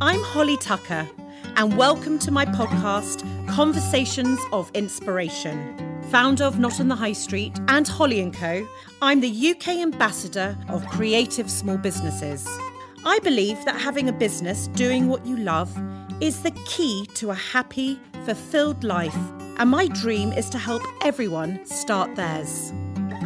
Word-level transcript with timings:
I'm 0.00 0.20
Holly 0.22 0.56
Tucker, 0.56 1.08
and 1.56 1.76
welcome 1.76 2.18
to 2.18 2.32
my 2.32 2.44
podcast, 2.44 3.22
Conversations 3.48 4.40
of 4.52 4.68
Inspiration. 4.74 6.02
Founder 6.10 6.42
of 6.42 6.58
Not 6.58 6.80
on 6.80 6.88
the 6.88 6.96
High 6.96 7.12
Street 7.12 7.52
and 7.68 7.86
Holly 7.86 8.28
& 8.30 8.32
Co., 8.32 8.66
I'm 9.00 9.20
the 9.20 9.50
UK 9.50 9.68
ambassador 9.68 10.58
of 10.68 10.84
creative 10.88 11.48
small 11.48 11.78
businesses. 11.78 12.44
I 13.04 13.20
believe 13.20 13.64
that 13.66 13.80
having 13.80 14.08
a 14.08 14.12
business 14.12 14.66
doing 14.68 15.06
what 15.06 15.24
you 15.24 15.36
love 15.36 15.72
is 16.20 16.42
the 16.42 16.50
key 16.66 17.06
to 17.14 17.30
a 17.30 17.34
happy, 17.34 18.00
fulfilled 18.24 18.82
life, 18.82 19.16
and 19.58 19.70
my 19.70 19.86
dream 19.86 20.32
is 20.32 20.50
to 20.50 20.58
help 20.58 20.82
everyone 21.02 21.64
start 21.64 22.16
theirs. 22.16 22.72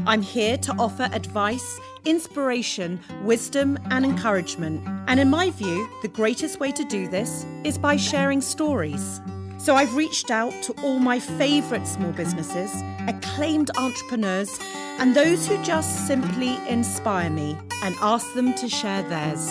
I'm 0.07 0.23
here 0.23 0.59
to 0.59 0.73
offer 0.73 1.09
advice, 1.12 1.80
inspiration, 2.09 2.99
wisdom, 3.23 3.79
and 3.91 4.05
encouragement. 4.05 4.83
And 5.07 5.21
in 5.21 5.29
my 5.29 5.51
view, 5.51 5.89
the 6.01 6.09
greatest 6.09 6.59
way 6.59 6.73
to 6.73 6.85
do 6.85 7.07
this 7.07 7.45
is 7.65 7.77
by 7.77 7.97
sharing 7.97 8.41
stories. 8.41 9.21
So 9.59 9.75
I've 9.75 9.95
reached 9.95 10.30
out 10.30 10.55
to 10.63 10.73
all 10.83 10.99
my 10.99 11.21
favourite 11.21 11.87
small 11.87 12.13
businesses, 12.13 12.71
acclaimed 13.07 13.71
entrepreneurs, 13.77 14.59
and 14.99 15.15
those 15.15 15.47
who 15.47 15.63
just 15.63 16.07
simply 16.07 16.57
inspire 16.69 17.29
me 17.29 17.59
and 17.83 17.95
asked 18.01 18.35
them 18.35 18.55
to 18.55 18.69
share 18.69 19.02
theirs. 19.02 19.47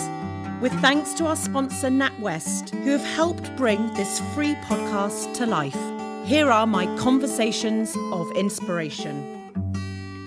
With 0.60 0.72
thanks 0.80 1.14
to 1.14 1.26
our 1.26 1.36
sponsor, 1.36 1.88
NatWest, 1.88 2.70
who 2.82 2.90
have 2.90 3.04
helped 3.04 3.54
bring 3.56 3.94
this 3.94 4.20
free 4.34 4.54
podcast 4.64 5.34
to 5.34 5.46
life. 5.46 5.78
Here 6.26 6.50
are 6.50 6.66
my 6.66 6.86
conversations 6.96 7.96
of 8.12 8.30
inspiration. 8.32 9.37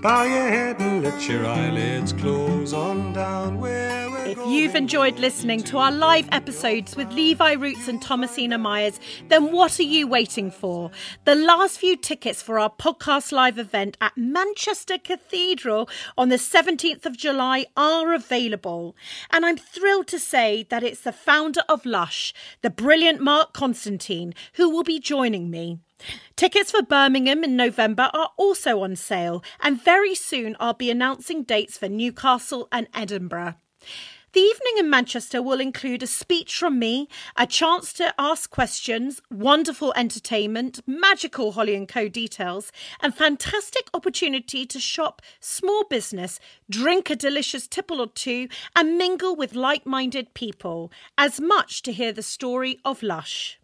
Bow 0.01 0.23
your 0.23 0.49
head 0.49 0.81
and 0.81 1.03
let 1.03 1.29
your 1.29 1.45
eyelids 1.45 2.11
close 2.11 2.73
on 2.73 3.13
down 3.13 3.59
where 3.59 4.09
If 4.25 4.39
you've 4.47 4.73
enjoyed 4.73 5.19
listening 5.19 5.61
to 5.65 5.77
our 5.77 5.91
live 5.91 6.27
episodes 6.31 6.95
with 6.95 7.13
Levi 7.13 7.51
Roots 7.51 7.87
and 7.87 8.01
Thomasina 8.01 8.57
Miers, 8.57 8.99
then 9.27 9.51
what 9.51 9.79
are 9.79 9.83
you 9.83 10.07
waiting 10.07 10.49
for? 10.49 10.89
The 11.25 11.35
last 11.35 11.77
few 11.77 11.95
tickets 11.95 12.41
for 12.41 12.58
our 12.58 12.71
podcast 12.71 13.31
live 13.31 13.59
event 13.59 13.95
at 14.02 14.17
Manchester 14.17 14.97
Cathedral 14.97 15.88
on 16.17 16.30
the 16.30 16.38
17th 16.38 17.05
of 17.05 17.15
July 17.15 17.67
are 17.77 18.11
available. 18.11 18.95
And 19.30 19.45
I'm 19.45 19.58
thrilled 19.58 20.08
to 20.08 20.17
say 20.17 20.65
that 20.71 20.81
it's 20.81 21.02
the 21.02 21.11
founder 21.11 21.61
of 21.69 21.86
Lush, 21.86 22.33
the 22.63 22.71
brilliant 22.71 23.21
Mark 23.21 23.53
Constantine, 23.53 24.33
who 24.53 24.67
will 24.67 24.83
be 24.83 24.99
joining 24.99 25.52
me. 25.52 25.77
Tickets 26.35 26.71
for 26.71 26.81
Birmingham 26.81 27.44
in 27.44 27.55
November 27.55 28.09
are 28.13 28.31
also 28.38 28.81
on 28.81 28.95
sale, 28.95 29.44
and 29.59 29.83
very 29.83 30.16
soon 30.16 30.55
I'll 30.59 30.73
be 30.73 30.91
announcing 30.91 31.43
dates 31.43 31.77
for 31.77 31.89
Newcastle 31.89 32.67
and 32.71 32.88
Edinburgh. 32.93 33.55
The 34.33 34.39
evening 34.39 34.75
in 34.77 34.89
Manchester 34.89 35.41
will 35.41 35.59
include 35.59 36.02
a 36.03 36.08
speech 36.08 36.58
from 36.58 36.80
me, 36.80 37.09
a 37.35 37.45
chance 37.45 37.91
to 37.93 38.13
ask 38.17 38.49
questions, 38.49 39.21
wonderful 39.30 39.91
entertainment, 39.97 40.80
magical 40.88 41.52
Holly 41.52 41.75
and 41.75 41.85
Co 41.85 42.08
details, 42.08 42.71
and 43.02 43.13
fantastic 43.13 43.89
opportunity 43.93 44.65
to 44.65 44.80
shop 44.80 45.21
small 45.41 45.83
business, 45.83 46.39
drink 46.69 47.09
a 47.09 47.15
delicious 47.17 47.67
tipple 47.67 47.99
or 47.99 48.08
two, 48.08 48.47
and 48.73 48.97
mingle 48.97 49.36
with 49.36 49.53
like-minded 49.53 50.33
people, 50.33 50.93
as 51.17 51.41
much 51.41 51.81
to 51.81 51.91
hear 51.91 52.13
the 52.13 52.23
story 52.23 52.80
of 52.86 53.03
Lush. 53.03 53.59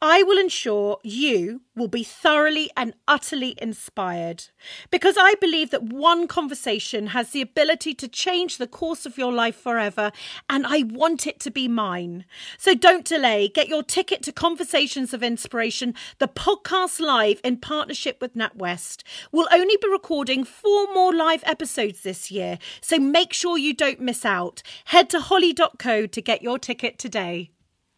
I 0.00 0.22
will 0.22 0.38
ensure 0.38 0.98
you 1.02 1.62
will 1.74 1.88
be 1.88 2.04
thoroughly 2.04 2.70
and 2.76 2.94
utterly 3.08 3.54
inspired 3.60 4.44
because 4.90 5.16
I 5.18 5.34
believe 5.40 5.70
that 5.70 5.82
one 5.82 6.26
conversation 6.26 7.08
has 7.08 7.30
the 7.30 7.40
ability 7.40 7.94
to 7.94 8.08
change 8.08 8.58
the 8.58 8.66
course 8.66 9.06
of 9.06 9.16
your 9.16 9.32
life 9.32 9.56
forever, 9.56 10.12
and 10.48 10.66
I 10.66 10.82
want 10.82 11.26
it 11.26 11.40
to 11.40 11.50
be 11.50 11.68
mine. 11.68 12.24
So 12.58 12.74
don't 12.74 13.04
delay. 13.04 13.48
Get 13.48 13.68
your 13.68 13.82
ticket 13.82 14.22
to 14.24 14.32
Conversations 14.32 15.14
of 15.14 15.22
Inspiration, 15.22 15.94
the 16.18 16.28
podcast 16.28 17.00
live 17.00 17.40
in 17.44 17.58
partnership 17.58 18.20
with 18.20 18.34
NatWest. 18.34 19.02
We'll 19.30 19.48
only 19.52 19.76
be 19.76 19.88
recording 19.88 20.44
four 20.44 20.92
more 20.92 21.14
live 21.14 21.42
episodes 21.46 22.02
this 22.02 22.30
year, 22.30 22.58
so 22.80 22.98
make 22.98 23.32
sure 23.32 23.56
you 23.56 23.74
don't 23.74 24.00
miss 24.00 24.24
out. 24.24 24.62
Head 24.86 25.08
to 25.10 25.20
holly.co 25.20 26.06
to 26.06 26.22
get 26.22 26.42
your 26.42 26.58
ticket 26.58 26.98
today. 26.98 27.50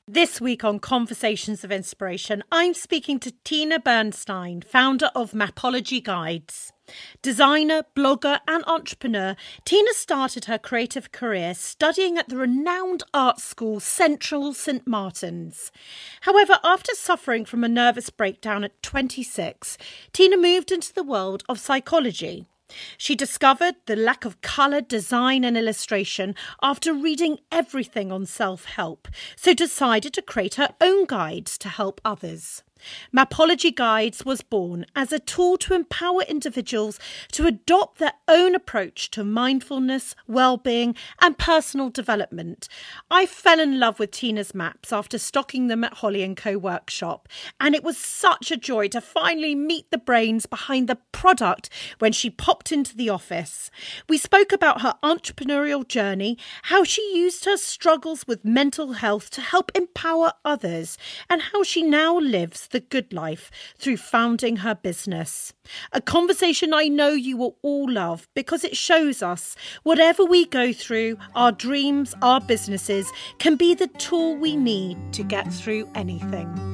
This 0.07 0.39
week 0.39 0.65
on 0.65 0.81
Conversations 0.81 1.65
of 1.65 1.73
Inspiration, 1.73 2.45
I'm 2.53 2.75
speaking 2.75 3.19
to 3.21 3.33
Tina 3.43 3.79
Bernstein, 3.79 4.61
founder 4.61 5.11
of 5.15 5.33
Mapology 5.33 6.05
Guides. 6.05 6.75
Designer, 7.23 7.85
blogger, 7.97 8.41
and 8.47 8.63
entrepreneur, 8.67 9.35
Tina 9.65 9.95
started 9.95 10.45
her 10.45 10.59
creative 10.59 11.11
career 11.11 11.55
studying 11.55 12.19
at 12.19 12.29
the 12.29 12.37
renowned 12.37 13.03
art 13.15 13.41
school 13.41 13.81
Central 13.81 14.53
St 14.53 14.87
Martin's. 14.87 15.73
However, 16.21 16.59
after 16.63 16.95
suffering 16.95 17.47
from 17.47 17.65
a 17.65 17.69
nervous 17.69 18.11
breakdown 18.11 18.63
at 18.63 18.83
26, 18.83 19.79
Tina 20.13 20.37
moved 20.37 20.71
into 20.71 20.93
the 20.93 21.03
world 21.03 21.45
of 21.49 21.59
psychology. 21.59 22.45
She 22.97 23.15
discovered 23.15 23.77
the 23.87 23.97
lack 23.97 24.25
of 24.25 24.41
colour, 24.41 24.81
design, 24.81 25.45
and 25.45 25.57
illustration 25.57 26.35
after 26.63 26.93
reading 26.93 27.39
everything 27.53 28.11
on 28.11 28.27
self 28.27 28.65
help, 28.65 29.09
so 29.37 29.55
decided 29.55 30.13
to 30.15 30.23
create 30.23 30.55
her 30.55 30.75
own 30.81 31.05
guides 31.07 31.59
to 31.59 31.69
help 31.69 32.01
others. 32.05 32.63
Mapology 33.15 33.75
Guides 33.75 34.25
was 34.25 34.43
born 34.43 34.87
as 34.95 35.13
a 35.13 35.19
tool 35.19 35.57
to 35.59 35.75
empower 35.75 36.23
individuals 36.23 36.99
to 37.33 37.47
adopt 37.47 37.99
their 37.99 38.15
own 38.29 38.55
approach 38.55 39.11
to 39.11 39.25
mindfulness, 39.25 40.15
well-being, 40.27 40.95
and 41.21 41.39
personal 41.39 41.91
development. 41.91 42.69
I 43.11 43.27
fell 43.27 43.61
in 43.61 43.79
love 43.79 43.99
with 43.99 44.11
Tina's 44.11 44.55
maps 44.55 44.93
after 44.93 45.19
stocking 45.19 45.69
them 45.69 45.85
at 45.85 45.95
Holly 45.95 46.35
& 46.35 46.37
Co 46.37 46.59
workshop, 46.59 47.29
and 47.61 47.75
it 47.75 47.85
was 47.85 47.97
such 47.97 48.51
a 48.51 48.57
joy 48.57 48.89
to 48.89 49.01
finally 49.01 49.55
meet 49.55 49.91
the 49.91 49.99
brains 49.99 50.47
behind 50.47 50.89
the 50.89 50.99
product 51.13 51.71
when 51.99 52.13
she 52.13 52.31
popped 52.31 52.73
into 52.73 52.97
the 52.97 53.09
office. 53.09 53.71
We 54.09 54.19
spoke 54.19 54.53
about 54.53 54.83
her 54.83 54.95
entrepreneurial 55.03 55.87
journey, 55.87 56.39
how 56.65 56.85
she 56.85 57.03
used 57.15 57.45
her 57.45 57.57
struggles 57.57 58.27
with 58.27 58.45
mental 58.45 58.95
health 58.95 59.31
to 59.31 59.41
help 59.41 59.73
empower 59.75 60.33
others, 60.45 60.99
and 61.29 61.43
how 61.43 61.63
she 61.63 61.83
now 61.83 62.19
lives 62.19 62.69
the 62.75 62.81
good 62.81 63.13
life 63.13 63.51
through 63.79 63.97
founding 63.97 64.57
her 64.57 64.75
business. 64.75 65.55
A 65.93 66.01
conversation 66.01 66.75
I 66.75 66.89
know 66.89 67.11
you 67.11 67.37
will 67.37 67.57
all 67.63 67.89
love 67.91 68.29
because 68.35 68.65
it 68.65 68.77
shows 68.77 69.23
us 69.23 69.55
whatever 69.85 70.25
we 70.25 70.45
go 70.45 70.73
through, 70.73 71.17
our 71.37 71.53
dreams, 71.53 72.15
our 72.21 72.41
businesses 72.41 73.11
can 73.39 73.55
be 73.55 73.75
the 73.75 73.87
tool 73.87 74.37
we 74.37 74.57
need 74.57 74.99
to 75.13 75.23
get 75.23 75.53
through 75.53 75.89
anything. 75.95 76.74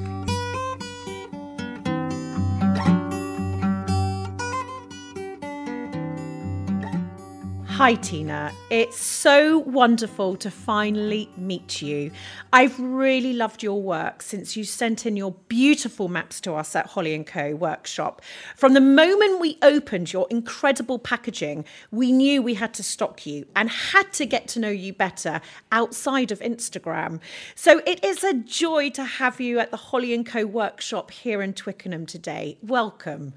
Hi, 7.75 7.95
Tina. 7.95 8.53
It's 8.69 8.99
so 8.99 9.61
wonderful 9.61 10.37
to 10.37 10.51
finally 10.51 11.31
meet 11.39 11.81
you. 11.81 12.11
I've 12.53 12.79
really 12.79 13.33
loved 13.33 13.63
your 13.63 13.81
work 13.81 14.21
since 14.21 14.55
you 14.55 14.65
sent 14.65 15.07
in 15.07 15.17
your 15.17 15.33
beautiful 15.49 16.09
maps 16.09 16.43
to 16.43 16.55
us 16.55 16.77
at 16.77 16.87
Holly 16.87 17.25
& 17.25 17.25
Co 17.25 17.55
workshop. 17.55 18.21
From 18.55 18.75
the 18.75 18.83
moment 18.83 19.41
we 19.41 19.57
opened 19.63 20.13
your 20.13 20.27
incredible 20.31 20.99
packaging, 20.99 21.65
we 21.91 22.13
knew 22.13 22.43
we 22.43 22.55
had 22.55 22.75
to 22.75 22.83
stock 22.83 23.25
you 23.25 23.47
and 23.57 23.71
had 23.71 24.13
to 24.15 24.27
get 24.27 24.47
to 24.49 24.61
know 24.61 24.69
you 24.69 24.93
better 24.93 25.41
outside 25.73 26.33
of 26.33 26.41
Instagram. 26.41 27.19
So 27.55 27.81
it 27.87 28.05
is 28.05 28.23
a 28.23 28.35
joy 28.35 28.91
to 28.91 29.05
have 29.05 29.41
you 29.41 29.59
at 29.59 29.71
the 29.71 29.79
Holly 29.79 30.23
& 30.23 30.25
Co 30.25 30.45
workshop 30.45 31.11
here 31.11 31.41
in 31.41 31.55
Twickenham 31.55 32.05
today. 32.05 32.59
Welcome. 32.61 33.35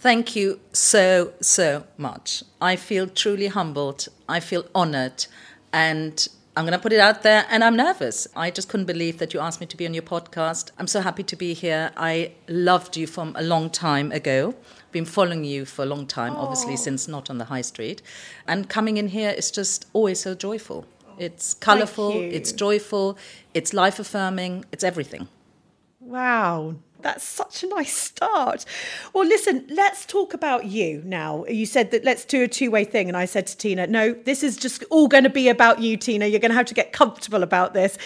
Thank 0.00 0.36
you 0.36 0.60
so, 0.72 1.32
so 1.40 1.84
much. 1.96 2.44
I 2.60 2.76
feel 2.76 3.08
truly 3.08 3.48
humbled. 3.48 4.08
I 4.28 4.38
feel 4.38 4.64
honored. 4.72 5.26
And 5.72 6.26
I'm 6.56 6.64
going 6.64 6.72
to 6.72 6.82
put 6.82 6.92
it 6.92 7.00
out 7.00 7.22
there, 7.22 7.46
and 7.50 7.62
I'm 7.64 7.76
nervous. 7.76 8.26
I 8.36 8.50
just 8.50 8.68
couldn't 8.68 8.86
believe 8.86 9.18
that 9.18 9.34
you 9.34 9.40
asked 9.40 9.60
me 9.60 9.66
to 9.66 9.76
be 9.76 9.86
on 9.86 9.94
your 9.94 10.04
podcast. 10.04 10.70
I'm 10.78 10.86
so 10.86 11.00
happy 11.00 11.22
to 11.24 11.36
be 11.36 11.52
here. 11.52 11.90
I 11.96 12.32
loved 12.48 12.96
you 12.96 13.06
from 13.06 13.34
a 13.36 13.42
long 13.42 13.70
time 13.70 14.12
ago. 14.12 14.54
Been 14.92 15.04
following 15.04 15.44
you 15.44 15.64
for 15.64 15.82
a 15.82 15.86
long 15.86 16.06
time, 16.06 16.34
oh. 16.36 16.42
obviously, 16.42 16.76
since 16.76 17.08
not 17.08 17.28
on 17.28 17.38
the 17.38 17.44
high 17.44 17.60
street. 17.60 18.00
And 18.46 18.68
coming 18.68 18.98
in 18.98 19.08
here 19.08 19.30
is 19.30 19.50
just 19.50 19.86
always 19.92 20.20
so 20.20 20.34
joyful. 20.34 20.86
It's 21.18 21.54
colorful, 21.54 22.12
it's 22.12 22.52
joyful, 22.52 23.18
it's 23.52 23.72
life 23.72 23.98
affirming, 23.98 24.64
it's 24.70 24.84
everything. 24.84 25.26
Wow, 26.00 26.76
that's 27.00 27.24
such 27.24 27.62
a 27.62 27.68
nice 27.68 27.96
start. 27.96 28.64
Well, 29.12 29.26
listen, 29.26 29.66
let's 29.68 30.04
talk 30.04 30.34
about 30.34 30.66
you 30.66 31.02
now. 31.04 31.44
You 31.46 31.66
said 31.66 31.90
that 31.92 32.04
let's 32.04 32.24
do 32.24 32.42
a 32.42 32.48
two 32.48 32.70
way 32.70 32.84
thing. 32.84 33.08
And 33.08 33.16
I 33.16 33.24
said 33.24 33.46
to 33.48 33.56
Tina, 33.56 33.86
no, 33.86 34.12
this 34.12 34.42
is 34.42 34.56
just 34.56 34.84
all 34.90 35.08
going 35.08 35.24
to 35.24 35.30
be 35.30 35.48
about 35.48 35.80
you, 35.80 35.96
Tina. 35.96 36.26
You're 36.26 36.40
going 36.40 36.50
to 36.50 36.56
have 36.56 36.66
to 36.66 36.74
get 36.74 36.92
comfortable 36.92 37.42
about 37.42 37.74
this. 37.74 37.98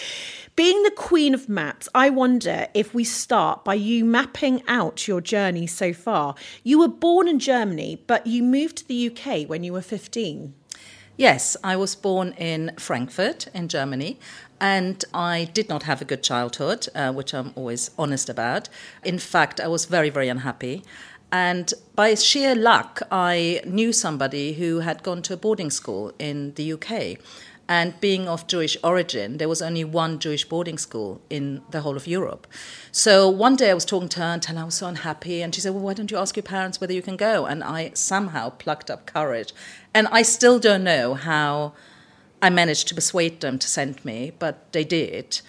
Being 0.55 0.83
the 0.83 0.91
queen 0.91 1.33
of 1.33 1.49
maps, 1.49 1.89
I 1.95 2.11
wonder 2.11 2.67
if 2.75 2.93
we 2.93 3.03
start 3.03 3.65
by 3.65 3.73
you 3.73 4.05
mapping 4.05 4.61
out 4.67 5.07
your 5.07 5.19
journey 5.19 5.65
so 5.65 5.93
far. 5.93 6.35
You 6.63 6.77
were 6.77 6.87
born 6.87 7.27
in 7.27 7.39
Germany, 7.39 8.03
but 8.05 8.27
you 8.27 8.43
moved 8.43 8.77
to 8.77 8.87
the 8.87 9.07
UK 9.07 9.49
when 9.49 9.63
you 9.63 9.73
were 9.73 9.81
15. 9.81 10.53
Yes, 11.17 11.57
I 11.63 11.75
was 11.75 11.95
born 11.95 12.33
in 12.33 12.71
Frankfurt 12.77 13.47
in 13.53 13.67
Germany 13.67 14.19
And 14.63 15.03
I 15.13 15.49
did 15.53 15.67
not 15.67 15.83
have 15.83 16.01
a 16.01 16.05
good 16.05 16.23
childhood, 16.23 16.87
uh, 16.95 17.11
which 17.11 17.33
I'm 17.33 17.51
always 17.55 17.91
honest 17.99 18.29
about. 18.29 18.69
In 19.03 19.19
fact, 19.19 19.59
I 19.59 19.67
was 19.67 19.83
very, 19.83 20.09
very 20.09 20.29
unhappy. 20.29 20.83
And 21.33 21.73
by 21.95 22.15
sheer 22.15 22.55
luck, 22.55 23.01
I 23.11 23.59
knew 23.65 23.91
somebody 23.91 24.53
who 24.53 24.79
had 24.79 25.03
gone 25.03 25.21
to 25.23 25.33
a 25.33 25.37
boarding 25.37 25.69
school 25.69 26.13
in 26.17 26.53
the 26.53 26.71
UK. 26.71 27.17
And 27.67 27.99
being 27.99 28.29
of 28.29 28.47
Jewish 28.47 28.77
origin, 28.85 29.37
there 29.37 29.49
was 29.49 29.61
only 29.61 29.83
one 29.83 30.17
Jewish 30.17 30.45
boarding 30.45 30.77
school 30.77 31.19
in 31.29 31.61
the 31.71 31.81
whole 31.81 31.97
of 31.97 32.07
Europe. 32.07 32.47
So 32.93 33.29
one 33.29 33.57
day 33.57 33.69
I 33.69 33.73
was 33.73 33.83
talking 33.83 34.09
to 34.09 34.21
her 34.21 34.39
and 34.47 34.57
I 34.57 34.63
was 34.63 34.75
so 34.75 34.87
unhappy. 34.87 35.41
And 35.41 35.53
she 35.53 35.59
said, 35.59 35.73
Well, 35.73 35.83
why 35.83 35.93
don't 35.93 36.09
you 36.09 36.17
ask 36.17 36.37
your 36.37 36.43
parents 36.43 36.79
whether 36.79 36.93
you 36.93 37.01
can 37.01 37.17
go? 37.17 37.45
And 37.45 37.65
I 37.65 37.91
somehow 37.95 38.51
plucked 38.51 38.89
up 38.89 39.07
courage. 39.07 39.51
And 39.93 40.07
I 40.07 40.21
still 40.21 40.57
don't 40.57 40.85
know 40.85 41.15
how 41.15 41.73
I 42.43 42.49
managed 42.49 42.89
to 42.89 42.95
persuade 42.95 43.39
them 43.39 43.57
to 43.57 43.67
send 43.69 44.03
me, 44.03 44.33
but 44.37 44.73
they 44.73 44.83
did. 44.83 45.39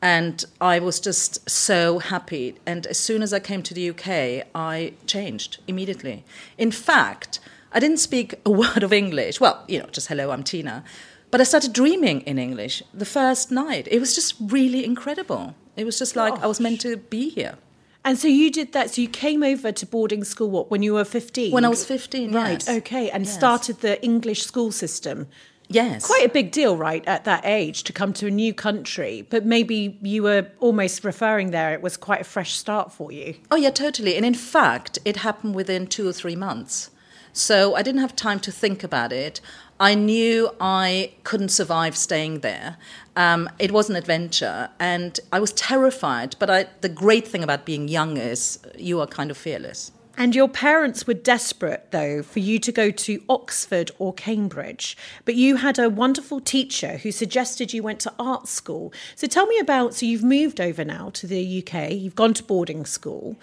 And 0.00 0.44
I 0.60 0.78
was 0.78 1.00
just 1.00 1.50
so 1.50 1.98
happy. 1.98 2.54
And 2.64 2.86
as 2.86 2.96
soon 2.96 3.22
as 3.22 3.32
I 3.32 3.40
came 3.40 3.60
to 3.64 3.74
the 3.74 3.90
UK, 3.90 4.46
I 4.54 4.92
changed 5.08 5.58
immediately. 5.66 6.24
In 6.56 6.70
fact, 6.70 7.40
I 7.72 7.80
didn't 7.80 7.96
speak 7.96 8.36
a 8.46 8.50
word 8.62 8.84
of 8.84 8.92
English. 8.92 9.40
Well, 9.40 9.64
you 9.66 9.80
know, 9.80 9.86
just 9.90 10.06
hello, 10.06 10.30
I'm 10.30 10.44
Tina. 10.44 10.84
But 11.32 11.40
I 11.40 11.44
started 11.44 11.72
dreaming 11.72 12.20
in 12.20 12.38
English 12.38 12.84
the 12.94 13.04
first 13.04 13.50
night. 13.50 13.88
It 13.90 13.98
was 13.98 14.14
just 14.14 14.36
really 14.40 14.84
incredible. 14.84 15.56
It 15.76 15.84
was 15.84 15.98
just 15.98 16.14
like 16.14 16.34
I 16.40 16.46
was 16.46 16.60
meant 16.60 16.80
to 16.82 16.96
be 16.96 17.30
here. 17.30 17.56
And 18.04 18.16
so 18.16 18.28
you 18.28 18.52
did 18.52 18.72
that. 18.74 18.90
So 18.94 19.02
you 19.02 19.08
came 19.08 19.42
over 19.42 19.72
to 19.72 19.84
boarding 19.84 20.22
school 20.22 20.50
what 20.50 20.70
when 20.70 20.84
you 20.84 20.94
were 20.94 21.04
fifteen? 21.04 21.50
When 21.52 21.64
I 21.64 21.68
was 21.68 21.84
15, 21.84 22.32
right? 22.32 22.64
yes. 22.64 22.68
Okay, 22.78 23.10
and 23.10 23.26
Yes. 23.26 23.34
started 23.34 23.80
the 23.80 24.02
English 24.04 24.44
school 24.44 24.70
system. 24.70 25.26
Yes. 25.68 26.06
Quite 26.06 26.24
a 26.24 26.30
big 26.30 26.50
deal, 26.50 26.76
right, 26.76 27.06
at 27.06 27.24
that 27.24 27.44
age 27.44 27.84
to 27.84 27.92
come 27.92 28.12
to 28.14 28.26
a 28.26 28.30
new 28.30 28.54
country. 28.54 29.26
But 29.28 29.44
maybe 29.44 29.98
you 30.00 30.22
were 30.22 30.48
almost 30.60 31.04
referring 31.04 31.50
there. 31.50 31.74
It 31.74 31.82
was 31.82 31.96
quite 31.96 32.22
a 32.22 32.24
fresh 32.24 32.54
start 32.54 32.90
for 32.90 33.12
you. 33.12 33.34
Oh, 33.50 33.56
yeah, 33.56 33.70
totally. 33.70 34.16
And 34.16 34.24
in 34.24 34.34
fact, 34.34 34.98
it 35.04 35.18
happened 35.18 35.54
within 35.54 35.86
two 35.86 36.08
or 36.08 36.12
three 36.12 36.36
months. 36.36 36.90
So 37.34 37.74
I 37.74 37.82
didn't 37.82 38.00
have 38.00 38.16
time 38.16 38.40
to 38.40 38.50
think 38.50 38.82
about 38.82 39.12
it. 39.12 39.40
I 39.78 39.94
knew 39.94 40.50
I 40.58 41.12
couldn't 41.22 41.50
survive 41.50 41.96
staying 41.96 42.40
there. 42.40 42.78
Um, 43.14 43.48
it 43.58 43.70
was 43.70 43.88
an 43.88 43.94
adventure, 43.94 44.70
and 44.80 45.20
I 45.30 45.38
was 45.38 45.52
terrified. 45.52 46.34
But 46.38 46.50
I, 46.50 46.66
the 46.80 46.88
great 46.88 47.28
thing 47.28 47.44
about 47.44 47.64
being 47.64 47.86
young 47.88 48.16
is 48.16 48.58
you 48.76 49.00
are 49.00 49.06
kind 49.06 49.30
of 49.30 49.36
fearless. 49.36 49.92
And 50.18 50.34
your 50.34 50.48
parents 50.48 51.06
were 51.06 51.14
desperate, 51.14 51.92
though, 51.92 52.24
for 52.24 52.40
you 52.40 52.58
to 52.58 52.72
go 52.72 52.90
to 52.90 53.22
Oxford 53.28 53.92
or 54.00 54.12
Cambridge. 54.12 54.96
But 55.24 55.36
you 55.36 55.54
had 55.54 55.78
a 55.78 55.88
wonderful 55.88 56.40
teacher 56.40 56.96
who 56.96 57.12
suggested 57.12 57.72
you 57.72 57.84
went 57.84 58.00
to 58.00 58.12
art 58.18 58.48
school. 58.48 58.92
So 59.14 59.28
tell 59.28 59.46
me 59.46 59.60
about 59.60 59.94
so 59.94 60.06
you've 60.06 60.24
moved 60.24 60.60
over 60.60 60.84
now 60.84 61.10
to 61.10 61.28
the 61.28 61.62
UK, 61.64 61.92
you've 61.92 62.16
gone 62.16 62.34
to 62.34 62.42
boarding 62.42 62.84
school. 62.84 63.36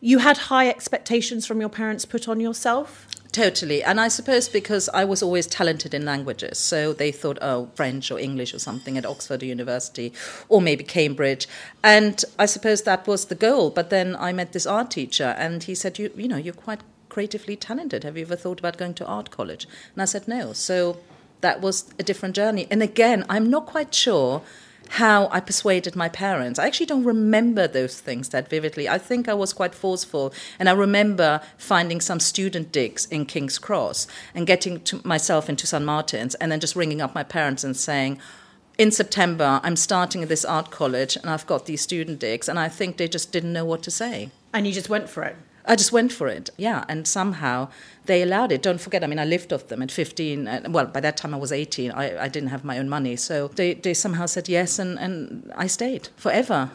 You 0.00 0.18
had 0.18 0.38
high 0.38 0.68
expectations 0.68 1.46
from 1.46 1.58
your 1.58 1.68
parents 1.68 2.04
put 2.04 2.28
on 2.28 2.38
yourself? 2.38 3.08
Totally. 3.32 3.80
And 3.80 4.00
I 4.00 4.08
suppose 4.08 4.48
because 4.48 4.88
I 4.88 5.04
was 5.04 5.22
always 5.22 5.46
talented 5.46 5.94
in 5.94 6.04
languages, 6.04 6.58
so 6.58 6.92
they 6.92 7.12
thought, 7.12 7.38
oh, 7.40 7.70
French 7.74 8.10
or 8.10 8.18
English 8.18 8.52
or 8.52 8.58
something 8.58 8.98
at 8.98 9.06
Oxford 9.06 9.44
University 9.44 10.12
or 10.48 10.60
maybe 10.60 10.82
Cambridge. 10.82 11.46
And 11.84 12.24
I 12.40 12.46
suppose 12.46 12.82
that 12.82 13.06
was 13.06 13.26
the 13.26 13.36
goal. 13.36 13.70
But 13.70 13.90
then 13.90 14.16
I 14.16 14.32
met 14.32 14.52
this 14.52 14.66
art 14.66 14.90
teacher 14.90 15.36
and 15.38 15.62
he 15.62 15.76
said, 15.76 15.98
you, 15.98 16.10
you 16.16 16.26
know, 16.26 16.36
you're 16.36 16.54
quite 16.54 16.80
creatively 17.08 17.54
talented. 17.54 18.02
Have 18.02 18.16
you 18.16 18.24
ever 18.24 18.36
thought 18.36 18.58
about 18.58 18.78
going 18.78 18.94
to 18.94 19.06
art 19.06 19.30
college? 19.30 19.68
And 19.94 20.02
I 20.02 20.06
said, 20.06 20.26
no. 20.26 20.52
So 20.52 20.98
that 21.40 21.60
was 21.60 21.92
a 22.00 22.02
different 22.02 22.34
journey. 22.34 22.66
And 22.68 22.82
again, 22.82 23.24
I'm 23.28 23.48
not 23.48 23.66
quite 23.66 23.94
sure 23.94 24.42
how 24.94 25.28
I 25.30 25.38
persuaded 25.38 25.94
my 25.94 26.08
parents. 26.08 26.58
I 26.58 26.66
actually 26.66 26.86
don't 26.86 27.04
remember 27.04 27.68
those 27.68 28.00
things 28.00 28.30
that 28.30 28.48
vividly. 28.48 28.88
I 28.88 28.98
think 28.98 29.28
I 29.28 29.34
was 29.34 29.52
quite 29.52 29.72
forceful, 29.72 30.34
and 30.58 30.68
I 30.68 30.72
remember 30.72 31.40
finding 31.56 32.00
some 32.00 32.18
student 32.18 32.72
digs 32.72 33.06
in 33.06 33.24
King's 33.24 33.56
Cross 33.56 34.08
and 34.34 34.48
getting 34.48 34.82
myself 35.04 35.48
into 35.48 35.64
St. 35.64 35.84
Martin's, 35.84 36.34
and 36.34 36.50
then 36.50 36.58
just 36.58 36.74
ringing 36.74 37.00
up 37.00 37.14
my 37.14 37.22
parents 37.22 37.62
and 37.62 37.76
saying, 37.76 38.18
in 38.78 38.90
September, 38.90 39.60
I'm 39.62 39.76
starting 39.76 40.24
at 40.24 40.28
this 40.28 40.44
art 40.44 40.70
college 40.70 41.14
and 41.14 41.28
I've 41.30 41.46
got 41.46 41.66
these 41.66 41.82
student 41.82 42.18
digs, 42.18 42.48
and 42.48 42.58
I 42.58 42.68
think 42.68 42.96
they 42.96 43.06
just 43.06 43.30
didn't 43.30 43.52
know 43.52 43.64
what 43.64 43.84
to 43.84 43.92
say. 43.92 44.30
And 44.52 44.66
you 44.66 44.72
just 44.72 44.88
went 44.88 45.08
for 45.08 45.22
it. 45.22 45.36
I 45.66 45.76
just 45.76 45.92
went 45.92 46.12
for 46.12 46.28
it, 46.28 46.50
yeah, 46.56 46.84
and 46.88 47.06
somehow 47.06 47.68
they 48.06 48.22
allowed 48.22 48.52
it. 48.52 48.62
Don't 48.62 48.80
forget, 48.80 49.04
I 49.04 49.06
mean, 49.06 49.18
I 49.18 49.24
lived 49.24 49.52
off 49.52 49.68
them 49.68 49.82
at 49.82 49.90
15. 49.90 50.48
And, 50.48 50.74
well, 50.74 50.86
by 50.86 51.00
that 51.00 51.16
time 51.16 51.34
I 51.34 51.36
was 51.36 51.52
18. 51.52 51.92
I, 51.92 52.24
I 52.24 52.28
didn't 52.28 52.48
have 52.48 52.64
my 52.64 52.78
own 52.78 52.88
money. 52.88 53.16
So 53.16 53.48
they, 53.48 53.74
they 53.74 53.94
somehow 53.94 54.26
said 54.26 54.48
yes, 54.48 54.78
and, 54.78 54.98
and 54.98 55.52
I 55.56 55.66
stayed 55.66 56.08
forever. 56.16 56.70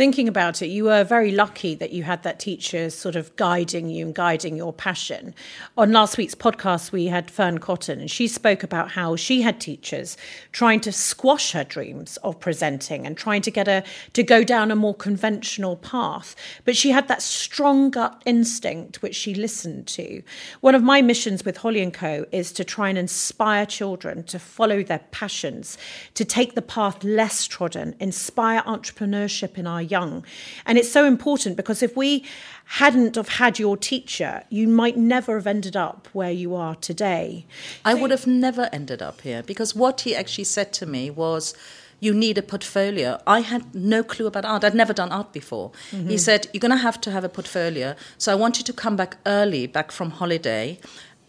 Thinking 0.00 0.28
about 0.28 0.62
it, 0.62 0.68
you 0.68 0.84
were 0.84 1.04
very 1.04 1.30
lucky 1.30 1.74
that 1.74 1.92
you 1.92 2.04
had 2.04 2.22
that 2.22 2.40
teacher 2.40 2.88
sort 2.88 3.16
of 3.16 3.36
guiding 3.36 3.90
you 3.90 4.06
and 4.06 4.14
guiding 4.14 4.56
your 4.56 4.72
passion. 4.72 5.34
On 5.76 5.92
last 5.92 6.16
week's 6.16 6.34
podcast, 6.34 6.90
we 6.90 7.04
had 7.08 7.30
Fearne 7.30 7.58
Cotton, 7.58 8.00
and 8.00 8.10
she 8.10 8.26
spoke 8.26 8.62
about 8.62 8.92
how 8.92 9.14
she 9.14 9.42
had 9.42 9.60
teachers 9.60 10.16
trying 10.52 10.80
to 10.80 10.90
squash 10.90 11.52
her 11.52 11.64
dreams 11.64 12.16
of 12.24 12.40
presenting 12.40 13.04
and 13.04 13.14
trying 13.14 13.42
to 13.42 13.50
get 13.50 13.66
her 13.66 13.84
to 14.14 14.22
go 14.22 14.42
down 14.42 14.70
a 14.70 14.74
more 14.74 14.94
conventional 14.94 15.76
path. 15.76 16.34
But 16.64 16.78
she 16.78 16.92
had 16.92 17.06
that 17.08 17.20
strong 17.20 17.90
gut 17.90 18.22
instinct 18.24 19.02
which 19.02 19.14
she 19.14 19.34
listened 19.34 19.86
to. 19.88 20.22
One 20.62 20.74
of 20.74 20.82
my 20.82 21.02
missions 21.02 21.44
with 21.44 21.58
Holly 21.58 21.82
and 21.82 21.92
Co 21.92 22.24
is 22.32 22.52
to 22.52 22.64
try 22.64 22.88
and 22.88 22.96
inspire 22.96 23.66
children 23.66 24.22
to 24.22 24.38
follow 24.38 24.82
their 24.82 25.04
passions, 25.10 25.76
to 26.14 26.24
take 26.24 26.54
the 26.54 26.62
path 26.62 27.04
less 27.04 27.46
trodden, 27.46 27.94
inspire 28.00 28.62
entrepreneurship 28.62 29.58
in 29.58 29.66
our 29.66 29.89
young. 29.90 30.24
And 30.66 30.78
it's 30.78 30.90
so 30.90 31.04
important 31.04 31.56
because 31.56 31.82
if 31.82 31.96
we 31.96 32.24
hadn't 32.64 33.16
have 33.16 33.28
had 33.28 33.58
your 33.58 33.76
teacher, 33.76 34.44
you 34.48 34.68
might 34.68 34.96
never 34.96 35.34
have 35.34 35.46
ended 35.46 35.76
up 35.76 36.08
where 36.12 36.30
you 36.30 36.54
are 36.54 36.76
today. 36.76 37.46
I 37.84 37.94
would 37.94 38.10
have 38.10 38.26
never 38.26 38.68
ended 38.72 39.02
up 39.02 39.22
here 39.22 39.42
because 39.42 39.74
what 39.74 40.02
he 40.02 40.14
actually 40.14 40.44
said 40.44 40.72
to 40.74 40.86
me 40.86 41.10
was, 41.10 41.54
you 42.00 42.14
need 42.14 42.38
a 42.38 42.42
portfolio. 42.42 43.20
I 43.26 43.40
had 43.40 43.74
no 43.74 44.02
clue 44.02 44.26
about 44.26 44.44
art. 44.44 44.64
I'd 44.64 44.74
never 44.74 44.94
done 44.94 45.12
art 45.12 45.32
before. 45.32 45.70
He 45.90 45.96
mm-hmm. 45.98 46.16
said, 46.16 46.48
You're 46.52 46.60
going 46.60 46.70
to 46.70 46.78
have 46.78 47.00
to 47.02 47.10
have 47.10 47.24
a 47.24 47.28
portfolio. 47.28 47.94
So 48.16 48.32
I 48.32 48.34
want 48.34 48.58
you 48.58 48.64
to 48.64 48.72
come 48.72 48.96
back 48.96 49.18
early, 49.26 49.66
back 49.66 49.92
from 49.92 50.10
holiday, 50.10 50.78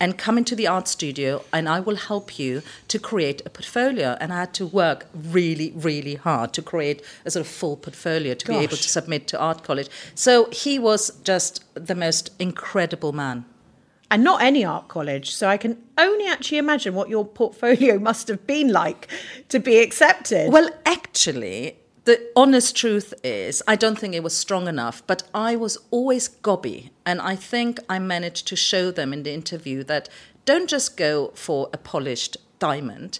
and 0.02 0.18
come 0.18 0.36
into 0.36 0.56
the 0.56 0.66
art 0.66 0.88
studio, 0.88 1.44
and 1.54 1.70
I 1.70 1.80
will 1.80 1.96
help 1.96 2.40
you 2.40 2.64
to 2.88 2.98
create 2.98 3.44
a 3.46 3.52
portfolio. 3.52 4.18
And 4.20 4.34
I 4.34 4.40
had 4.40 4.54
to 4.56 4.66
work 4.66 5.06
really, 5.14 5.72
really 5.76 6.16
hard 6.16 6.54
to 6.54 6.64
create 6.64 7.04
a 7.24 7.30
sort 7.30 7.46
of 7.46 7.52
full 7.52 7.78
portfolio 7.78 8.34
to 8.34 8.48
be 8.48 8.56
able 8.56 8.78
to 8.78 8.90
submit 8.90 9.28
to 9.28 9.40
art 9.40 9.64
college. 9.64 9.90
So 10.16 10.50
he 10.52 10.80
was 10.80 11.12
just 11.24 11.64
the 11.76 11.94
most 11.94 12.32
incredible 12.40 13.14
man. 13.14 13.46
And 14.10 14.24
not 14.24 14.42
any 14.42 14.66
art 14.66 14.88
college. 14.88 15.36
So 15.36 15.48
I 15.48 15.58
can 15.58 15.78
only 16.00 16.26
actually 16.26 16.58
imagine 16.58 16.96
what 16.96 17.08
your 17.08 17.24
portfolio 17.24 18.00
must 18.10 18.28
have 18.28 18.48
been 18.48 18.74
like 18.74 19.08
to 19.50 19.60
be 19.60 19.78
accepted. 19.78 20.52
Well, 20.52 20.72
actually, 20.84 21.78
the 22.06 22.32
honest 22.36 22.76
truth 22.76 23.14
is, 23.24 23.62
I 23.68 23.76
don't 23.76 23.98
think 23.98 24.16
it 24.16 24.24
was 24.24 24.36
strong 24.36 24.68
enough, 24.68 25.06
but 25.06 25.24
I 25.34 25.56
was 25.56 25.78
always 25.92 26.28
gobby. 26.28 26.92
And 27.06 27.22
I 27.22 27.36
think 27.36 27.80
I 27.90 28.00
managed 28.00 28.48
to 28.48 28.56
show 28.56 28.92
them 28.92 29.14
in 29.14 29.24
the 29.24 29.34
interview 29.34 29.84
that 29.84 30.10
don't 30.46 30.70
just 30.70 30.98
go 30.98 31.32
for 31.36 31.70
a 31.72 31.78
polished 31.78 32.38
diamond. 32.58 33.20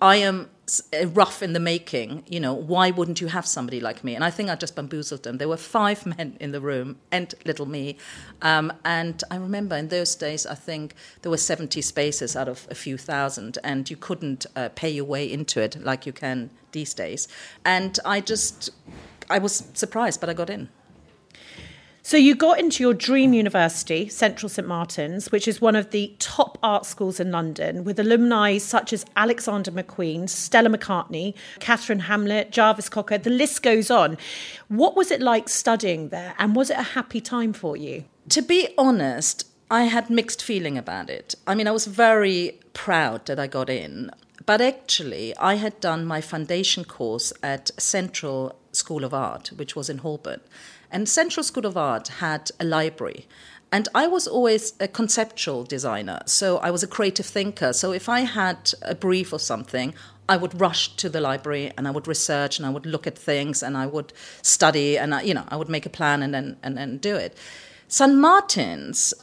I 0.00 0.16
am 0.16 0.50
rough 1.12 1.42
in 1.42 1.52
the 1.52 1.60
making. 1.60 2.24
You 2.26 2.40
know, 2.40 2.54
why 2.54 2.90
wouldn't 2.90 3.20
you 3.20 3.28
have 3.28 3.46
somebody 3.46 3.80
like 3.80 4.04
me? 4.04 4.14
And 4.14 4.24
I 4.24 4.30
think 4.30 4.50
I 4.50 4.54
just 4.54 4.74
bamboozled 4.76 5.22
them. 5.22 5.38
There 5.38 5.48
were 5.48 5.56
five 5.56 6.06
men 6.16 6.36
in 6.40 6.52
the 6.52 6.60
room 6.60 6.98
and 7.10 7.34
little 7.44 7.66
me. 7.66 7.96
Um, 8.42 8.72
and 8.84 9.22
I 9.30 9.36
remember 9.36 9.76
in 9.76 9.88
those 9.88 10.14
days, 10.14 10.46
I 10.46 10.54
think 10.54 10.94
there 11.22 11.30
were 11.30 11.36
70 11.36 11.80
spaces 11.82 12.36
out 12.36 12.48
of 12.48 12.66
a 12.70 12.74
few 12.74 12.96
thousand, 12.96 13.58
and 13.64 13.88
you 13.90 13.96
couldn't 13.96 14.46
uh, 14.56 14.68
pay 14.74 14.90
your 14.90 15.04
way 15.04 15.30
into 15.30 15.60
it 15.60 15.82
like 15.82 16.06
you 16.06 16.12
can 16.12 16.50
these 16.72 16.94
days. 16.94 17.28
And 17.64 17.98
I 18.04 18.20
just, 18.20 18.70
I 19.30 19.38
was 19.38 19.68
surprised, 19.74 20.20
but 20.20 20.28
I 20.28 20.34
got 20.34 20.50
in. 20.50 20.68
So 22.08 22.16
you 22.16 22.34
got 22.34 22.58
into 22.58 22.82
your 22.82 22.94
dream 22.94 23.34
university, 23.34 24.08
Central 24.08 24.48
St 24.48 24.66
Martin's, 24.66 25.30
which 25.30 25.46
is 25.46 25.60
one 25.60 25.76
of 25.76 25.90
the 25.90 26.16
top 26.18 26.56
art 26.62 26.86
schools 26.86 27.20
in 27.20 27.30
London, 27.30 27.84
with 27.84 28.00
alumni 28.00 28.56
such 28.56 28.94
as 28.94 29.04
Alexander 29.14 29.70
McQueen, 29.70 30.26
Stella 30.26 30.70
McCartney, 30.70 31.34
Katharine 31.60 32.00
Hamnett, 32.00 32.50
Jarvis 32.50 32.88
Cocker. 32.88 33.18
The 33.18 33.28
list 33.28 33.62
goes 33.62 33.90
on. 33.90 34.16
What 34.68 34.96
was 34.96 35.10
it 35.10 35.20
like 35.20 35.50
studying 35.50 36.08
there, 36.08 36.34
and 36.38 36.56
was 36.56 36.70
it 36.70 36.78
a 36.78 36.94
happy 36.94 37.20
time 37.20 37.52
for 37.52 37.76
you? 37.76 38.04
To 38.30 38.40
be 38.40 38.70
honest, 38.78 39.46
I 39.70 39.82
had 39.82 40.08
mixed 40.08 40.42
feeling 40.42 40.78
about 40.78 41.10
it. 41.10 41.34
I 41.46 41.54
mean, 41.54 41.68
I 41.68 41.72
was 41.72 41.84
very 41.84 42.58
proud 42.72 43.26
that 43.26 43.38
I 43.38 43.48
got 43.48 43.68
in, 43.68 44.10
but 44.46 44.62
actually, 44.62 45.36
I 45.36 45.56
had 45.56 45.78
done 45.78 46.06
my 46.06 46.22
foundation 46.22 46.86
course 46.86 47.34
at 47.42 47.70
Central 47.78 48.56
School 48.72 49.04
of 49.04 49.12
Art, 49.12 49.48
which 49.56 49.76
was 49.76 49.90
in 49.90 49.98
Holborn. 49.98 50.40
And 50.90 51.08
Central 51.08 51.44
School 51.44 51.66
of 51.66 51.76
Art 51.76 52.08
had 52.08 52.50
a 52.58 52.64
library. 52.64 53.26
And 53.70 53.88
I 53.94 54.06
was 54.06 54.26
always 54.26 54.72
a 54.80 54.88
conceptual 54.88 55.64
designer, 55.64 56.20
so 56.24 56.56
I 56.58 56.70
was 56.70 56.82
a 56.82 56.86
creative 56.86 57.26
thinker. 57.26 57.74
So 57.74 57.92
if 57.92 58.08
I 58.08 58.20
had 58.20 58.72
a 58.80 58.94
brief 58.94 59.30
or 59.30 59.38
something, 59.38 59.94
I 60.26 60.36
would 60.36 60.58
rush 60.60 60.94
to 60.96 61.08
the 61.08 61.20
library 61.20 61.72
and 61.76 61.86
I 61.88 61.90
would 61.90 62.06
research 62.06 62.58
and 62.58 62.66
I 62.66 62.70
would 62.70 62.86
look 62.86 63.06
at 63.06 63.18
things 63.18 63.62
and 63.62 63.76
I 63.76 63.86
would 63.86 64.12
study 64.42 64.98
and 64.98 65.14
I, 65.14 65.22
you 65.22 65.34
know 65.34 65.44
I 65.48 65.56
would 65.56 65.68
make 65.68 65.86
a 65.86 65.90
plan 65.90 66.22
and 66.22 66.34
then 66.34 66.56
and 66.62 66.76
then 66.76 66.98
do 66.98 67.16
it. 67.16 67.36
San 67.88 68.20
Martin's, 68.20 69.14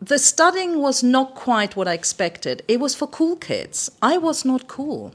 the 0.00 0.18
studying 0.18 0.80
was 0.80 1.02
not 1.02 1.34
quite 1.34 1.76
what 1.76 1.86
I 1.86 1.94
expected. 1.94 2.64
It 2.66 2.80
was 2.80 2.94
for 2.94 3.06
cool 3.06 3.36
kids. 3.36 3.90
I 4.02 4.16
was 4.18 4.44
not 4.44 4.66
cool. 4.66 5.14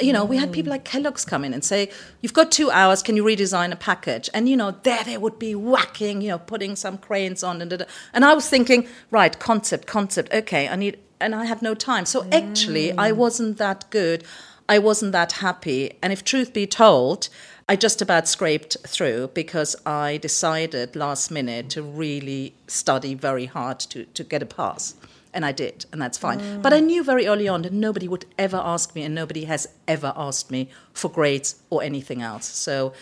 You 0.00 0.12
know, 0.12 0.24
we 0.24 0.36
had 0.36 0.52
people 0.52 0.68
mm. 0.68 0.74
like 0.74 0.84
Kellogg's 0.84 1.24
come 1.24 1.44
in 1.44 1.52
and 1.52 1.64
say, 1.64 1.90
You've 2.20 2.32
got 2.32 2.50
two 2.50 2.70
hours, 2.70 3.02
can 3.02 3.16
you 3.16 3.24
redesign 3.24 3.72
a 3.72 3.76
package? 3.76 4.28
And, 4.34 4.48
you 4.48 4.56
know, 4.56 4.72
there 4.82 5.04
they 5.04 5.18
would 5.18 5.38
be 5.38 5.54
whacking, 5.54 6.22
you 6.22 6.28
know, 6.28 6.38
putting 6.38 6.76
some 6.76 6.98
crayons 6.98 7.42
on. 7.42 7.60
And, 7.62 7.86
and 8.12 8.24
I 8.24 8.34
was 8.34 8.48
thinking, 8.48 8.86
Right, 9.10 9.38
concept, 9.38 9.86
concept, 9.86 10.32
okay, 10.32 10.68
I 10.68 10.76
need, 10.76 10.98
and 11.20 11.34
I 11.34 11.44
had 11.44 11.62
no 11.62 11.74
time. 11.74 12.06
So 12.06 12.26
actually, 12.32 12.92
I 12.92 13.12
mm. 13.12 13.16
wasn't 13.16 13.58
that 13.58 13.88
good. 13.90 14.24
I 14.68 14.78
wasn't 14.78 15.12
that 15.12 15.32
happy. 15.32 15.98
And 16.02 16.12
if 16.12 16.22
truth 16.22 16.52
be 16.52 16.66
told, 16.66 17.28
I 17.68 17.76
just 17.76 18.02
about 18.02 18.26
scraped 18.26 18.76
through 18.86 19.28
because 19.34 19.76
I 19.86 20.16
decided 20.16 20.96
last 20.96 21.30
minute 21.30 21.70
to 21.70 21.82
really 21.82 22.54
study 22.66 23.14
very 23.14 23.46
hard 23.46 23.78
to, 23.80 24.06
to 24.06 24.24
get 24.24 24.42
a 24.42 24.46
pass. 24.46 24.94
And 25.32 25.44
I 25.44 25.52
did, 25.52 25.86
and 25.92 26.02
that's 26.02 26.18
fine. 26.18 26.40
Mm. 26.40 26.62
But 26.62 26.72
I 26.72 26.80
knew 26.80 27.04
very 27.04 27.26
early 27.26 27.46
on 27.46 27.62
that 27.62 27.72
nobody 27.72 28.08
would 28.08 28.26
ever 28.36 28.56
ask 28.56 28.94
me, 28.96 29.02
and 29.02 29.14
nobody 29.14 29.44
has 29.44 29.68
ever 29.86 30.12
asked 30.16 30.50
me 30.50 30.68
for 30.92 31.08
grades 31.08 31.62
or 31.70 31.82
anything 31.82 32.20
else. 32.20 32.46
So 32.46 32.92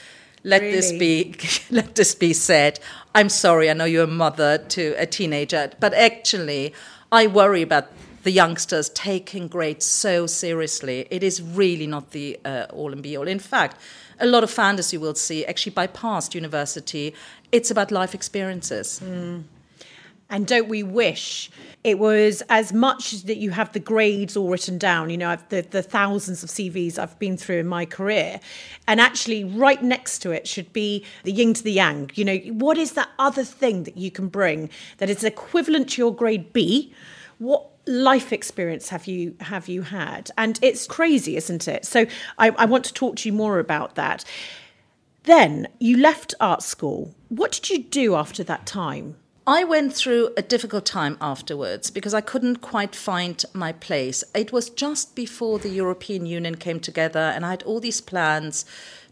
let 0.44 0.60
really? 0.60 0.72
this 0.72 0.92
be 0.92 1.34
let 1.70 1.94
this 1.94 2.14
be 2.14 2.32
said. 2.32 2.80
I'm 3.14 3.28
sorry, 3.28 3.70
I 3.70 3.72
know 3.72 3.84
you're 3.84 4.04
a 4.04 4.06
mother 4.06 4.58
to 4.58 4.94
a 4.98 5.06
teenager, 5.06 5.70
but 5.80 5.94
actually 5.94 6.74
I 7.10 7.26
worry 7.26 7.62
about 7.62 7.88
the 8.22 8.30
youngsters 8.30 8.90
taking 8.90 9.48
grades 9.48 9.86
so 9.86 10.26
seriously. 10.26 11.06
It 11.10 11.22
is 11.22 11.40
really 11.40 11.86
not 11.86 12.10
the 12.10 12.38
uh, 12.44 12.66
all 12.70 12.92
and 12.92 13.02
be 13.02 13.16
all. 13.16 13.28
In 13.28 13.38
fact, 13.38 13.76
a 14.20 14.26
lot 14.26 14.44
of 14.44 14.50
founders 14.50 14.92
you 14.92 15.00
will 15.00 15.14
see 15.14 15.44
actually 15.46 15.72
bypassed 15.72 16.34
university. 16.34 17.14
It's 17.52 17.70
about 17.70 17.90
life 17.90 18.14
experiences. 18.14 19.00
Mm. 19.02 19.44
And 20.30 20.46
don't 20.46 20.68
we 20.68 20.82
wish 20.82 21.50
it 21.84 21.98
was 21.98 22.42
as 22.50 22.72
much 22.72 23.22
that 23.22 23.38
you 23.38 23.50
have 23.50 23.72
the 23.72 23.80
grades 23.80 24.36
all 24.36 24.50
written 24.50 24.76
down, 24.76 25.08
you 25.08 25.16
know, 25.16 25.36
the, 25.48 25.62
the 25.62 25.82
thousands 25.82 26.42
of 26.42 26.50
CVs 26.50 26.98
I've 26.98 27.18
been 27.18 27.36
through 27.36 27.60
in 27.60 27.66
my 27.66 27.86
career. 27.86 28.40
And 28.86 29.00
actually, 29.00 29.44
right 29.44 29.82
next 29.82 30.18
to 30.20 30.30
it 30.30 30.46
should 30.46 30.72
be 30.72 31.04
the 31.22 31.32
yin 31.32 31.54
to 31.54 31.62
the 31.62 31.72
yang. 31.72 32.10
You 32.14 32.24
know, 32.24 32.36
what 32.52 32.76
is 32.76 32.92
that 32.92 33.08
other 33.18 33.44
thing 33.44 33.84
that 33.84 33.96
you 33.96 34.10
can 34.10 34.28
bring 34.28 34.68
that 34.98 35.08
is 35.08 35.24
equivalent 35.24 35.90
to 35.90 36.02
your 36.02 36.14
grade 36.14 36.52
B? 36.52 36.92
What 37.38 37.64
life 37.86 38.32
experience 38.32 38.90
have 38.90 39.06
you 39.06 39.34
have 39.40 39.68
you 39.68 39.82
had? 39.82 40.30
And 40.36 40.58
it's 40.60 40.86
crazy, 40.86 41.36
isn't 41.36 41.66
it? 41.68 41.86
So 41.86 42.06
I, 42.36 42.50
I 42.50 42.66
want 42.66 42.84
to 42.84 42.92
talk 42.92 43.16
to 43.16 43.28
you 43.28 43.32
more 43.32 43.60
about 43.60 43.94
that. 43.94 44.24
Then 45.22 45.68
you 45.78 45.96
left 45.96 46.34
art 46.40 46.62
school. 46.62 47.14
What 47.28 47.52
did 47.52 47.70
you 47.70 47.82
do 47.82 48.14
after 48.14 48.42
that 48.44 48.66
time? 48.66 49.16
I 49.48 49.64
went 49.64 49.94
through 49.94 50.28
a 50.36 50.42
difficult 50.42 50.84
time 50.84 51.16
afterwards 51.22 51.90
because 51.90 52.12
I 52.12 52.20
couldn't 52.20 52.56
quite 52.56 52.94
find 52.94 53.42
my 53.54 53.72
place. 53.72 54.22
It 54.34 54.52
was 54.52 54.68
just 54.68 55.16
before 55.16 55.58
the 55.58 55.70
European 55.70 56.26
Union 56.26 56.56
came 56.56 56.80
together, 56.80 57.32
and 57.34 57.46
I 57.46 57.50
had 57.52 57.62
all 57.62 57.80
these 57.80 58.02
plans 58.02 58.66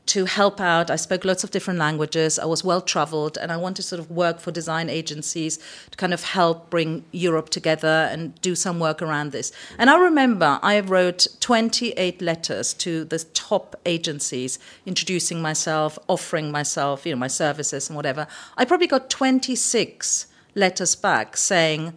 to 0.06 0.24
help 0.24 0.60
out. 0.60 0.90
I 0.90 0.96
spoke 0.96 1.24
lots 1.24 1.42
of 1.42 1.50
different 1.50 1.80
languages. 1.80 2.38
I 2.38 2.44
was 2.44 2.62
well 2.62 2.80
traveled, 2.80 3.36
and 3.36 3.50
I 3.50 3.56
wanted 3.56 3.76
to 3.76 3.82
sort 3.82 4.00
of 4.00 4.10
work 4.10 4.38
for 4.38 4.52
design 4.52 4.88
agencies 4.88 5.58
to 5.90 5.96
kind 5.96 6.14
of 6.14 6.22
help 6.22 6.70
bring 6.70 7.04
Europe 7.10 7.50
together 7.50 8.08
and 8.10 8.40
do 8.40 8.54
some 8.54 8.78
work 8.78 9.02
around 9.02 9.32
this. 9.32 9.52
And 9.78 9.90
I 9.90 9.98
remember 9.98 10.60
I 10.62 10.78
wrote 10.80 11.26
28 11.40 12.22
letters 12.22 12.72
to 12.74 13.04
the 13.04 13.18
top 13.18 13.74
agencies 13.84 14.58
introducing 14.86 15.42
myself, 15.42 15.98
offering 16.08 16.52
myself, 16.52 17.04
you 17.04 17.12
know, 17.12 17.18
my 17.18 17.26
services 17.26 17.88
and 17.88 17.96
whatever. 17.96 18.26
I 18.56 18.64
probably 18.64 18.86
got 18.86 19.10
26 19.10 20.26
letters 20.54 20.94
back 20.94 21.36
saying, 21.36 21.94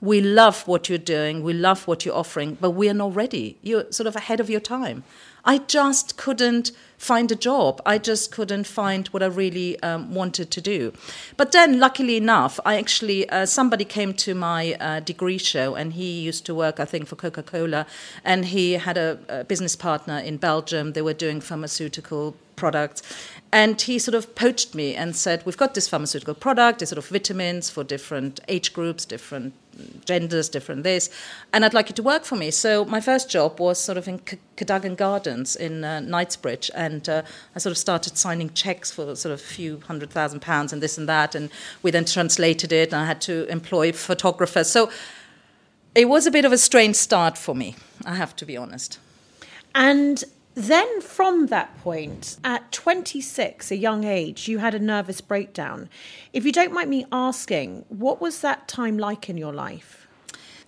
we 0.00 0.20
love 0.20 0.68
what 0.68 0.88
you're 0.88 0.98
doing, 0.98 1.42
we 1.42 1.54
love 1.54 1.86
what 1.86 2.04
you're 2.04 2.14
offering, 2.14 2.58
but 2.60 2.72
we 2.72 2.90
are 2.90 2.94
not 2.94 3.14
ready. 3.14 3.56
You're 3.62 3.90
sort 3.90 4.06
of 4.06 4.16
ahead 4.16 4.38
of 4.38 4.50
your 4.50 4.60
time. 4.60 5.02
I 5.46 5.58
just 5.58 6.16
couldn't 6.16 6.72
find 7.04 7.30
a 7.30 7.36
job. 7.36 7.82
I 7.84 7.98
just 7.98 8.32
couldn't 8.32 8.66
find 8.66 9.08
what 9.08 9.22
I 9.22 9.26
really 9.26 9.78
um, 9.82 10.14
wanted 10.14 10.50
to 10.50 10.60
do. 10.60 10.92
But 11.36 11.52
then, 11.52 11.78
luckily 11.78 12.16
enough, 12.16 12.58
I 12.64 12.76
actually 12.76 13.28
uh, 13.28 13.46
somebody 13.46 13.84
came 13.84 14.14
to 14.14 14.34
my 14.34 14.74
uh, 14.80 15.00
degree 15.00 15.38
show, 15.38 15.74
and 15.74 15.92
he 15.92 16.20
used 16.20 16.46
to 16.46 16.54
work, 16.54 16.80
I 16.80 16.86
think, 16.86 17.06
for 17.06 17.16
Coca 17.16 17.42
Cola, 17.42 17.86
and 18.24 18.46
he 18.46 18.72
had 18.72 18.96
a, 18.96 19.18
a 19.28 19.44
business 19.44 19.76
partner 19.76 20.18
in 20.18 20.38
Belgium. 20.38 20.92
They 20.92 21.02
were 21.02 21.18
doing 21.24 21.40
pharmaceutical 21.40 22.34
products. 22.56 23.02
And 23.54 23.80
he 23.80 24.00
sort 24.00 24.16
of 24.16 24.34
poached 24.34 24.74
me 24.74 24.96
and 24.96 25.14
said, 25.14 25.46
We've 25.46 25.56
got 25.56 25.74
this 25.74 25.86
pharmaceutical 25.86 26.34
product, 26.34 26.82
it's 26.82 26.90
sort 26.90 26.98
of 26.98 27.06
vitamins 27.06 27.70
for 27.70 27.84
different 27.84 28.40
age 28.48 28.72
groups, 28.72 29.04
different 29.04 29.54
genders, 30.04 30.48
different 30.48 30.82
this, 30.82 31.08
and 31.52 31.64
I'd 31.64 31.72
like 31.72 31.88
you 31.88 31.94
to 31.94 32.02
work 32.02 32.24
for 32.24 32.34
me. 32.34 32.50
So 32.50 32.84
my 32.84 33.00
first 33.00 33.30
job 33.30 33.60
was 33.60 33.78
sort 33.78 33.96
of 33.96 34.08
in 34.08 34.18
Cadogan 34.56 34.96
Gardens 34.96 35.54
in 35.54 35.84
uh, 35.84 36.00
Knightsbridge, 36.00 36.68
and 36.74 37.08
uh, 37.08 37.22
I 37.54 37.60
sort 37.60 37.70
of 37.70 37.78
started 37.78 38.18
signing 38.18 38.52
checks 38.54 38.90
for 38.90 39.14
sort 39.14 39.32
of 39.32 39.38
a 39.38 39.44
few 39.44 39.78
hundred 39.86 40.10
thousand 40.10 40.40
pounds 40.40 40.72
and 40.72 40.82
this 40.82 40.98
and 40.98 41.08
that, 41.08 41.36
and 41.36 41.48
we 41.84 41.92
then 41.92 42.06
translated 42.06 42.72
it, 42.72 42.92
and 42.92 43.00
I 43.00 43.06
had 43.06 43.20
to 43.20 43.46
employ 43.46 43.92
photographers. 43.92 44.68
So 44.68 44.90
it 45.94 46.08
was 46.08 46.26
a 46.26 46.32
bit 46.32 46.44
of 46.44 46.50
a 46.50 46.58
strange 46.58 46.96
start 46.96 47.38
for 47.38 47.54
me, 47.54 47.76
I 48.04 48.16
have 48.16 48.34
to 48.34 48.44
be 48.44 48.56
honest. 48.56 48.98
And 49.76 50.24
then, 50.54 51.00
from 51.00 51.46
that 51.46 51.76
point, 51.82 52.36
at 52.44 52.70
26, 52.70 53.72
a 53.72 53.76
young 53.76 54.04
age, 54.04 54.46
you 54.46 54.58
had 54.58 54.74
a 54.74 54.78
nervous 54.78 55.20
breakdown. 55.20 55.88
If 56.32 56.44
you 56.44 56.52
don't 56.52 56.72
mind 56.72 56.90
me 56.90 57.06
asking, 57.10 57.84
what 57.88 58.20
was 58.20 58.40
that 58.40 58.68
time 58.68 58.96
like 58.96 59.28
in 59.28 59.36
your 59.36 59.52
life? 59.52 60.06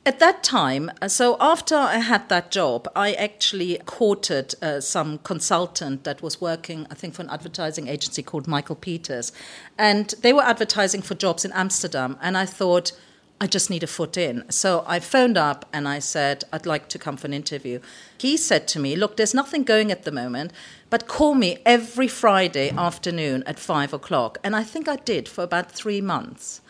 At 0.04 0.20
that 0.20 0.44
time, 0.44 0.90
uh, 1.02 1.08
so 1.08 1.36
after 1.40 1.74
I 1.74 1.98
had 1.98 2.28
that 2.28 2.52
job, 2.52 2.88
I 2.94 3.12
actually 3.14 3.78
courted 3.86 4.54
uh, 4.62 4.80
some 4.80 5.18
consultant 5.18 6.04
that 6.04 6.22
was 6.22 6.40
working, 6.40 6.86
I 6.90 6.94
think, 6.94 7.14
for 7.14 7.22
an 7.22 7.30
advertising 7.30 7.88
agency 7.88 8.22
called 8.22 8.46
Michael 8.46 8.76
Peters. 8.76 9.32
And 9.76 10.14
they 10.22 10.32
were 10.32 10.44
advertising 10.44 11.02
for 11.02 11.14
jobs 11.14 11.44
in 11.44 11.50
Amsterdam. 11.52 12.18
And 12.22 12.38
I 12.38 12.46
thought, 12.46 12.92
I 13.38 13.46
just 13.46 13.68
need 13.68 13.82
a 13.82 13.86
foot 13.86 14.16
in. 14.16 14.50
So 14.50 14.82
I 14.86 14.98
phoned 14.98 15.36
up 15.36 15.66
and 15.72 15.86
I 15.86 15.98
said, 15.98 16.44
I'd 16.52 16.64
like 16.64 16.88
to 16.88 16.98
come 16.98 17.18
for 17.18 17.26
an 17.26 17.34
interview. 17.34 17.80
He 18.16 18.36
said 18.36 18.66
to 18.68 18.80
me, 18.80 18.96
Look, 18.96 19.16
there's 19.16 19.34
nothing 19.34 19.62
going 19.62 19.92
at 19.92 20.04
the 20.04 20.12
moment, 20.12 20.52
but 20.88 21.06
call 21.06 21.34
me 21.34 21.58
every 21.66 22.08
Friday 22.08 22.70
afternoon 22.70 23.42
at 23.46 23.58
five 23.58 23.92
o'clock. 23.92 24.38
And 24.42 24.56
I 24.56 24.62
think 24.62 24.88
I 24.88 24.96
did 24.96 25.28
for 25.28 25.44
about 25.44 25.70
three 25.70 26.00
months. 26.00 26.62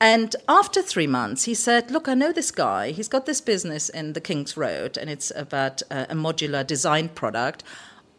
And 0.00 0.36
after 0.48 0.82
three 0.82 1.06
months, 1.08 1.44
he 1.44 1.54
said, 1.54 1.90
Look, 1.90 2.06
I 2.08 2.14
know 2.14 2.32
this 2.32 2.52
guy. 2.52 2.92
He's 2.92 3.08
got 3.08 3.26
this 3.26 3.40
business 3.40 3.88
in 3.88 4.12
the 4.12 4.20
King's 4.20 4.56
Road, 4.56 4.96
and 4.96 5.10
it's 5.10 5.32
about 5.34 5.82
a, 5.90 6.12
a 6.12 6.14
modular 6.14 6.64
design 6.64 7.08
product 7.08 7.64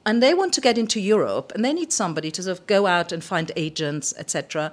and 0.08 0.22
they 0.22 0.36
want 0.36 0.54
to 0.54 0.62
get 0.62 0.78
into 0.78 1.00
Europe 1.00 1.52
and 1.56 1.66
they 1.66 1.74
need 1.74 1.92
somebody 1.92 2.30
to 2.30 2.44
sort 2.44 2.60
of 2.60 2.68
go 2.68 2.86
out 2.86 3.12
and 3.12 3.24
find 3.24 3.52
agents, 3.56 4.14
etc. 4.18 4.72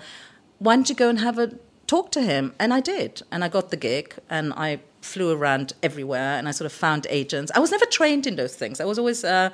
Why 0.58 0.74
don't 0.74 0.90
you 0.90 0.94
go 0.94 1.08
and 1.08 1.20
have 1.20 1.38
a 1.38 1.52
talk 1.92 2.10
to 2.10 2.22
him. 2.22 2.54
And 2.58 2.72
I 2.78 2.80
did. 2.80 3.22
And 3.30 3.44
I 3.46 3.48
got 3.48 3.70
the 3.70 3.80
gig 3.88 4.06
and 4.30 4.46
I 4.68 4.70
flew 5.12 5.28
around 5.38 5.66
everywhere 5.82 6.32
and 6.38 6.44
I 6.48 6.52
sort 6.52 6.66
of 6.70 6.72
found 6.86 7.06
agents. 7.10 7.52
I 7.54 7.60
was 7.64 7.70
never 7.70 7.86
trained 7.98 8.24
in 8.26 8.36
those 8.36 8.54
things. 8.60 8.80
I 8.80 8.86
was 8.92 8.98
always, 8.98 9.24
uh, 9.24 9.50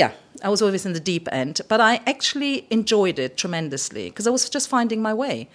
yeah, 0.00 0.10
I 0.46 0.48
was 0.48 0.60
always 0.62 0.84
in 0.88 0.94
the 0.94 1.04
deep 1.12 1.26
end. 1.42 1.60
But 1.72 1.80
I 1.80 1.92
actually 2.12 2.54
enjoyed 2.70 3.18
it 3.24 3.36
tremendously 3.42 4.04
because 4.10 4.26
I 4.26 4.30
was 4.30 4.50
just 4.56 4.68
finding 4.68 5.00
my 5.00 5.14
way. 5.14 5.48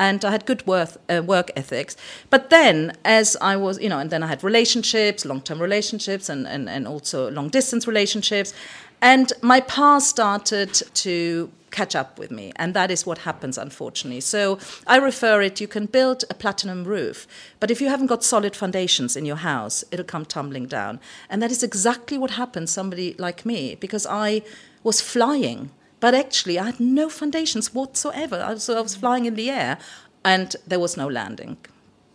And 0.00 0.24
I 0.24 0.30
had 0.30 0.42
good 0.46 0.62
work, 0.64 0.90
uh, 1.08 1.22
work 1.34 1.48
ethics. 1.56 1.96
But 2.30 2.50
then, 2.50 2.92
as 3.04 3.36
I 3.52 3.56
was, 3.56 3.80
you 3.84 3.88
know, 3.88 3.98
and 3.98 4.10
then 4.10 4.22
I 4.22 4.28
had 4.28 4.44
relationships, 4.44 5.24
long 5.24 5.40
term 5.40 5.58
relationships, 5.60 6.28
and, 6.28 6.46
and, 6.46 6.68
and 6.68 6.86
also 6.86 7.30
long 7.38 7.48
distance 7.48 7.88
relationships. 7.88 8.54
And 9.00 9.32
my 9.42 9.60
past 9.60 10.08
started 10.08 10.74
to 10.74 11.50
catch 11.70 11.94
up 11.94 12.18
with 12.18 12.30
me. 12.30 12.52
And 12.56 12.74
that 12.74 12.90
is 12.90 13.06
what 13.06 13.18
happens, 13.18 13.58
unfortunately. 13.58 14.20
So 14.20 14.58
I 14.86 14.96
refer 14.96 15.42
it 15.42 15.60
you 15.60 15.68
can 15.68 15.86
build 15.86 16.24
a 16.30 16.34
platinum 16.34 16.84
roof, 16.84 17.26
but 17.60 17.70
if 17.70 17.80
you 17.80 17.88
haven't 17.88 18.06
got 18.06 18.24
solid 18.24 18.56
foundations 18.56 19.16
in 19.16 19.26
your 19.26 19.36
house, 19.36 19.84
it'll 19.90 20.04
come 20.04 20.24
tumbling 20.24 20.66
down. 20.66 20.98
And 21.28 21.42
that 21.42 21.50
is 21.50 21.62
exactly 21.62 22.18
what 22.18 22.32
happened 22.32 22.70
somebody 22.70 23.14
like 23.18 23.44
me, 23.44 23.74
because 23.74 24.06
I 24.06 24.42
was 24.82 25.00
flying. 25.00 25.70
But 26.00 26.14
actually, 26.14 26.58
I 26.58 26.66
had 26.66 26.80
no 26.80 27.08
foundations 27.08 27.74
whatsoever. 27.74 28.54
So 28.58 28.78
I 28.78 28.80
was 28.80 28.94
flying 28.94 29.26
in 29.26 29.34
the 29.34 29.50
air, 29.50 29.78
and 30.24 30.56
there 30.66 30.80
was 30.80 30.96
no 30.96 31.06
landing 31.06 31.58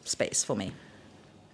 space 0.04 0.44
for 0.44 0.56
me. 0.56 0.72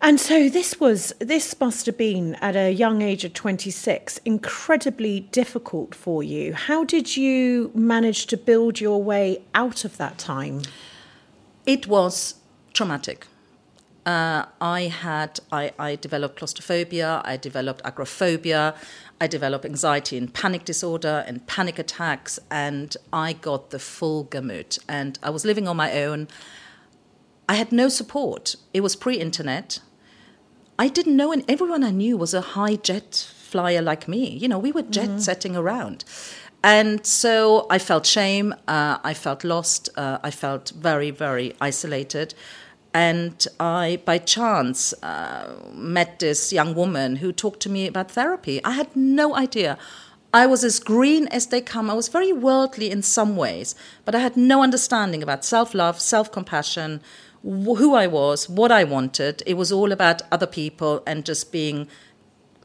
And 0.01 0.17
so 0.17 0.47
this 0.47 0.79
was 0.79 1.13
this 1.19 1.59
must 1.59 1.85
have 1.85 1.97
been 1.97 2.35
at 2.35 2.55
a 2.55 2.71
young 2.71 3.01
age 3.01 3.25
of 3.25 3.33
26 3.33 4.17
incredibly 4.19 5.19
difficult 5.19 5.93
for 5.93 6.23
you. 6.23 6.53
How 6.53 6.85
did 6.85 7.17
you 7.17 7.69
manage 7.75 8.27
to 8.27 8.37
build 8.37 8.79
your 8.79 9.03
way 9.03 9.43
out 9.53 9.83
of 9.83 9.97
that 9.97 10.17
time? 10.17 10.61
It 11.65 11.85
was 11.87 12.35
traumatic. 12.73 13.27
Uh, 14.05 14.45
I 14.61 14.83
had 14.83 15.41
I, 15.51 15.73
I 15.77 15.97
developed 15.97 16.37
claustrophobia, 16.37 17.21
I 17.25 17.35
developed 17.35 17.81
agoraphobia, 17.83 18.75
I 19.19 19.27
developed 19.27 19.65
anxiety 19.65 20.17
and 20.17 20.33
panic 20.33 20.63
disorder 20.63 21.25
and 21.27 21.45
panic 21.45 21.77
attacks, 21.77 22.39
and 22.49 22.95
I 23.11 23.33
got 23.33 23.71
the 23.71 23.79
full 23.79 24.23
gamut. 24.23 24.79
And 24.87 25.19
I 25.21 25.29
was 25.29 25.43
living 25.43 25.67
on 25.67 25.75
my 25.75 26.01
own. 26.03 26.29
I 27.49 27.55
had 27.55 27.73
no 27.73 27.89
support. 27.89 28.55
It 28.73 28.79
was 28.79 28.95
pre-internet. 28.95 29.79
I 30.79 30.87
didn't 30.87 31.17
know, 31.17 31.33
and 31.33 31.43
everyone 31.49 31.83
I 31.83 31.91
knew 31.91 32.15
was 32.15 32.33
a 32.33 32.39
high 32.39 32.77
jet 32.77 33.29
flyer 33.37 33.81
like 33.81 34.07
me. 34.07 34.29
You 34.29 34.47
know, 34.47 34.57
we 34.57 34.71
were 34.71 34.83
jet 34.83 35.09
mm-hmm. 35.09 35.19
setting 35.19 35.57
around. 35.57 36.05
And 36.63 37.05
so 37.05 37.67
I 37.69 37.79
felt 37.79 38.05
shame, 38.05 38.55
uh, 38.65 38.97
I 39.03 39.13
felt 39.13 39.43
lost, 39.43 39.89
uh, 39.97 40.19
I 40.23 40.31
felt 40.31 40.71
very, 40.71 41.11
very 41.11 41.53
isolated. 41.59 42.33
And 42.93 43.45
I, 43.59 44.01
by 44.05 44.19
chance, 44.19 44.93
uh, 45.03 45.53
met 45.73 46.19
this 46.19 46.53
young 46.53 46.73
woman 46.75 47.17
who 47.17 47.33
talked 47.33 47.59
to 47.61 47.69
me 47.69 47.85
about 47.85 48.11
therapy. 48.11 48.63
I 48.63 48.71
had 48.71 48.95
no 48.95 49.35
idea. 49.35 49.77
I 50.33 50.45
was 50.45 50.63
as 50.63 50.79
green 50.79 51.27
as 51.27 51.47
they 51.47 51.59
come. 51.59 51.89
I 51.89 51.93
was 51.93 52.07
very 52.07 52.31
worldly 52.31 52.89
in 52.89 53.01
some 53.01 53.35
ways, 53.35 53.75
but 54.05 54.15
I 54.15 54.19
had 54.19 54.37
no 54.37 54.63
understanding 54.63 55.23
about 55.23 55.43
self 55.43 55.73
love, 55.73 55.99
self 55.99 56.31
compassion, 56.31 57.01
who 57.43 57.93
I 57.95 58.07
was, 58.07 58.49
what 58.49 58.71
I 58.71 58.83
wanted. 58.83 59.43
It 59.45 59.55
was 59.55 59.71
all 59.71 59.91
about 59.91 60.21
other 60.31 60.47
people 60.47 61.03
and 61.05 61.25
just 61.25 61.51
being 61.51 61.87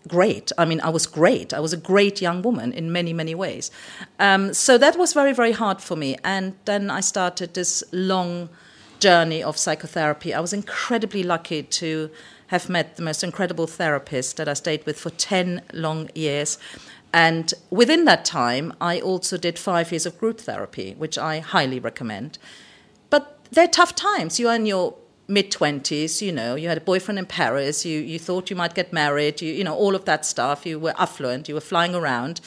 great. 0.09 0.53
I 0.59 0.65
mean, 0.65 0.81
I 0.81 0.91
was 0.91 1.07
great. 1.07 1.55
I 1.55 1.61
was 1.61 1.73
a 1.73 1.77
great 1.77 2.21
young 2.21 2.43
woman 2.43 2.73
in 2.73 2.93
many, 2.93 3.13
many 3.13 3.35
ways. 3.35 3.71
Um, 4.19 4.53
so 4.53 4.77
that 4.79 4.99
was 4.99 5.13
very, 5.13 5.33
very 5.33 5.53
hard 5.53 5.81
for 5.81 5.97
me. 5.97 6.17
And 6.25 6.55
then 6.65 6.91
I 6.91 7.01
started 7.01 7.55
this 7.55 7.83
long 7.93 8.51
journey 9.01 9.43
of 9.43 9.57
psychotherapy. 9.57 10.35
I 10.35 10.41
was 10.41 10.53
incredibly 10.53 11.23
lucky 11.23 11.63
to 11.63 12.11
have 12.49 12.69
met 12.69 12.97
the 12.97 13.03
most 13.03 13.25
incredible 13.25 13.67
therapist 13.67 14.37
that 14.37 14.49
I 14.49 14.55
stayed 14.55 14.85
with 14.87 14.99
for 14.99 15.11
10 15.11 15.63
long 15.73 16.11
years. 16.15 16.59
And 17.13 17.55
within 17.71 18.05
that 18.07 18.25
time, 18.25 18.75
I 18.81 19.01
also 19.01 19.37
did 19.37 19.59
five 19.59 19.93
years 19.93 20.05
of 20.05 20.19
group 20.19 20.41
therapy, 20.41 20.95
which 20.99 21.17
I 21.17 21.39
highly 21.39 21.79
recommend. 21.79 22.39
They're 23.55 23.69
tough 23.69 23.95
times. 23.95 24.41
You 24.41 24.49
are 24.49 24.57
in 24.57 24.67
your 24.67 24.95
mid 25.29 25.53
20s 25.53 26.21
you 26.21 26.33
know. 26.33 26.57
You 26.57 26.69
had 26.69 26.79
a 26.79 26.81
boyfriend 26.81 27.19
in 27.21 27.27
paris. 27.27 27.85
You, 27.85 28.01
you 28.01 28.19
thought 28.19 28.51
you 28.51 28.57
might 28.57 28.75
get 28.75 28.93
married. 28.93 29.41
You, 29.41 29.53
you 29.53 29.63
know 29.63 29.75
all 29.75 29.95
of 29.95 30.05
that 30.07 30.27
stuff. 30.27 30.67
You 30.67 30.79
were 30.81 30.95
affluent. 30.99 31.49
You 31.49 31.55
were 31.55 31.61
flying 31.61 31.95
around. 31.95 32.41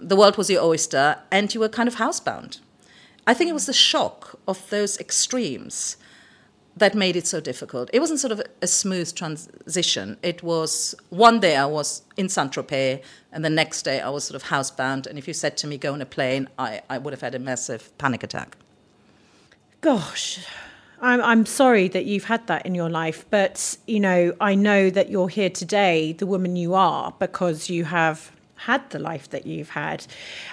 The 0.00 0.16
world 0.16 0.36
was 0.36 0.50
your 0.50 0.62
oyster 0.64 1.16
and 1.30 1.54
you 1.54 1.60
were 1.60 1.68
kind 1.68 1.88
of 1.88 1.96
housebound. 1.96 2.58
I 3.26 3.34
think 3.34 3.50
it 3.50 3.52
was 3.52 3.66
the 3.66 3.72
shock 3.72 4.38
of 4.48 4.68
those 4.70 4.98
extremes 4.98 5.96
that 6.76 6.94
made 6.94 7.16
it 7.16 7.26
so 7.26 7.40
difficult. 7.40 7.90
It 7.92 8.00
wasn't 8.00 8.20
sort 8.20 8.32
of 8.32 8.42
a 8.60 8.66
smooth 8.66 9.14
transition. 9.14 10.16
It 10.22 10.42
was 10.42 10.94
one 11.10 11.38
day 11.38 11.56
i 11.56 11.66
was 11.66 12.02
in 12.16 12.28
saint-tropez 12.28 13.02
and 13.32 13.44
the 13.44 13.50
next 13.50 13.82
day 13.82 14.00
i 14.00 14.08
was 14.08 14.24
sort 14.24 14.42
of 14.42 14.48
housebound. 14.48 15.06
And 15.06 15.18
if 15.18 15.28
you 15.28 15.34
said 15.34 15.56
to 15.58 15.68
me 15.68 15.78
go 15.78 15.92
on 15.92 16.02
a 16.02 16.06
plane 16.06 16.48
i, 16.58 16.82
I 16.90 16.98
would 16.98 17.12
have 17.12 17.20
had 17.20 17.36
a 17.36 17.38
massive 17.38 17.96
panic 17.98 18.24
attack 18.24 18.56
gosh 19.80 20.40
I'm, 21.00 21.22
I'm 21.22 21.46
sorry 21.46 21.88
that 21.88 22.04
you've 22.06 22.24
had 22.24 22.46
that 22.48 22.66
in 22.66 22.74
your 22.74 22.90
life, 22.90 23.24
but 23.30 23.76
you 23.86 24.00
know, 24.00 24.34
I 24.40 24.54
know 24.54 24.90
that 24.90 25.10
you're 25.10 25.28
here 25.28 25.50
today, 25.50 26.12
the 26.12 26.26
woman 26.26 26.56
you 26.56 26.74
are, 26.74 27.14
because 27.18 27.70
you 27.70 27.84
have 27.84 28.32
had 28.56 28.90
the 28.90 28.98
life 28.98 29.30
that 29.30 29.46
you've 29.46 29.70
had. 29.70 30.06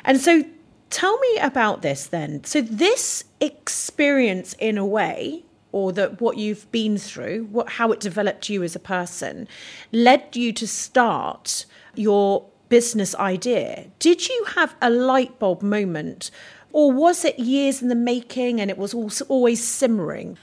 And 0.03 0.19
so 0.19 0.43
tell 0.89 1.17
me 1.17 1.37
about 1.39 1.81
this 1.81 2.07
then. 2.07 2.43
So 2.43 2.61
this 2.61 3.23
experience 3.39 4.55
in 4.59 4.77
a 4.77 4.85
way, 4.85 5.43
or 5.71 5.91
that 5.93 6.21
what 6.21 6.37
you've 6.37 6.71
been 6.71 6.97
through, 6.97 7.45
what 7.51 7.69
how 7.69 7.91
it 7.91 7.99
developed 7.99 8.49
you 8.49 8.63
as 8.63 8.75
a 8.75 8.79
person, 8.79 9.47
led 9.91 10.35
you 10.35 10.53
to 10.53 10.67
start 10.67 11.65
your 11.95 12.45
business 12.69 13.15
idea. 13.15 13.87
Did 13.99 14.27
you 14.27 14.45
have 14.55 14.75
a 14.81 14.89
light 14.89 15.39
bulb 15.39 15.61
moment 15.61 16.31
or 16.75 16.91
was 16.91 17.23
it 17.23 17.39
years 17.39 17.81
in 17.81 17.87
the 17.87 17.95
making 17.95 18.59
and 18.59 18.69
it 18.69 18.77
was 18.77 18.93
always 19.29 19.65
simmering? 19.65 20.37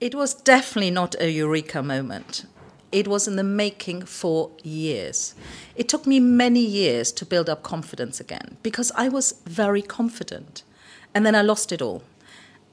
It 0.00 0.16
was 0.16 0.34
definitely 0.34 0.90
not 0.90 1.14
a 1.20 1.30
eureka 1.30 1.80
moment. 1.80 2.44
It 2.90 3.06
was 3.06 3.28
in 3.28 3.36
the 3.36 3.44
making 3.44 4.06
for 4.06 4.50
years. 4.64 5.36
It 5.76 5.88
took 5.88 6.04
me 6.04 6.18
many 6.18 6.58
years 6.58 7.12
to 7.12 7.24
build 7.24 7.48
up 7.48 7.62
confidence 7.62 8.18
again 8.18 8.56
because 8.64 8.90
I 8.96 9.08
was 9.08 9.40
very 9.46 9.80
confident. 9.80 10.64
And 11.14 11.24
then 11.24 11.36
I 11.36 11.42
lost 11.42 11.70
it 11.70 11.80
all. 11.80 12.02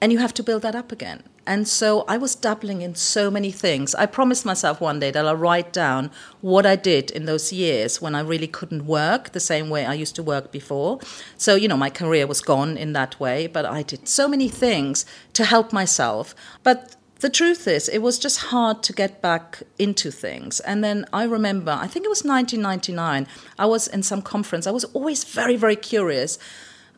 And 0.03 0.11
you 0.11 0.19
have 0.19 0.33
to 0.33 0.43
build 0.43 0.63
that 0.63 0.75
up 0.75 0.91
again. 0.91 1.23
And 1.47 1.65
so 1.65 2.03
I 2.09 2.17
was 2.17 2.35
dabbling 2.35 2.81
in 2.81 2.93
so 2.93 3.31
many 3.31 3.51
things. 3.51 3.95
I 3.95 4.05
promised 4.05 4.45
myself 4.45 4.81
one 4.81 4.99
day 4.99 5.11
that 5.11 5.25
I'll 5.25 5.37
write 5.37 5.71
down 5.71 6.11
what 6.41 6.65
I 6.65 6.75
did 6.75 7.09
in 7.09 7.23
those 7.23 7.53
years 7.53 8.01
when 8.01 8.13
I 8.13 8.19
really 8.19 8.47
couldn't 8.47 8.85
work 8.85 9.31
the 9.31 9.39
same 9.39 9.69
way 9.69 9.85
I 9.85 9.93
used 9.93 10.13
to 10.15 10.21
work 10.21 10.51
before. 10.51 10.99
So, 11.37 11.55
you 11.55 11.69
know, 11.69 11.77
my 11.77 11.89
career 11.89 12.27
was 12.27 12.41
gone 12.41 12.75
in 12.75 12.91
that 12.91 13.17
way, 13.17 13.47
but 13.47 13.65
I 13.65 13.81
did 13.81 14.09
so 14.09 14.27
many 14.27 14.49
things 14.49 15.05
to 15.31 15.45
help 15.45 15.71
myself. 15.71 16.35
But 16.63 16.97
the 17.21 17.29
truth 17.29 17.65
is, 17.65 17.87
it 17.87 17.99
was 17.99 18.19
just 18.19 18.51
hard 18.51 18.83
to 18.83 18.91
get 18.91 19.21
back 19.21 19.63
into 19.79 20.11
things. 20.11 20.59
And 20.59 20.83
then 20.83 21.05
I 21.13 21.23
remember, 21.23 21.71
I 21.71 21.87
think 21.87 22.05
it 22.05 22.09
was 22.09 22.25
1999, 22.25 23.25
I 23.57 23.65
was 23.65 23.87
in 23.87 24.03
some 24.03 24.21
conference. 24.21 24.67
I 24.67 24.71
was 24.71 24.83
always 24.83 25.23
very, 25.23 25.55
very 25.55 25.77
curious 25.77 26.37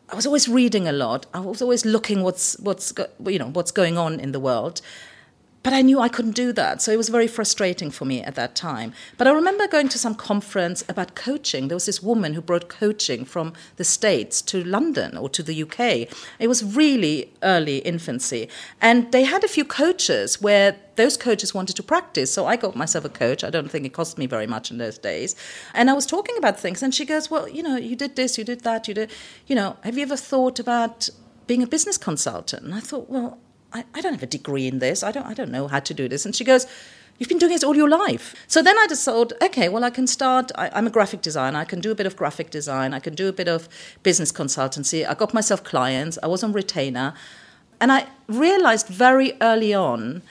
I 0.08 0.14
was 0.14 0.26
always 0.26 0.48
reading 0.48 0.86
a 0.86 0.92
lot. 0.92 1.26
I 1.34 1.40
was 1.40 1.60
always 1.60 1.84
looking 1.84 2.22
what's 2.22 2.58
what's 2.60 2.92
you 3.26 3.38
know 3.38 3.48
what's 3.48 3.72
going 3.72 3.98
on 3.98 4.20
in 4.20 4.32
the 4.32 4.40
world. 4.40 4.80
But 5.66 5.72
I 5.72 5.82
knew 5.82 5.98
I 5.98 6.08
couldn't 6.08 6.36
do 6.36 6.52
that. 6.52 6.80
So 6.80 6.92
it 6.92 6.96
was 6.96 7.08
very 7.08 7.26
frustrating 7.26 7.90
for 7.90 8.04
me 8.04 8.22
at 8.22 8.36
that 8.36 8.54
time. 8.54 8.92
But 9.18 9.26
I 9.26 9.32
remember 9.32 9.66
going 9.66 9.88
to 9.88 9.98
some 9.98 10.14
conference 10.14 10.84
about 10.88 11.16
coaching. 11.16 11.66
There 11.66 11.74
was 11.74 11.86
this 11.86 12.00
woman 12.00 12.34
who 12.34 12.40
brought 12.40 12.68
coaching 12.68 13.24
from 13.24 13.52
the 13.74 13.82
States 13.82 14.40
to 14.42 14.62
London 14.62 15.16
or 15.16 15.28
to 15.30 15.42
the 15.42 15.64
UK. 15.64 16.08
It 16.38 16.46
was 16.46 16.62
really 16.62 17.32
early 17.42 17.78
infancy. 17.78 18.48
And 18.80 19.10
they 19.10 19.24
had 19.24 19.42
a 19.42 19.48
few 19.48 19.64
coaches 19.64 20.40
where 20.40 20.76
those 20.94 21.16
coaches 21.16 21.52
wanted 21.52 21.74
to 21.74 21.82
practice. 21.82 22.32
So 22.32 22.46
I 22.46 22.54
got 22.54 22.76
myself 22.76 23.04
a 23.04 23.08
coach. 23.08 23.42
I 23.42 23.50
don't 23.50 23.68
think 23.68 23.84
it 23.84 23.92
cost 23.92 24.18
me 24.18 24.26
very 24.26 24.46
much 24.46 24.70
in 24.70 24.78
those 24.78 24.98
days. 24.98 25.34
And 25.74 25.90
I 25.90 25.94
was 25.94 26.06
talking 26.06 26.36
about 26.38 26.60
things. 26.60 26.80
And 26.80 26.94
she 26.94 27.04
goes, 27.04 27.28
Well, 27.28 27.48
you 27.48 27.64
know, 27.64 27.74
you 27.74 27.96
did 27.96 28.14
this, 28.14 28.38
you 28.38 28.44
did 28.44 28.60
that, 28.60 28.86
you 28.86 28.94
did, 28.94 29.10
you 29.48 29.56
know, 29.56 29.78
have 29.82 29.96
you 29.96 30.04
ever 30.04 30.16
thought 30.16 30.60
about 30.60 31.08
being 31.48 31.64
a 31.64 31.66
business 31.66 31.98
consultant? 31.98 32.62
And 32.62 32.72
I 32.72 32.78
thought, 32.78 33.10
Well, 33.10 33.40
I, 33.76 33.84
I 33.94 34.00
don't 34.00 34.14
have 34.14 34.22
a 34.22 34.26
degree 34.26 34.66
in 34.66 34.78
this. 34.78 35.02
I 35.02 35.12
don't, 35.12 35.26
I 35.26 35.34
don't 35.34 35.50
know 35.50 35.68
how 35.68 35.80
to 35.80 35.92
do 35.92 36.08
this. 36.08 36.24
And 36.24 36.34
she 36.34 36.44
goes, 36.44 36.66
You've 37.18 37.30
been 37.30 37.38
doing 37.38 37.52
this 37.52 37.64
all 37.64 37.74
your 37.74 37.88
life. 37.88 38.34
So 38.46 38.62
then 38.62 38.76
I 38.76 38.86
decided, 38.86 39.32
okay, 39.40 39.70
well, 39.70 39.84
I 39.84 39.88
can 39.88 40.06
start. 40.06 40.52
I, 40.54 40.68
am 40.78 40.86
a 40.86 40.90
graphic 40.90 41.22
designer. 41.22 41.58
I 41.58 41.64
can 41.64 41.80
do 41.80 41.90
a 41.90 41.94
bit 41.94 42.04
of 42.04 42.14
graphic 42.14 42.50
design. 42.50 42.92
I 42.92 43.00
can 43.00 43.14
do 43.14 43.26
a 43.26 43.32
bit 43.32 43.48
of 43.48 43.70
business 44.02 44.30
consultancy. 44.30 45.08
I 45.08 45.14
got 45.14 45.32
myself 45.32 45.64
clients. 45.64 46.18
I 46.22 46.26
was 46.26 46.44
on 46.44 46.52
retainer. 46.52 47.14
And 47.80 47.90
I 47.90 48.06
realized 48.28 48.88
very 48.88 49.32
early 49.40 49.72
on, 49.72 50.22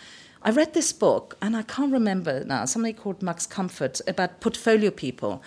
I 0.44 0.52
read 0.52 0.76
this 0.76 0.94
book, 0.94 1.38
and 1.42 1.58
I 1.58 1.64
can't 1.64 1.92
remember 1.92 2.44
now, 2.46 2.66
somebody 2.66 2.94
called 2.94 3.24
Max 3.24 3.48
Comfort 3.48 4.00
about 4.08 4.40
portfolio 4.40 4.92
people. 4.92 5.42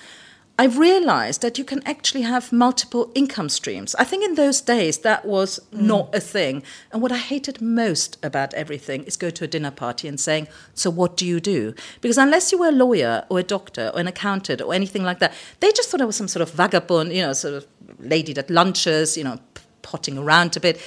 I 0.60 0.64
realized 0.64 1.40
that 1.42 1.56
you 1.56 1.64
can 1.64 1.86
actually 1.86 2.22
have 2.22 2.52
multiple 2.52 3.12
income 3.14 3.48
streams. 3.48 3.94
I 3.94 4.02
think 4.02 4.24
in 4.24 4.34
those 4.34 4.60
days 4.60 4.98
that 4.98 5.24
was 5.24 5.60
mm. 5.72 5.82
not 5.82 6.12
a 6.12 6.18
thing. 6.18 6.64
And 6.90 7.00
what 7.00 7.12
I 7.12 7.18
hated 7.18 7.62
most 7.62 8.18
about 8.24 8.52
everything 8.54 9.04
is 9.04 9.16
go 9.16 9.30
to 9.30 9.44
a 9.44 9.46
dinner 9.46 9.70
party 9.70 10.08
and 10.08 10.18
saying, 10.18 10.48
So 10.74 10.90
what 10.90 11.16
do 11.16 11.24
you 11.24 11.38
do? 11.38 11.74
Because 12.00 12.18
unless 12.18 12.50
you 12.50 12.58
were 12.58 12.68
a 12.68 12.72
lawyer 12.72 13.24
or 13.28 13.38
a 13.38 13.44
doctor 13.44 13.92
or 13.94 14.00
an 14.00 14.08
accountant 14.08 14.60
or 14.60 14.74
anything 14.74 15.04
like 15.04 15.20
that, 15.20 15.32
they 15.60 15.70
just 15.70 15.90
thought 15.90 16.00
I 16.00 16.06
was 16.06 16.16
some 16.16 16.26
sort 16.26 16.42
of 16.42 16.50
vagabond, 16.50 17.12
you 17.12 17.22
know, 17.22 17.32
sort 17.34 17.54
of 17.54 17.66
lady 18.00 18.32
that 18.32 18.50
lunches, 18.50 19.16
you 19.16 19.22
know, 19.22 19.38
potting 19.82 20.18
around 20.18 20.56
a 20.56 20.60
bit. 20.60 20.80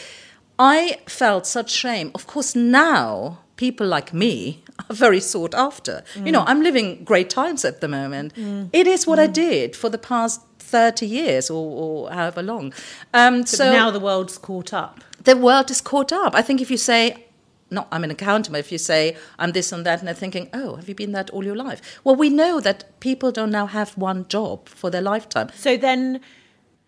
I 0.59 0.99
felt 1.07 1.47
such 1.47 1.71
shame. 1.71 2.11
Of 2.13 2.27
course, 2.27 2.55
now 2.55 3.39
people 3.55 3.87
like 3.87 4.13
me 4.13 4.63
are 4.89 4.95
very 5.05 5.19
sought 5.19 5.53
after. 5.55 6.03
Mm. 6.15 6.25
You 6.25 6.31
know, 6.31 6.43
I'm 6.47 6.61
living 6.61 7.03
great 7.03 7.29
times 7.29 7.65
at 7.65 7.81
the 7.81 7.87
moment. 7.87 8.35
Mm. 8.35 8.69
It 8.73 8.87
is 8.87 9.07
what 9.07 9.19
mm. 9.19 9.23
I 9.23 9.27
did 9.27 9.75
for 9.75 9.89
the 9.89 9.97
past 9.97 10.41
30 10.59 11.05
years 11.05 11.49
or, 11.49 12.07
or 12.07 12.11
however 12.11 12.41
long. 12.41 12.73
Um, 13.13 13.45
so 13.45 13.71
now 13.71 13.91
the 13.91 13.99
world's 13.99 14.37
caught 14.37 14.73
up. 14.73 15.01
The 15.23 15.35
world 15.35 15.69
is 15.69 15.81
caught 15.81 16.11
up. 16.11 16.33
I 16.33 16.41
think 16.41 16.61
if 16.61 16.71
you 16.71 16.77
say, 16.77 17.27
not 17.69 17.87
I'm 17.91 18.03
an 18.03 18.11
accountant, 18.11 18.53
but 18.53 18.59
if 18.59 18.71
you 18.71 18.77
say 18.77 19.17
I'm 19.37 19.51
this 19.51 19.71
and 19.71 19.85
that, 19.85 19.99
and 19.99 20.07
they're 20.07 20.15
thinking, 20.15 20.49
oh, 20.53 20.75
have 20.75 20.87
you 20.89 20.95
been 20.95 21.11
that 21.11 21.29
all 21.29 21.43
your 21.43 21.55
life? 21.55 21.99
Well, 22.03 22.15
we 22.15 22.29
know 22.29 22.59
that 22.59 22.99
people 22.99 23.31
don't 23.31 23.51
now 23.51 23.65
have 23.65 23.97
one 23.97 24.27
job 24.27 24.67
for 24.67 24.89
their 24.89 25.01
lifetime. 25.01 25.49
So 25.55 25.77
then, 25.77 26.21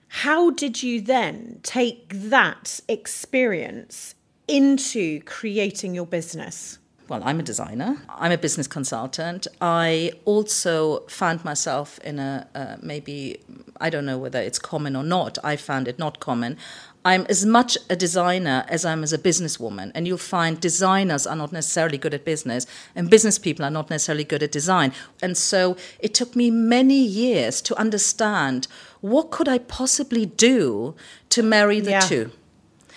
how 0.08 0.52
did 0.52 0.84
you 0.84 1.02
then 1.02 1.60
take 1.64 2.10
that 2.14 2.80
experience 2.88 4.16
into 4.48 5.22
creating 5.22 5.96
your 5.96 6.06
business? 6.06 6.80
Well, 7.14 7.22
I'm 7.30 7.40
a 7.40 7.44
designer, 7.44 7.98
I'm 8.10 8.32
a 8.32 8.38
business 8.38 8.68
consultant. 8.68 9.46
I 9.62 10.14
also 10.26 11.02
found 11.08 11.46
myself 11.46 12.00
in 12.00 12.18
a 12.18 12.48
uh, 12.56 12.76
maybe, 12.82 13.40
I 13.80 13.92
don't 13.92 14.06
know 14.06 14.18
whether 14.18 14.40
it's 14.42 14.58
common 14.58 14.96
or 14.96 15.04
not, 15.04 15.38
I 15.44 15.56
found 15.56 15.88
it 15.88 16.00
not 16.00 16.20
common. 16.20 16.58
I'm 17.06 17.26
as 17.30 17.46
much 17.46 17.78
a 17.90 17.96
designer 17.96 18.66
as 18.68 18.84
I'm 18.86 19.04
as 19.04 19.14
a 19.14 19.18
businesswoman. 19.18 19.92
And 19.94 20.08
you'll 20.08 20.18
find 20.18 20.60
designers 20.60 21.28
are 21.28 21.36
not 21.36 21.52
necessarily 21.52 21.98
good 22.00 22.14
at 22.14 22.26
business, 22.26 22.66
and 22.96 23.10
business 23.10 23.38
people 23.38 23.64
are 23.66 23.70
not 23.80 23.90
necessarily 23.92 24.24
good 24.24 24.42
at 24.42 24.52
design. 24.52 24.92
And 25.22 25.38
so 25.38 25.78
it 26.00 26.14
took 26.16 26.36
me 26.36 26.50
many 26.50 27.04
years 27.04 27.62
to 27.64 27.78
understand 27.78 28.68
what 29.02 29.30
could 29.30 29.48
I 29.48 29.60
possibly 29.60 30.26
do 30.26 30.96
to 31.30 31.44
marry 31.44 31.80
the 31.80 31.92
Yeah. 31.92 32.00
two. 32.00 32.32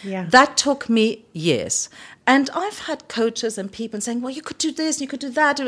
Yeah. 0.05 0.27
That 0.31 0.57
took 0.57 0.89
me 0.89 1.25
years. 1.33 1.89
And 2.27 2.51
I've 2.55 2.81
had 2.81 3.09
coaches 3.09 3.57
and 3.57 3.71
people 3.71 4.01
saying, 4.01 4.21
well, 4.21 4.33
you 4.33 4.43
could 4.43 4.59
do 4.59 4.73
this, 4.73 5.01
you 5.01 5.07
could 5.07 5.21
do 5.21 5.31
that. 5.31 5.61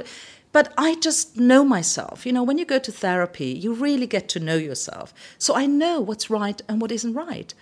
But 0.51 0.73
I 0.77 0.97
just 0.97 1.37
know 1.37 1.62
myself. 1.62 2.27
You 2.27 2.33
know, 2.33 2.42
when 2.42 2.59
you 2.59 2.64
go 2.64 2.79
to 2.79 2.90
therapy, 2.90 3.47
you 3.49 3.75
really 3.75 4.07
get 4.07 4.29
to 4.31 4.40
know 4.40 4.57
yourself. 4.57 5.12
So 5.38 5.55
I 5.55 5.66
know 5.66 6.01
what's 6.01 6.31
right 6.31 6.61
and 6.68 6.81
what 6.81 6.90
isn't 6.90 7.14
right. 7.14 7.55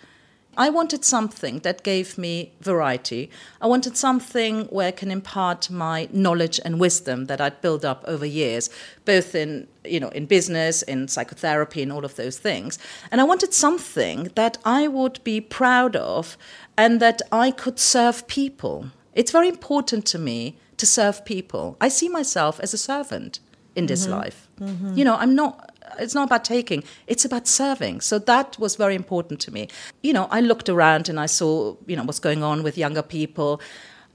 I 0.57 0.71
wanted 0.71 1.05
something 1.05 1.59
that 1.61 1.83
gave 1.83 2.16
me 2.16 2.53
variety. 2.61 3.31
I 3.61 3.66
wanted 3.66 3.97
something 3.97 4.64
where 4.66 4.88
I 4.88 4.92
can 4.92 5.11
impart 5.11 5.71
my 5.71 6.09
knowledge 6.12 6.59
and 6.64 6.81
wisdom 6.81 7.27
that 7.27 7.40
I'd 7.40 7.61
built 7.61 7.85
up 7.85 8.05
over 8.07 8.25
years, 8.25 8.71
both 9.05 9.35
in 9.35 9.69
you 9.85 10.01
know 10.01 10.09
in 10.09 10.27
business, 10.27 10.83
in 10.83 11.09
psychotherapy, 11.09 11.83
and 11.83 11.92
all 11.92 12.05
of 12.05 12.16
those 12.16 12.38
things. 12.38 12.79
And 13.11 13.21
I 13.21 13.25
wanted 13.25 13.53
something 13.53 14.31
that 14.35 14.59
I 14.64 14.88
would 14.88 15.23
be 15.25 15.40
proud 15.40 15.97
of, 15.97 16.37
and 16.77 17.01
that 17.01 17.23
I 17.31 17.51
could 17.51 17.79
serve 17.79 18.27
people. 18.27 18.90
It's 19.14 19.31
very 19.31 19.49
important 19.49 20.07
to 20.07 20.19
me 20.19 20.57
to 20.77 20.87
serve 20.87 21.25
people. 21.25 21.77
I 21.81 21.88
see 21.88 22.09
myself 22.09 22.61
as 22.61 22.75
a 22.75 22.79
servant 22.79 23.40
in 23.75 23.87
this 23.87 24.05
mm-hmm. 24.05 24.19
life. 24.19 24.49
Mm-hmm. 24.61 24.95
You 24.95 25.05
know, 25.05 25.16
I'm 25.16 25.35
not 25.35 25.71
it's 25.99 26.14
not 26.14 26.25
about 26.25 26.44
taking 26.44 26.83
it's 27.07 27.25
about 27.25 27.46
serving. 27.46 28.01
So 28.01 28.18
that 28.18 28.59
was 28.59 28.77
very 28.77 28.94
important 28.94 29.40
to 29.40 29.51
me. 29.51 29.68
You 30.03 30.12
know 30.12 30.29
i 30.31 30.40
looked 30.40 30.68
around 30.68 31.09
and 31.09 31.18
i 31.20 31.27
saw 31.27 31.77
you 31.87 31.96
know 31.96 32.05
what's 32.05 32.20
going 32.20 32.42
on 32.42 32.62
with 32.62 32.77
younger 32.79 33.03
people. 33.03 33.61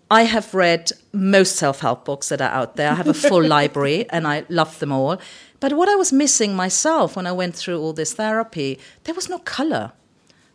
I 0.10 0.23
have 0.23 0.53
read 0.53 0.91
most 1.13 1.55
self-help 1.55 2.03
books 2.03 2.27
that 2.29 2.41
are 2.41 2.51
out 2.51 2.75
there. 2.75 2.91
I 2.91 2.95
have 2.95 3.07
a 3.07 3.13
full 3.13 3.43
library 3.57 4.05
and 4.10 4.27
i 4.27 4.45
love 4.49 4.79
them 4.79 4.91
all. 4.91 5.17
But 5.60 5.73
what 5.73 5.89
i 5.89 5.95
was 5.95 6.12
missing 6.12 6.55
myself 6.55 7.15
when 7.15 7.27
i 7.27 7.31
went 7.31 7.55
through 7.55 7.79
all 7.81 7.93
this 7.93 8.13
therapy 8.13 8.79
there 9.03 9.15
was 9.15 9.29
no 9.29 9.39
color. 9.39 9.91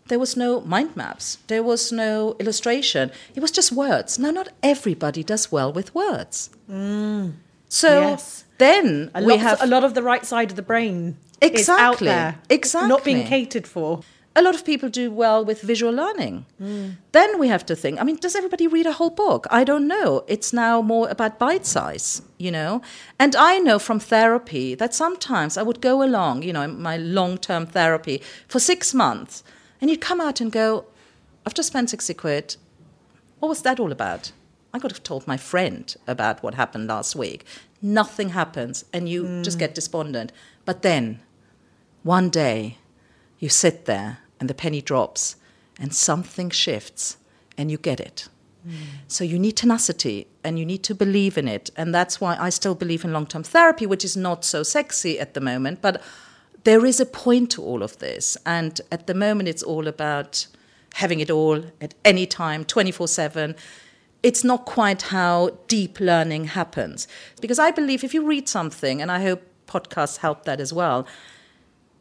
There 0.09 0.21
was 0.21 0.37
no 0.37 0.61
mind 0.61 0.95
maps. 0.95 1.39
There 1.49 1.65
was 1.65 1.91
no 1.91 2.37
illustration. 2.39 3.11
It 3.35 3.41
was 3.41 3.51
just 3.51 3.73
words. 3.73 4.19
Now 4.21 4.31
not 4.31 4.49
everybody 4.63 5.25
does 5.25 5.51
well 5.51 5.73
with 5.73 5.95
words. 5.95 6.51
Mm. 6.71 7.33
So 7.69 8.01
Yes. 8.01 8.45
Then 8.59 9.11
A 9.15 9.23
we 9.23 9.37
have 9.37 9.63
a 9.63 9.67
lot 9.67 9.85
of 9.85 9.95
the 9.95 10.03
right 10.03 10.25
side 10.25 10.51
of 10.51 10.57
the 10.57 10.63
brain 10.63 11.17
is 11.41 11.69
out 11.69 12.01
Exactly. 12.49 12.89
Not 12.89 13.05
being 13.05 13.27
catered 13.27 13.67
for. 13.67 14.01
a 14.39 14.43
lot 14.43 14.55
of 14.55 14.63
people 14.65 14.89
do 14.91 15.11
well 15.11 15.43
with 15.49 15.63
visual 15.63 15.93
learning. 16.03 16.45
Hmm. 16.59 16.89
Then 17.13 17.39
we 17.39 17.49
have 17.49 17.65
to 17.67 17.75
think 17.75 17.99
I 18.01 18.05
mean, 18.05 18.17
does 18.17 18.37
everybody 18.37 18.67
read 18.67 18.87
a 18.87 18.93
whole 18.93 19.15
book? 19.25 19.47
I 19.51 19.65
don't 19.65 19.87
know. 19.95 20.25
It's 20.35 20.53
now 20.53 20.83
more 20.83 21.09
about 21.09 21.39
bite 21.39 21.67
size, 21.67 22.23
you 22.39 22.51
know? 22.51 22.83
And 23.19 23.35
I 23.35 23.59
know 23.59 23.79
from 23.79 23.99
therapy 24.01 24.75
that 24.77 24.95
sometimes 24.95 25.57
I 25.57 25.63
would 25.63 25.81
go 25.81 26.03
along, 26.03 26.43
you 26.43 26.53
know, 26.53 26.63
in 26.63 26.83
my 26.83 26.97
long 26.99 27.39
term 27.39 27.65
therapy 27.67 28.21
for 28.49 28.61
six 28.61 28.93
months, 28.95 29.43
and 29.81 29.89
you'd 29.91 30.09
come 30.09 30.21
out 30.27 30.41
and 30.41 30.53
go, 30.53 30.85
I've 31.45 31.55
just 31.55 31.69
spent 31.69 31.91
60 31.91 32.15
quid. 32.15 32.57
What 33.41 33.49
was 33.49 33.63
that 33.63 33.81
all 33.81 33.93
about? 33.93 34.33
I 34.75 34.79
could 34.79 34.93
have 34.93 35.03
told 35.03 35.27
my 35.27 35.39
friend 35.39 35.95
about 36.07 36.43
what 36.43 36.55
happened 36.55 36.89
last 36.89 37.17
week. 37.17 37.45
Nothing 37.83 38.31
happens, 38.31 38.85
and 38.93 39.09
you 39.09 39.43
just 39.43 39.57
mm. 39.57 39.61
get 39.61 39.75
despondent. 39.75 40.33
But 40.65 40.83
then, 40.83 41.21
one 42.03 42.31
day, 42.31 42.79
you 43.39 43.49
sit 43.49 43.85
there 43.85 44.19
and 44.41 44.49
the 44.49 44.55
penny 44.55 44.81
drops 44.81 45.37
and 45.79 45.95
something 45.95 46.51
shifts 46.51 47.17
and 47.59 47.71
you 47.71 47.79
get 47.79 48.01
it. 48.01 48.29
Mm. 48.67 48.73
So 49.09 49.25
you 49.25 49.39
need 49.39 49.57
tenacity 49.57 50.27
and 50.43 50.59
you 50.59 50.67
need 50.67 50.83
to 50.85 50.95
believe 50.95 51.39
in 51.39 51.49
it. 51.49 51.71
And 51.77 51.95
that's 51.95 52.21
why 52.21 52.37
I 52.39 52.51
still 52.51 52.75
believe 52.75 53.05
in 53.05 53.13
long 53.13 53.27
term 53.27 53.43
therapy, 53.43 53.87
which 53.87 54.05
is 54.05 54.17
not 54.17 54.45
so 54.45 54.63
sexy 54.63 55.19
at 55.19 55.35
the 55.35 55.41
moment. 55.41 55.83
But 55.83 56.03
there 56.65 56.85
is 56.85 56.99
a 57.01 57.07
point 57.07 57.51
to 57.53 57.63
all 57.63 57.83
of 57.83 57.99
this. 57.99 58.37
And 58.45 58.81
at 58.91 59.07
the 59.07 59.15
moment, 59.15 59.49
it's 59.49 59.63
all 59.63 59.87
about 59.87 60.47
having 60.95 61.21
it 61.21 61.31
all 61.31 61.63
at 61.81 61.95
any 62.05 62.27
time, 62.27 62.65
24 62.65 63.09
7. 63.09 63.55
It's 64.27 64.43
not 64.43 64.67
quite 64.67 65.03
how 65.03 65.51
deep 65.69 66.01
learning 66.01 66.47
happens. 66.47 67.07
Because 67.41 67.61
I 67.61 67.71
believe 67.71 68.03
if 68.03 68.13
you 68.13 68.27
read 68.27 68.49
something, 68.49 69.01
and 69.01 69.09
I 69.09 69.23
hope 69.23 69.41
podcasts 69.69 70.17
help 70.17 70.45
that 70.47 70.61
as 70.61 70.73
well, 70.73 71.07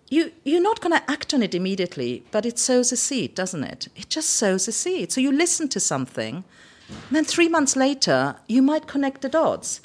you 0.09 0.31
you're 0.43 0.67
not 0.69 0.81
going 0.81 0.97
to 0.97 1.11
act 1.11 1.35
on 1.35 1.43
it 1.43 1.53
immediately, 1.53 2.23
but 2.31 2.43
it 2.43 2.57
sows 2.57 2.91
a 2.91 2.97
seed, 2.97 3.35
doesn't 3.35 3.63
it? 3.63 3.89
It 3.95 4.09
just 4.09 4.31
sows 4.31 4.67
a 4.67 4.71
seed. 4.71 5.11
So 5.11 5.21
you 5.21 5.31
listen 5.31 5.69
to 5.69 5.79
something, 5.79 6.43
and 6.89 7.15
then 7.15 7.25
three 7.25 7.47
months 7.47 7.75
later, 7.75 8.37
you 8.47 8.63
might 8.63 8.87
connect 8.87 9.21
the 9.21 9.29
dots. 9.29 9.79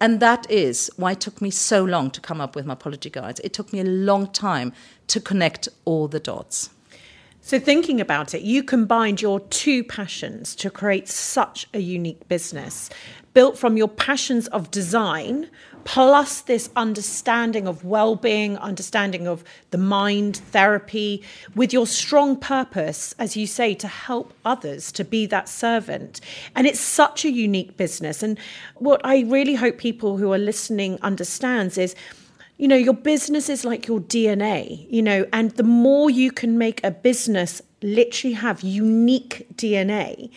And 0.00 0.18
that 0.18 0.50
is 0.50 0.90
why 0.96 1.12
it 1.12 1.20
took 1.20 1.40
me 1.40 1.50
so 1.52 1.84
long 1.84 2.10
to 2.10 2.20
come 2.20 2.40
up 2.40 2.56
with 2.56 2.66
Mapology 2.66 3.12
guides. 3.12 3.40
It 3.44 3.52
took 3.52 3.72
me 3.72 3.78
a 3.78 3.84
long 3.84 4.26
time 4.32 4.72
to 5.06 5.20
connect 5.20 5.68
all 5.84 6.08
the 6.08 6.20
dots. 6.20 6.70
So, 7.46 7.60
thinking 7.60 8.00
about 8.00 8.34
it, 8.34 8.42
you 8.42 8.64
combined 8.64 9.22
your 9.22 9.38
two 9.38 9.84
passions 9.84 10.56
to 10.56 10.68
create 10.68 11.06
such 11.06 11.68
a 11.72 11.78
unique 11.78 12.26
business 12.26 12.90
built 13.34 13.56
from 13.56 13.76
your 13.76 13.86
passions 13.86 14.48
of 14.48 14.72
design 14.72 15.48
plus 15.84 16.40
this 16.40 16.68
understanding 16.74 17.68
of 17.68 17.84
well-being 17.84 18.56
understanding 18.58 19.28
of 19.28 19.44
the 19.70 19.78
mind 19.78 20.38
therapy 20.38 21.22
with 21.54 21.72
your 21.72 21.86
strong 21.86 22.36
purpose 22.36 23.14
as 23.16 23.36
you 23.36 23.46
say 23.46 23.74
to 23.74 23.86
help 23.86 24.34
others 24.44 24.90
to 24.90 25.04
be 25.04 25.24
that 25.24 25.48
servant. 25.48 26.20
And 26.56 26.66
it's 26.66 26.80
such 26.80 27.24
a 27.24 27.30
unique 27.30 27.76
business. 27.76 28.24
And 28.24 28.40
what 28.74 29.00
i 29.04 29.20
really 29.20 29.54
hope 29.54 29.78
people 29.78 30.16
who 30.16 30.32
are 30.32 30.38
listening 30.38 30.98
understands 31.00 31.78
is 31.78 31.94
you 32.58 32.68
know, 32.68 32.76
your 32.76 32.94
business 32.94 33.48
is 33.48 33.64
like 33.64 33.86
your 33.86 34.00
DNA, 34.00 34.86
you 34.90 35.02
know, 35.02 35.26
and 35.32 35.50
the 35.52 35.62
more 35.62 36.08
you 36.08 36.32
can 36.32 36.56
make 36.56 36.82
a 36.82 36.90
business 36.90 37.60
literally 37.82 38.34
have 38.34 38.62
unique 38.62 39.46
DNA, 39.54 40.30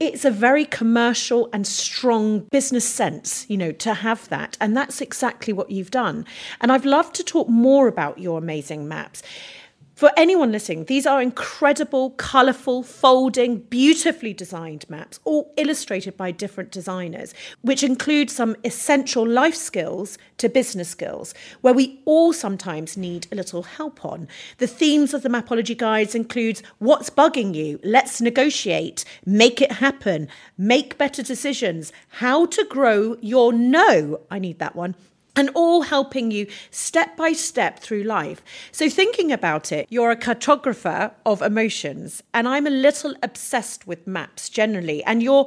it's 0.00 0.24
a 0.24 0.30
very 0.30 0.64
commercial 0.64 1.50
and 1.52 1.66
strong 1.66 2.40
business 2.50 2.88
sense, 2.88 3.44
you 3.48 3.56
know, 3.56 3.72
to 3.72 3.94
have 3.94 4.28
that. 4.28 4.56
And 4.60 4.76
that's 4.76 5.00
exactly 5.00 5.52
what 5.52 5.70
you've 5.70 5.90
done. 5.90 6.24
And 6.60 6.70
I've 6.70 6.84
loved 6.84 7.14
to 7.16 7.24
talk 7.24 7.48
more 7.48 7.88
about 7.88 8.18
your 8.18 8.38
amazing 8.38 8.88
maps. 8.88 9.22
For 9.98 10.12
anyone 10.16 10.52
listening, 10.52 10.84
these 10.84 11.08
are 11.08 11.20
incredible, 11.20 12.10
colourful, 12.10 12.84
folding, 12.84 13.58
beautifully 13.58 14.32
designed 14.32 14.88
maps, 14.88 15.18
all 15.24 15.52
illustrated 15.56 16.16
by 16.16 16.30
different 16.30 16.70
designers, 16.70 17.34
which 17.62 17.82
include 17.82 18.30
some 18.30 18.54
essential 18.62 19.26
life 19.26 19.56
skills 19.56 20.16
to 20.36 20.48
business 20.48 20.88
skills, 20.88 21.34
where 21.62 21.74
we 21.74 22.00
all 22.04 22.32
sometimes 22.32 22.96
need 22.96 23.26
a 23.32 23.34
little 23.34 23.64
help 23.64 24.04
on. 24.04 24.28
The 24.58 24.68
themes 24.68 25.14
of 25.14 25.22
the 25.22 25.28
Mapology 25.28 25.76
guides 25.76 26.14
includes 26.14 26.62
what's 26.78 27.10
bugging 27.10 27.52
you, 27.52 27.80
let's 27.82 28.20
negotiate, 28.20 29.04
make 29.26 29.60
it 29.60 29.72
happen, 29.72 30.28
make 30.56 30.96
better 30.96 31.24
decisions, 31.24 31.92
how 32.06 32.46
to 32.46 32.64
grow 32.70 33.16
your 33.20 33.52
no, 33.52 34.20
I 34.30 34.38
need 34.38 34.60
that 34.60 34.76
one, 34.76 34.94
and 35.36 35.50
all 35.54 35.82
helping 35.82 36.30
you 36.30 36.46
step 36.70 37.16
by 37.16 37.32
step 37.32 37.80
through 37.80 38.02
life. 38.02 38.42
So, 38.72 38.88
thinking 38.88 39.30
about 39.32 39.72
it, 39.72 39.86
you're 39.88 40.10
a 40.10 40.16
cartographer 40.16 41.12
of 41.24 41.42
emotions, 41.42 42.22
and 42.34 42.48
I'm 42.48 42.66
a 42.66 42.70
little 42.70 43.14
obsessed 43.22 43.86
with 43.86 44.06
maps 44.06 44.48
generally. 44.48 45.02
And 45.04 45.22
you're, 45.22 45.46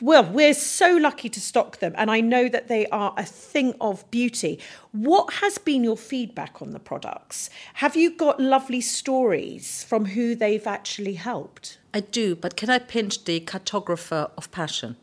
well, 0.00 0.24
we're 0.24 0.54
so 0.54 0.96
lucky 0.96 1.28
to 1.28 1.40
stock 1.40 1.78
them, 1.78 1.94
and 1.96 2.10
I 2.10 2.20
know 2.20 2.48
that 2.48 2.68
they 2.68 2.86
are 2.88 3.14
a 3.16 3.24
thing 3.24 3.74
of 3.80 4.08
beauty. 4.10 4.58
What 4.92 5.34
has 5.34 5.58
been 5.58 5.84
your 5.84 5.96
feedback 5.96 6.62
on 6.62 6.70
the 6.70 6.78
products? 6.78 7.50
Have 7.74 7.96
you 7.96 8.10
got 8.10 8.40
lovely 8.40 8.80
stories 8.80 9.84
from 9.84 10.06
who 10.06 10.34
they've 10.34 10.66
actually 10.66 11.14
helped? 11.14 11.78
I 11.92 12.00
do, 12.00 12.36
but 12.36 12.56
can 12.56 12.70
I 12.70 12.78
pinch 12.78 13.24
the 13.24 13.40
cartographer 13.40 14.30
of 14.36 14.50
passion? 14.52 14.96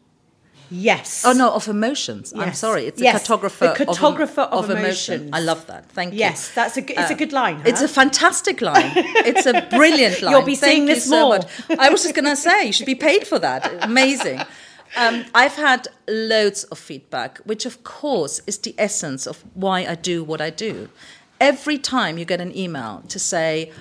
Yes. 0.70 1.24
Oh 1.26 1.34
no, 1.34 1.52
of 1.52 1.68
emotions. 1.68 2.34
I'm 2.36 2.54
sorry, 2.54 2.86
it's 2.86 3.02
Yes, 3.02 3.28
a 3.28 3.32
cartographer, 3.34 3.60
the 3.78 3.90
of, 3.90 3.98
cartographer 3.98 4.50
of 4.50 4.70
emotion. 4.70 5.14
emotions. 5.14 5.30
I 5.34 5.40
love 5.40 5.66
that. 5.68 5.90
Thank 5.92 6.14
you. 6.14 6.20
Yes, 6.20 6.54
that's 6.54 6.78
a 6.78 6.82
good, 6.82 6.98
it's 6.98 7.12
a 7.12 7.16
good 7.16 7.32
line. 7.34 7.62
It's 7.66 7.82
a 7.82 7.88
fantastic 7.88 8.62
line. 8.62 8.92
It's 8.96 9.46
a 9.46 9.66
brilliant 9.72 10.22
line. 10.22 10.32
You'll 10.32 10.42
be 10.44 10.56
Thank 10.56 10.72
seeing 10.72 10.86
this 10.86 11.06
so 11.06 11.30
more. 11.30 11.38
much. 11.38 11.80
I 11.80 11.90
was 11.90 12.04
just 12.04 12.16
going 12.16 12.26
to 12.26 12.36
say, 12.36 12.66
you 12.66 12.74
should 12.74 12.86
be 12.86 12.96
paid 12.96 13.26
for 13.26 13.40
that. 13.40 13.84
Amazing. 13.84 14.42
Um, 14.96 15.26
I've 15.36 15.56
had 15.56 15.88
loads 16.08 16.64
of 16.66 16.78
feedback, 16.80 17.40
which 17.40 17.66
of 17.66 17.84
course 17.84 18.42
is 18.48 18.58
the 18.58 18.74
essence 18.78 19.26
of 19.28 19.44
why 19.54 19.86
I 19.86 19.96
do 19.96 20.24
what 20.24 20.42
I 20.42 20.50
do. 20.50 20.90
Every 21.40 21.78
time 21.78 22.18
you 22.18 22.26
get 22.26 22.42
an 22.42 22.56
email 22.58 23.04
to 23.10 23.20
say, 23.20 23.72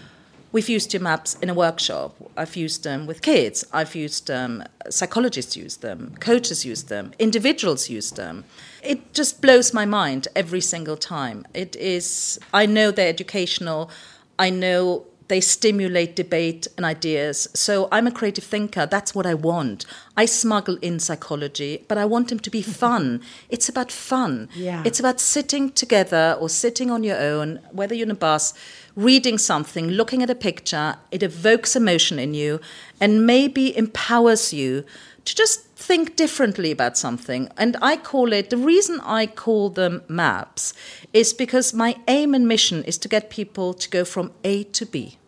We've 0.56 0.70
used 0.70 0.94
your 0.94 1.02
maps 1.02 1.34
in 1.42 1.50
a 1.50 1.54
workshop. 1.54 2.16
I've 2.34 2.56
used 2.56 2.82
them 2.82 3.04
with 3.04 3.20
kids. 3.20 3.62
I've 3.74 3.94
used 3.94 4.26
them, 4.26 4.64
psychologists 4.88 5.54
use 5.54 5.76
them, 5.76 6.14
coaches 6.18 6.64
use 6.64 6.84
them, 6.84 7.12
individuals 7.18 7.90
use 7.90 8.10
them. 8.12 8.44
It 8.82 9.12
just 9.12 9.42
blows 9.42 9.74
my 9.74 9.84
mind 9.84 10.28
every 10.34 10.62
single 10.62 10.96
time. 10.96 11.44
It 11.52 11.76
is, 11.76 12.38
I 12.54 12.64
know 12.64 12.90
they're 12.90 13.06
educational. 13.06 13.90
I 14.38 14.48
know 14.48 15.04
they 15.28 15.40
stimulate 15.40 16.14
debate 16.16 16.68
and 16.76 16.86
ideas. 16.86 17.48
So 17.54 17.88
I'm 17.90 18.06
a 18.06 18.12
creative 18.12 18.44
thinker. 18.44 18.86
That's 18.86 19.14
what 19.14 19.26
I 19.26 19.34
want. 19.34 19.84
I 20.16 20.24
smuggle 20.26 20.76
in 20.82 20.98
psychology, 21.00 21.84
but 21.88 21.98
I 21.98 22.04
want 22.04 22.28
them 22.28 22.38
to 22.40 22.50
be 22.50 22.62
fun. 22.82 23.20
it's 23.48 23.68
about 23.68 23.90
fun. 23.90 24.48
Yeah. 24.54 24.82
It's 24.84 25.00
about 25.00 25.20
sitting 25.20 25.72
together 25.72 26.36
or 26.40 26.48
sitting 26.48 26.90
on 26.90 27.02
your 27.04 27.18
own, 27.18 27.60
whether 27.72 27.94
you're 27.94 28.06
in 28.06 28.10
a 28.10 28.14
bus, 28.14 28.54
reading 28.94 29.38
something, 29.38 29.88
looking 29.88 30.22
at 30.22 30.30
a 30.30 30.34
picture. 30.34 30.96
It 31.10 31.22
evokes 31.22 31.76
emotion 31.76 32.18
in 32.18 32.34
you 32.34 32.60
and 33.00 33.26
maybe 33.26 33.76
empowers 33.76 34.52
you 34.52 34.84
to 35.26 35.34
just 35.34 35.64
think 35.74 36.16
differently 36.16 36.70
about 36.70 36.96
something. 36.96 37.50
And 37.56 37.76
I 37.82 37.96
call 37.96 38.32
it 38.32 38.48
the 38.48 38.56
reason 38.56 39.00
I 39.04 39.26
call 39.26 39.70
them 39.70 40.02
maps 40.08 40.72
is 41.12 41.34
because 41.34 41.74
my 41.74 41.96
aim 42.08 42.34
and 42.34 42.48
mission 42.48 42.82
is 42.84 42.96
to 42.98 43.08
get 43.08 43.28
people 43.28 43.74
to 43.74 43.90
go 43.90 44.04
from 44.04 44.32
A 44.44 44.64
to 44.64 44.86
B. 44.86 45.18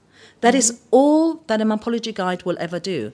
That 0.40 0.50
mm-hmm. 0.50 0.58
is 0.58 0.80
all 0.90 1.42
that 1.48 1.61
a 1.61 1.64
mapology 1.64 2.14
guide 2.14 2.44
will 2.44 2.56
ever 2.61 2.78
do. 2.78 3.12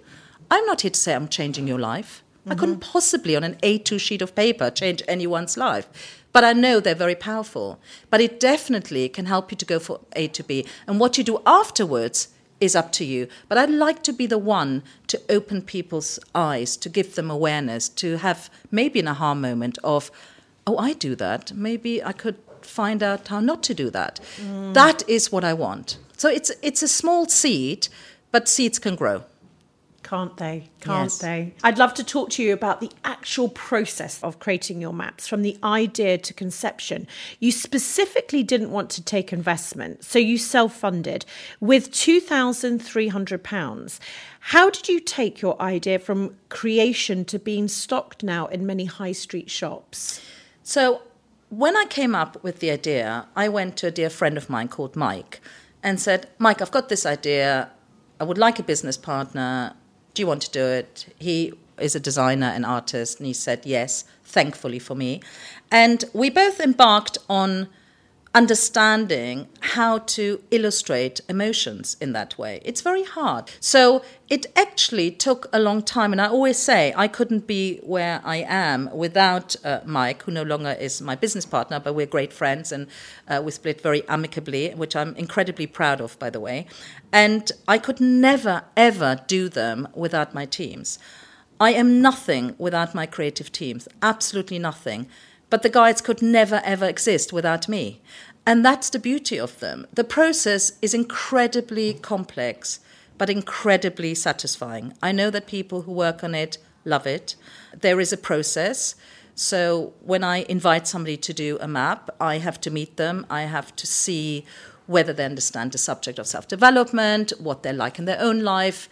I'm 0.51 0.67
not 0.67 0.83
here 0.83 0.91
to 0.91 1.01
say 1.01 1.15
I'm 1.15 1.29
changing 1.29 1.67
your 1.67 1.79
life. 1.79 2.23
Mm-hmm. 2.41 2.53
I 2.53 2.55
couldn't 2.55 2.81
possibly, 2.81 3.35
on 3.35 3.45
an 3.45 3.55
A2 3.63 3.99
sheet 3.99 4.21
of 4.21 4.35
paper, 4.35 4.71
change 4.71 5.03
anyone's 5.09 5.57
life. 5.57 5.89
But 6.33 6.45
I 6.45 6.53
know 6.53 6.81
they're 6.81 6.95
very 6.95 7.15
powerful. 7.15 7.81
But 8.11 8.21
it 8.21 8.39
definitely 8.39 9.09
can 9.09 9.25
help 9.25 9.51
you 9.51 9.57
to 9.57 9.65
go 9.65 9.79
from 9.79 10.05
A 10.15 10.29
to 10.29 10.45
B. 10.45 10.67
And 10.87 11.01
what 11.01 11.17
you 11.17 11.25
do 11.25 11.41
afterwards 11.47 12.29
is 12.65 12.75
up 12.75 12.93
to 12.93 13.05
you. 13.05 13.29
But 13.49 13.59
I'd 13.59 13.71
like 13.71 14.03
to 14.05 14.13
be 14.13 14.27
the 14.27 14.39
one 14.39 14.83
to 15.07 15.21
open 15.29 15.63
people's 15.63 16.19
eyes, 16.35 16.77
to 16.79 16.89
give 16.89 17.15
them 17.15 17.31
awareness, 17.31 17.89
to 17.91 18.19
have 18.19 18.51
maybe 18.71 19.01
an 19.01 19.09
aha 19.09 19.35
moment 19.35 19.79
of, 19.85 20.11
oh, 20.67 20.79
I 20.79 20.95
do 20.95 21.15
that. 21.17 21.53
Maybe 21.53 22.03
I 22.03 22.13
could 22.13 22.37
find 22.63 23.03
out 23.03 23.29
how 23.29 23.41
not 23.41 23.63
to 23.65 23.75
do 23.75 23.91
that. 23.91 24.21
Mm. 24.41 24.75
That 24.75 25.09
is 25.09 25.31
what 25.31 25.45
I 25.45 25.53
want. 25.53 25.99
So 26.17 26.29
it's 26.29 26.51
it's 26.63 26.83
a 26.83 26.89
small 26.89 27.27
seed, 27.27 27.89
but 28.33 28.49
seeds 28.49 28.79
can 28.79 28.97
grow. 28.97 29.25
Can't 30.05 30.37
they? 30.37 30.69
Can't 30.81 31.07
yes. 31.07 31.19
they? 31.19 31.55
I'd 31.65 31.79
love 31.79 31.95
to 31.95 32.05
talk 32.05 32.29
to 32.31 32.43
you 32.43 32.53
about 32.53 32.83
the 32.83 32.91
actual 33.05 33.49
process 33.49 34.23
of 34.23 34.39
creating 34.39 34.83
your 34.83 34.93
maps 34.93 35.27
from 35.27 35.41
the 35.41 35.57
idea 35.65 36.19
to 36.19 36.35
conception. 36.35 37.07
You 37.41 37.51
specifically 37.51 38.43
didn't 38.43 38.71
want 38.71 38.91
to 38.91 39.03
take 39.03 39.33
investment, 39.33 40.05
so 40.05 40.19
you 40.19 40.37
self 40.37 40.77
funded 40.77 41.25
with 41.59 41.91
£2,300. 41.91 43.99
How 44.41 44.69
did 44.69 44.89
you 44.89 45.01
take 45.01 45.41
your 45.41 45.59
idea 45.61 45.99
from 45.99 46.37
creation 46.51 47.25
to 47.25 47.39
being 47.39 47.67
stocked 47.67 48.23
now 48.23 48.47
in 48.49 48.67
many 48.67 48.85
high 48.85 49.13
street 49.13 49.51
shops? 49.51 50.21
So, 50.63 51.01
when 51.49 51.79
I 51.79 51.87
came 51.87 52.15
up 52.15 52.45
with 52.45 52.59
the 52.59 52.71
idea, 52.71 53.27
I 53.35 53.49
went 53.49 53.79
to 53.79 53.87
a 53.87 53.91
dear 53.91 54.11
friend 54.11 54.37
of 54.37 54.51
mine 54.51 54.69
called 54.69 54.97
Mike 54.97 55.41
and 55.83 55.99
said, 55.99 56.29
Mike, 56.39 56.61
I've 56.61 56.71
got 56.71 56.91
this 56.91 57.07
idea. 57.07 57.71
I 58.21 58.25
would 58.25 58.39
like 58.39 58.59
a 58.59 58.63
business 58.63 58.99
partner 58.99 59.75
do 60.15 60.23
you 60.23 60.27
want 60.27 60.43
to 60.43 60.51
do 60.51 60.65
it? 60.65 61.07
He 61.19 61.53
is 61.79 61.95
a 61.95 62.01
designer 62.01 62.47
and 62.47 62.65
artist, 62.65 63.19
and 63.19 63.27
he 63.27 63.33
said 63.33 63.63
yes, 63.65 64.05
thankfully 64.25 64.79
for 64.79 64.95
me. 64.95 65.21
And 65.71 66.05
we 66.13 66.31
both 66.31 66.61
embarked 66.61 67.19
on 67.29 67.69
understanding 68.35 69.47
how 69.61 69.99
to 69.99 70.43
illustrate 70.51 71.21
emotions 71.29 71.97
in 72.01 72.13
that 72.13 72.37
way. 72.37 72.61
It's 72.65 72.81
very 72.81 73.05
hard. 73.05 73.53
So 73.61 74.03
it 74.29 74.47
actually 74.57 75.13
took 75.13 75.47
a 75.53 75.61
long 75.61 75.83
time. 75.83 76.11
And 76.11 76.21
I 76.21 76.27
always 76.27 76.59
say 76.59 76.93
I 76.97 77.07
couldn't 77.07 77.47
be 77.47 77.79
where 77.85 78.21
I 78.25 78.39
am 78.49 78.91
without 78.93 79.55
uh, 79.65 79.81
Mike, 79.85 80.25
who 80.25 80.33
no 80.33 80.43
longer 80.43 80.73
is 80.73 81.01
my 81.01 81.15
business 81.15 81.47
partner, 81.47 81.79
but 81.79 81.95
we're 81.95 82.07
great 82.07 82.33
friends 82.33 82.73
and 82.73 82.89
uh, 83.29 83.41
we 83.45 83.53
split 83.53 83.81
very 83.81 84.07
amicably, 84.09 84.71
which 84.71 84.97
I'm 84.97 85.15
incredibly 85.15 85.69
proud 85.69 86.01
of, 86.01 86.19
by 86.19 86.31
the 86.31 86.41
way. 86.41 86.67
And 87.13 87.53
I 87.69 87.79
could 87.79 88.01
never, 88.01 88.65
ever 88.77 89.21
do 89.29 89.49
them 89.49 89.87
without 89.95 90.35
my 90.35 90.45
teams. 90.45 90.99
I 91.61 91.73
am 91.73 92.03
nothing 92.03 92.57
without 92.59 92.97
my 92.97 93.07
creative 93.07 93.53
teams, 93.53 93.87
absolutely 94.03 94.59
nothing. 94.59 95.07
But 95.51 95.63
the 95.63 95.69
guides 95.69 96.01
could 96.01 96.23
never, 96.23 96.61
ever 96.65 96.87
exist 96.87 97.33
without 97.33 97.69
me. 97.69 98.01
And 98.47 98.65
that's 98.65 98.91
the 98.91 98.99
beauty 98.99 99.39
of 99.39 99.59
them. 99.61 99.87
The 99.93 100.05
process 100.05 100.73
is 100.83 100.95
incredibly 100.95 101.95
complex, 101.95 102.81
but 103.17 103.31
incredibly 103.31 104.15
satisfying. 104.15 104.93
I 105.03 105.13
know 105.13 105.31
that 105.31 105.47
people 105.47 105.83
who 105.83 105.93
work 105.93 106.23
on 106.23 106.35
it 106.35 106.59
love 106.85 107.07
it. 107.07 107.37
There 107.79 108.01
is 108.01 108.13
a 108.13 108.19
process. 108.19 108.95
So 109.35 109.95
when 110.01 110.23
I 110.23 110.45
invite 110.49 110.87
somebody 110.87 111.17
to 111.17 111.33
do 111.33 111.59
a 111.61 111.67
map, 111.67 112.11
I 112.21 112.39
have 112.39 112.61
to 112.63 112.71
meet 112.71 112.97
them, 112.97 113.27
I 113.31 113.43
have 113.43 113.75
to 113.77 113.87
see 113.87 114.45
whether 114.87 115.15
they 115.15 115.25
understand 115.25 115.73
the 115.73 115.79
subject 115.79 116.19
of 116.19 116.27
self 116.27 116.47
development, 116.47 117.33
what 117.39 117.63
they're 117.63 117.73
like 117.73 117.99
in 117.99 118.05
their 118.05 118.21
own 118.21 118.41
life. 118.41 118.89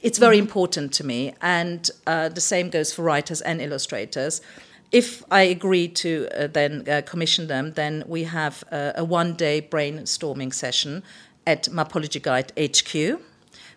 It's 0.00 0.18
very 0.18 0.36
mm-hmm. 0.36 0.46
important 0.46 0.92
to 0.94 1.04
me. 1.04 1.34
And 1.40 1.90
uh, 2.06 2.28
the 2.28 2.40
same 2.40 2.70
goes 2.70 2.92
for 2.92 3.02
writers 3.02 3.40
and 3.40 3.60
illustrators 3.60 4.40
if 4.92 5.24
I 5.30 5.42
agree 5.42 5.88
to 5.88 6.28
uh, 6.34 6.46
then 6.46 6.84
uh, 6.86 7.00
commission 7.02 7.46
them, 7.46 7.72
then 7.72 8.04
we 8.06 8.24
have 8.24 8.62
uh, 8.70 8.92
a 8.94 9.04
one 9.04 9.34
day 9.34 9.62
brainstorming 9.62 10.52
session 10.52 11.02
at 11.46 11.64
Mapology 11.64 12.22
Guide 12.22 12.52
HQ, 12.58 13.20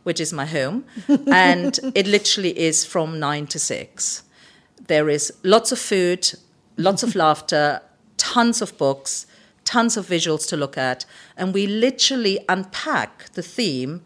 which 0.04 0.20
is 0.20 0.34
my 0.34 0.46
home. 0.46 0.84
and 1.28 1.80
it 1.96 2.06
literally 2.06 2.58
is 2.60 2.86
from 2.86 3.20
nine 3.20 3.48
to 3.48 3.60
six. 3.60 4.24
There 4.88 5.10
is 5.10 5.34
lots 5.44 5.72
of 5.72 5.80
food, 5.80 6.34
lots 6.78 7.02
of 7.02 7.16
laughter, 7.26 7.82
tons 8.18 8.62
of 8.62 8.78
books, 8.78 9.26
tons 9.64 9.96
of 9.98 10.06
visuals 10.06 10.48
to 10.50 10.58
look 10.58 10.78
at. 10.78 11.06
And 11.38 11.54
we 11.54 11.66
literally 11.66 12.40
unpack 12.50 13.32
the 13.34 13.42
theme 13.42 14.02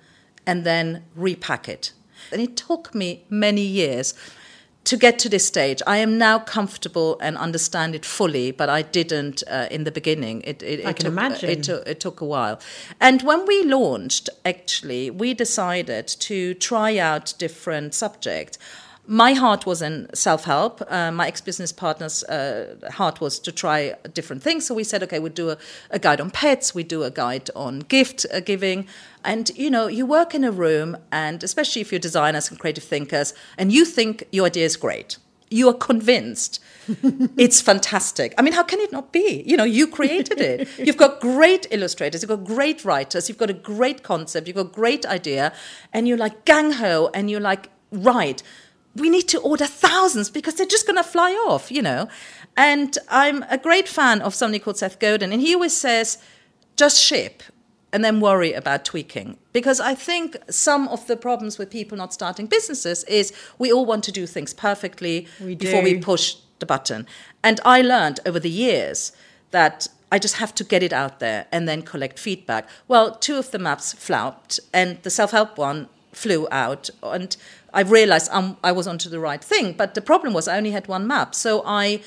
and 0.46 0.64
then 0.64 1.04
repack 1.16 1.68
it. 1.68 1.92
And 2.32 2.40
it 2.40 2.56
took 2.56 2.94
me 2.94 3.26
many 3.30 3.62
years 3.62 4.14
to 4.86 4.98
get 4.98 5.20
to 5.20 5.30
this 5.30 5.46
stage, 5.46 5.82
I 5.86 5.98
am 5.98 6.18
now 6.18 6.40
comfortable 6.40 7.20
and 7.20 7.38
understand 7.38 7.96
it 7.96 8.06
fully, 8.06 8.52
but 8.52 8.70
I 8.70 8.82
didn't 8.82 9.44
uh, 9.48 9.68
in 9.70 9.84
the 9.84 9.92
beginning. 9.92 10.42
It, 10.42 10.64
it, 10.64 10.86
I 10.86 10.90
it 10.90 10.96
can 10.96 11.06
took, 11.06 11.06
imagine. 11.06 11.50
It, 11.50 11.64
took, 11.64 11.88
it 11.88 12.00
took 12.00 12.22
a 12.22 12.26
while. 12.26 12.60
And 13.00 13.22
when 13.22 13.46
we 13.46 13.64
launched, 13.64 14.30
actually, 14.46 15.12
we 15.12 15.34
decided 15.34 16.08
to 16.08 16.54
try 16.56 16.98
out 16.98 17.34
different 17.38 17.94
subjects 17.94 18.58
my 19.10 19.34
heart 19.34 19.66
was 19.66 19.82
in 19.82 20.08
self 20.14 20.44
help. 20.44 20.84
Uh, 20.88 21.12
my 21.12 21.28
ex 21.28 21.42
business 21.42 21.72
partner's 21.72 22.24
uh, 22.26 22.76
heart 22.92 23.20
was 23.20 23.40
to 23.40 23.52
try 23.52 23.96
different 24.14 24.44
things. 24.44 24.68
So 24.68 24.76
we 24.76 24.84
said, 24.84 25.02
okay, 25.02 25.18
we'd 25.18 25.34
do 25.34 25.50
a, 25.50 25.58
a 25.90 25.98
guide 25.98 26.22
on 26.22 26.30
pets, 26.30 26.76
we 26.76 26.84
do 26.84 27.02
a 27.02 27.10
guide 27.10 27.50
on 27.56 27.80
gift 27.80 28.28
uh, 28.32 28.40
giving. 28.40 28.88
And 29.26 29.50
you 29.58 29.72
know, 29.72 29.88
you 29.88 30.06
work 30.06 30.36
in 30.36 30.44
a 30.44 30.52
room, 30.52 30.96
and 31.12 31.44
especially 31.44 31.82
if 31.82 31.92
you're 31.92 32.00
designers 32.00 32.52
and 32.52 32.60
creative 32.60 32.84
thinkers, 32.84 33.34
and 33.58 33.72
you 33.72 33.84
think 33.84 34.26
your 34.32 34.46
idea 34.46 34.66
is 34.66 34.78
great. 34.78 35.18
You 35.50 35.70
are 35.70 35.74
convinced 35.74 36.60
it's 37.36 37.62
fantastic. 37.62 38.36
I 38.38 38.44
mean, 38.44 38.54
how 38.54 38.62
can 38.62 38.80
it 38.80 38.92
not 38.92 39.12
be? 39.12 39.44
You 39.44 39.58
know, 39.58 39.64
you 39.64 39.88
created 39.88 40.40
it. 40.40 40.70
You've 40.78 40.98
got 40.98 41.20
great 41.20 41.66
illustrators, 41.72 42.22
you've 42.22 42.30
got 42.30 42.44
great 42.44 42.86
writers, 42.86 43.28
you've 43.28 43.40
got 43.40 43.50
a 43.50 43.54
great 43.54 44.04
concept, 44.04 44.48
you've 44.48 44.58
got 44.58 44.68
a 44.68 44.76
great 44.82 45.04
idea, 45.08 45.52
and 45.94 46.08
you're 46.08 46.18
like 46.18 46.46
gang 46.46 46.74
ho, 46.74 47.10
and 47.16 47.32
you're 47.32 47.40
like, 47.40 47.70
right 47.92 48.44
we 48.96 49.10
need 49.10 49.28
to 49.30 49.40
order 49.40 49.66
thousands 49.66 50.30
because 50.30 50.56
they're 50.56 50.66
just 50.66 50.86
going 50.86 50.98
to 50.98 51.04
fly 51.04 51.32
off, 51.48 51.72
you 51.72 51.82
know. 51.82 52.08
And 52.58 52.98
I'm 53.10 53.44
a 53.50 53.58
great 53.58 53.88
fan 53.88 54.22
of 54.22 54.34
somebody 54.36 54.60
called 54.60 54.78
Seth 54.78 55.00
Godin, 55.00 55.32
and 55.32 55.42
he 55.42 55.54
always 55.54 55.76
says, 55.76 56.18
just 56.76 57.02
ship 57.02 57.44
and 57.92 58.04
then 58.04 58.20
worry 58.20 58.54
about 58.54 58.86
tweaking. 58.86 59.38
Because 59.54 59.80
I 59.80 59.96
think 59.96 60.38
some 60.50 60.88
of 60.90 61.08
the 61.08 61.18
problems 61.18 61.58
with 61.58 61.70
people 61.70 61.98
not 61.98 62.14
starting 62.14 62.46
businesses 62.46 63.04
is 63.06 63.34
we 63.58 63.72
all 63.72 63.86
want 63.86 64.04
to 64.06 64.12
do 64.12 64.26
things 64.28 64.54
perfectly 64.54 65.28
we 65.42 65.56
before 65.56 65.82
we 65.82 66.00
push 66.00 66.36
the 66.60 66.66
button. 66.66 67.08
And 67.44 67.60
I 67.66 67.82
learned 67.82 68.20
over 68.26 68.40
the 68.40 68.50
years 68.50 69.12
that 69.52 69.88
I 70.12 70.20
just 70.20 70.36
have 70.36 70.54
to 70.56 70.64
get 70.64 70.84
it 70.84 70.94
out 70.94 71.20
there 71.20 71.48
and 71.52 71.68
then 71.68 71.82
collect 71.82 72.20
feedback. 72.20 72.68
Well, 72.88 73.16
two 73.16 73.38
of 73.38 73.52
the 73.52 73.60
maps 73.60 73.94
flopped, 73.94 74.60
and 74.74 75.02
the 75.04 75.10
self 75.10 75.32
help 75.32 75.58
one 75.58 75.88
flew 76.12 76.48
out. 76.52 76.90
And 77.04 77.36
I 77.74 77.82
realized 77.82 78.30
um, 78.32 78.58
I 78.64 78.72
was 78.72 78.88
onto 78.88 79.10
the 79.10 79.20
right 79.20 79.44
thing. 79.44 79.74
But 79.74 79.94
the 79.94 80.02
problem 80.02 80.34
was 80.34 80.48
I 80.48 80.58
only 80.58 80.72
had 80.72 80.88
one 80.88 81.08
map. 81.08 81.36
So 81.36 81.64
I 81.66 82.02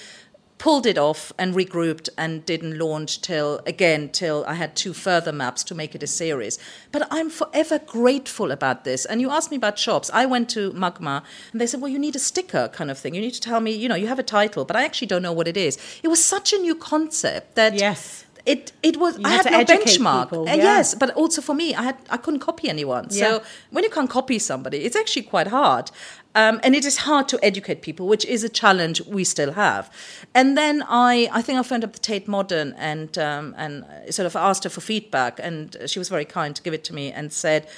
pulled 0.58 0.86
it 0.86 0.96
off 0.96 1.32
and 1.38 1.56
regrouped 1.56 2.08
and 2.16 2.46
didn't 2.46 2.78
launch 2.78 3.20
till 3.20 3.60
again 3.66 4.08
till 4.08 4.44
I 4.46 4.54
had 4.54 4.76
two 4.76 4.92
further 4.92 5.32
maps 5.32 5.64
to 5.64 5.74
make 5.74 5.96
it 5.96 6.04
a 6.04 6.06
series. 6.06 6.56
But 6.92 7.08
I'm 7.10 7.30
forever 7.30 7.80
grateful 7.80 8.52
about 8.52 8.84
this. 8.84 9.04
And 9.04 9.20
you 9.20 9.28
asked 9.28 9.50
me 9.50 9.56
about 9.56 9.76
shops. 9.76 10.08
I 10.14 10.24
went 10.24 10.48
to 10.50 10.72
Magma 10.72 11.24
and 11.50 11.60
they 11.60 11.66
said, 11.66 11.80
"Well, 11.80 11.90
you 11.90 11.98
need 11.98 12.14
a 12.14 12.20
sticker 12.20 12.68
kind 12.68 12.92
of 12.92 12.98
thing. 12.98 13.12
You 13.14 13.20
need 13.20 13.34
to 13.34 13.40
tell 13.40 13.60
me, 13.60 13.72
you 13.72 13.88
know, 13.88 13.96
you 13.96 14.06
have 14.06 14.20
a 14.20 14.28
title, 14.38 14.64
but 14.64 14.76
I 14.76 14.84
actually 14.84 15.08
don't 15.08 15.22
know 15.22 15.32
what 15.32 15.48
it 15.48 15.56
is." 15.56 15.78
It 16.00 16.08
was 16.08 16.24
such 16.24 16.52
a 16.52 16.58
new 16.58 16.76
concept 16.76 17.56
that 17.56 17.74
yes 17.74 18.24
it 18.44 18.72
it 18.82 18.96
was 18.96 19.18
You 19.18 19.24
I 19.26 19.30
had 19.30 19.50
no 19.50 19.64
benchmark. 19.64 20.24
people, 20.24 20.48
Uh, 20.48 20.54
yeah. 20.54 20.62
Yes, 20.62 20.94
but 20.94 21.10
also 21.10 21.40
for 21.42 21.54
me, 21.54 21.74
I 21.74 21.82
had 21.82 21.96
I 22.10 22.16
couldn't 22.16 22.40
copy 22.40 22.68
anyone. 22.68 23.06
Yeah. 23.10 23.20
So 23.24 23.42
when 23.70 23.84
you 23.84 23.90
can't 23.90 24.10
copy 24.10 24.38
somebody, 24.38 24.78
it's 24.78 24.96
actually 24.96 25.22
quite 25.22 25.48
hard. 25.48 25.90
Um, 26.34 26.60
and 26.64 26.74
it 26.74 26.84
is 26.86 26.96
hard 26.96 27.28
to 27.28 27.38
educate 27.44 27.82
people, 27.82 28.06
which 28.08 28.24
is 28.24 28.42
a 28.42 28.48
challenge 28.48 29.02
we 29.02 29.22
still 29.22 29.52
have. 29.52 29.90
And 30.34 30.56
then 30.56 30.82
I, 30.88 31.28
I 31.30 31.42
think 31.42 31.58
I 31.58 31.62
phoned 31.62 31.84
up 31.84 31.92
the 31.92 31.98
Tate 31.98 32.26
Modern 32.26 32.72
and 32.78 33.18
um, 33.18 33.54
and 33.58 33.84
sort 34.10 34.26
of 34.26 34.34
asked 34.34 34.64
her 34.64 34.70
for 34.70 34.80
feedback, 34.80 35.38
and 35.42 35.76
she 35.86 35.98
was 35.98 36.08
very 36.08 36.24
kind 36.24 36.56
to 36.56 36.62
give 36.62 36.72
it 36.72 36.84
to 36.84 36.94
me 36.94 37.12
and 37.12 37.32
said, 37.32 37.68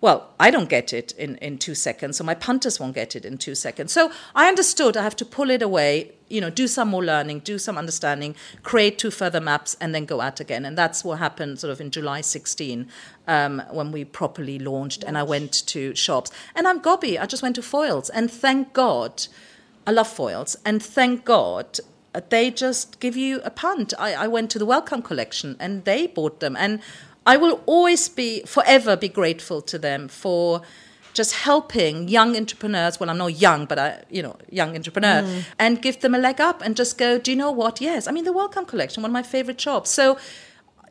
well, 0.00 0.30
I 0.40 0.50
don't 0.50 0.68
get 0.68 0.92
it 0.92 1.12
in, 1.12 1.36
in 1.36 1.58
two 1.58 1.74
seconds, 1.74 2.16
so 2.16 2.24
my 2.24 2.34
punters 2.34 2.80
won't 2.80 2.94
get 2.94 3.14
it 3.14 3.24
in 3.24 3.38
two 3.38 3.54
seconds. 3.54 3.92
So 3.92 4.10
I 4.34 4.48
understood 4.48 4.96
I 4.96 5.02
have 5.02 5.16
to 5.16 5.24
pull 5.24 5.50
it 5.50 5.62
away, 5.62 6.12
you 6.30 6.40
know, 6.40 6.48
do 6.48 6.66
some 6.66 6.88
more 6.88 7.04
learning, 7.04 7.40
do 7.40 7.58
some 7.58 7.76
understanding, 7.76 8.34
create 8.62 8.98
two 8.98 9.10
further 9.10 9.40
maps, 9.40 9.76
and 9.80 9.94
then 9.94 10.06
go 10.06 10.20
out 10.20 10.40
again. 10.40 10.64
And 10.64 10.78
that's 10.78 11.04
what 11.04 11.18
happened 11.18 11.58
sort 11.58 11.72
of 11.72 11.80
in 11.80 11.90
July 11.90 12.22
16 12.22 12.88
um, 13.26 13.62
when 13.70 13.92
we 13.92 14.04
properly 14.04 14.58
launched, 14.58 15.02
and 15.04 15.18
I 15.18 15.24
went 15.24 15.52
to 15.66 15.94
shops. 15.94 16.30
And 16.54 16.66
I'm 16.66 16.78
gobby, 16.78 17.18
I 17.18 17.26
just 17.26 17.42
went 17.42 17.56
to 17.56 17.62
Foyles, 17.62 18.08
and 18.14 18.30
thank 18.30 18.72
God, 18.72 19.26
I 19.86 19.90
love 19.90 20.08
Foyles, 20.08 20.56
and 20.64 20.82
thank 20.82 21.24
God 21.24 21.80
uh, 22.14 22.20
they 22.28 22.50
just 22.50 23.00
give 23.00 23.16
you 23.16 23.40
a 23.44 23.50
punt. 23.50 23.92
I, 23.98 24.14
I 24.14 24.26
went 24.28 24.50
to 24.52 24.58
the 24.58 24.66
Wellcome 24.66 25.02
Collection, 25.02 25.56
and 25.58 25.84
they 25.84 26.06
bought 26.06 26.40
them. 26.40 26.56
And 26.56 26.80
I 27.26 27.36
will 27.36 27.62
always 27.66 28.08
be, 28.08 28.42
forever 28.44 28.96
be 28.96 29.08
grateful 29.08 29.60
to 29.62 29.78
them 29.78 30.08
for 30.08 30.62
just 31.14 31.32
helping 31.34 32.08
young 32.08 32.36
entrepreneurs. 32.36 32.98
Well, 33.00 33.10
I'm 33.10 33.18
not 33.18 33.34
young, 33.40 33.66
but 33.66 33.78
I, 33.78 34.02
you 34.10 34.22
know, 34.22 34.36
young 34.50 34.74
entrepreneur, 34.74 35.22
Mm. 35.22 35.44
and 35.58 35.82
give 35.82 36.00
them 36.00 36.14
a 36.14 36.18
leg 36.18 36.40
up 36.40 36.62
and 36.62 36.76
just 36.76 36.98
go, 36.98 37.18
do 37.18 37.30
you 37.30 37.36
know 37.36 37.50
what? 37.50 37.80
Yes. 37.80 38.06
I 38.06 38.12
mean, 38.12 38.24
the 38.24 38.32
Wellcome 38.32 38.66
Collection, 38.66 39.02
one 39.02 39.10
of 39.10 39.12
my 39.12 39.22
favorite 39.22 39.60
shops. 39.60 39.90
So, 39.90 40.16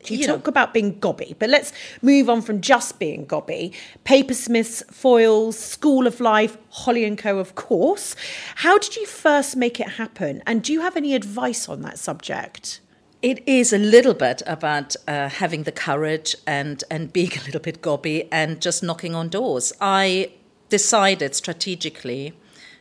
You, 0.06 0.16
you 0.16 0.26
know, 0.26 0.36
talk 0.36 0.46
about 0.46 0.72
being 0.72 0.98
gobby, 0.98 1.36
but 1.38 1.50
let's 1.50 1.74
move 2.00 2.30
on 2.30 2.40
from 2.40 2.62
just 2.62 2.98
being 2.98 3.26
gobby. 3.26 3.72
Papersmiths, 4.04 4.82
Foyles, 4.90 5.54
School 5.54 6.06
of 6.06 6.20
Life, 6.20 6.56
Holly 6.70 7.04
and 7.04 7.18
Co. 7.18 7.38
Of 7.38 7.54
course. 7.54 8.16
How 8.64 8.78
did 8.78 8.96
you 8.96 9.04
first 9.06 9.56
make 9.56 9.78
it 9.78 9.88
happen, 10.02 10.42
and 10.46 10.62
do 10.62 10.72
you 10.72 10.80
have 10.80 10.96
any 10.96 11.14
advice 11.14 11.68
on 11.68 11.82
that 11.82 11.98
subject? 11.98 12.80
It 13.22 13.46
is 13.46 13.74
a 13.74 13.78
little 13.78 14.14
bit 14.14 14.42
about 14.46 14.96
uh, 15.06 15.28
having 15.28 15.64
the 15.64 15.72
courage 15.72 16.34
and, 16.46 16.82
and 16.90 17.12
being 17.12 17.32
a 17.40 17.44
little 17.44 17.60
bit 17.60 17.82
gobby 17.82 18.26
and 18.32 18.62
just 18.62 18.82
knocking 18.82 19.14
on 19.14 19.28
doors. 19.28 19.74
I 19.80 20.32
decided 20.70 21.34
strategically, 21.34 22.32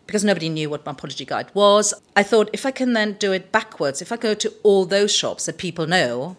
because 0.08 0.24
nobody 0.24 0.48
knew 0.48 0.70
what 0.70 0.86
Mapology 0.86 1.28
guide 1.28 1.52
was, 1.54 1.94
I 2.16 2.24
thought 2.24 2.50
if 2.54 2.66
I 2.66 2.72
can 2.72 2.94
then 2.94 3.14
do 3.14 3.34
it 3.34 3.52
backwards, 3.52 4.02
if 4.02 4.14
I 4.14 4.16
go 4.16 4.34
to 4.34 4.54
all 4.64 4.86
those 4.86 5.14
shops 5.14 5.46
that 5.46 5.58
people 5.58 5.88
know, 5.88 6.38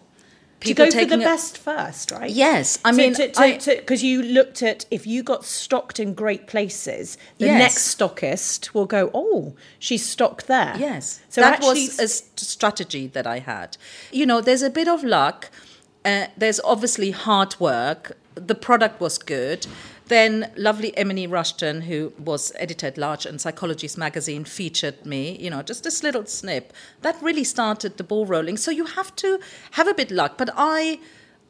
To 0.61 0.73
go 0.73 0.91
for 0.91 1.05
the 1.05 1.17
best 1.17 1.57
first, 1.57 2.11
right? 2.11 2.29
Yes, 2.29 2.77
I 2.85 2.91
mean, 2.91 3.15
because 3.15 4.03
you 4.03 4.21
looked 4.21 4.61
at 4.61 4.85
if 4.91 5.07
you 5.07 5.23
got 5.23 5.43
stocked 5.43 5.99
in 5.99 6.13
great 6.13 6.45
places, 6.47 7.17
the 7.39 7.47
Yes. 7.47 7.59
next 7.59 7.95
stockist 7.97 8.73
will 8.73 8.85
go, 8.85 9.09
"Oh, 9.13 9.55
she's 9.79 10.05
stocked 10.05 10.47
there." 10.47 10.75
Yes, 10.77 11.19
so 11.29 11.41
that 11.41 11.53
actually, 11.55 11.87
was 11.87 11.99
a 11.99 12.07
strategy 12.07 13.07
that 13.07 13.25
I 13.25 13.39
had. 13.39 13.77
You 14.11 14.25
know, 14.25 14.39
there's 14.39 14.61
a 14.61 14.69
bit 14.69 14.87
of 14.87 15.03
luck. 15.03 15.49
Uh, 16.05 16.27
there's 16.37 16.59
obviously 16.63 17.11
hard 17.11 17.59
work. 17.59 18.17
The 18.35 18.55
product 18.55 19.01
was 19.01 19.17
good. 19.17 19.65
Then 20.11 20.51
lovely 20.57 20.91
Emily 20.97 21.25
Rushton, 21.25 21.83
who 21.83 22.11
was 22.19 22.51
editor 22.57 22.87
at 22.87 22.97
large 22.97 23.25
in 23.25 23.35
Psychologies 23.35 23.97
magazine, 23.97 24.43
featured 24.43 25.05
me. 25.05 25.37
You 25.39 25.49
know, 25.49 25.61
just 25.61 25.85
this 25.85 26.03
little 26.03 26.25
snip 26.25 26.73
that 27.01 27.15
really 27.21 27.45
started 27.45 27.95
the 27.95 28.03
ball 28.03 28.25
rolling. 28.25 28.57
So 28.57 28.71
you 28.71 28.87
have 28.87 29.15
to 29.15 29.39
have 29.71 29.87
a 29.87 29.93
bit 29.93 30.11
luck. 30.11 30.37
But 30.37 30.49
I 30.57 30.99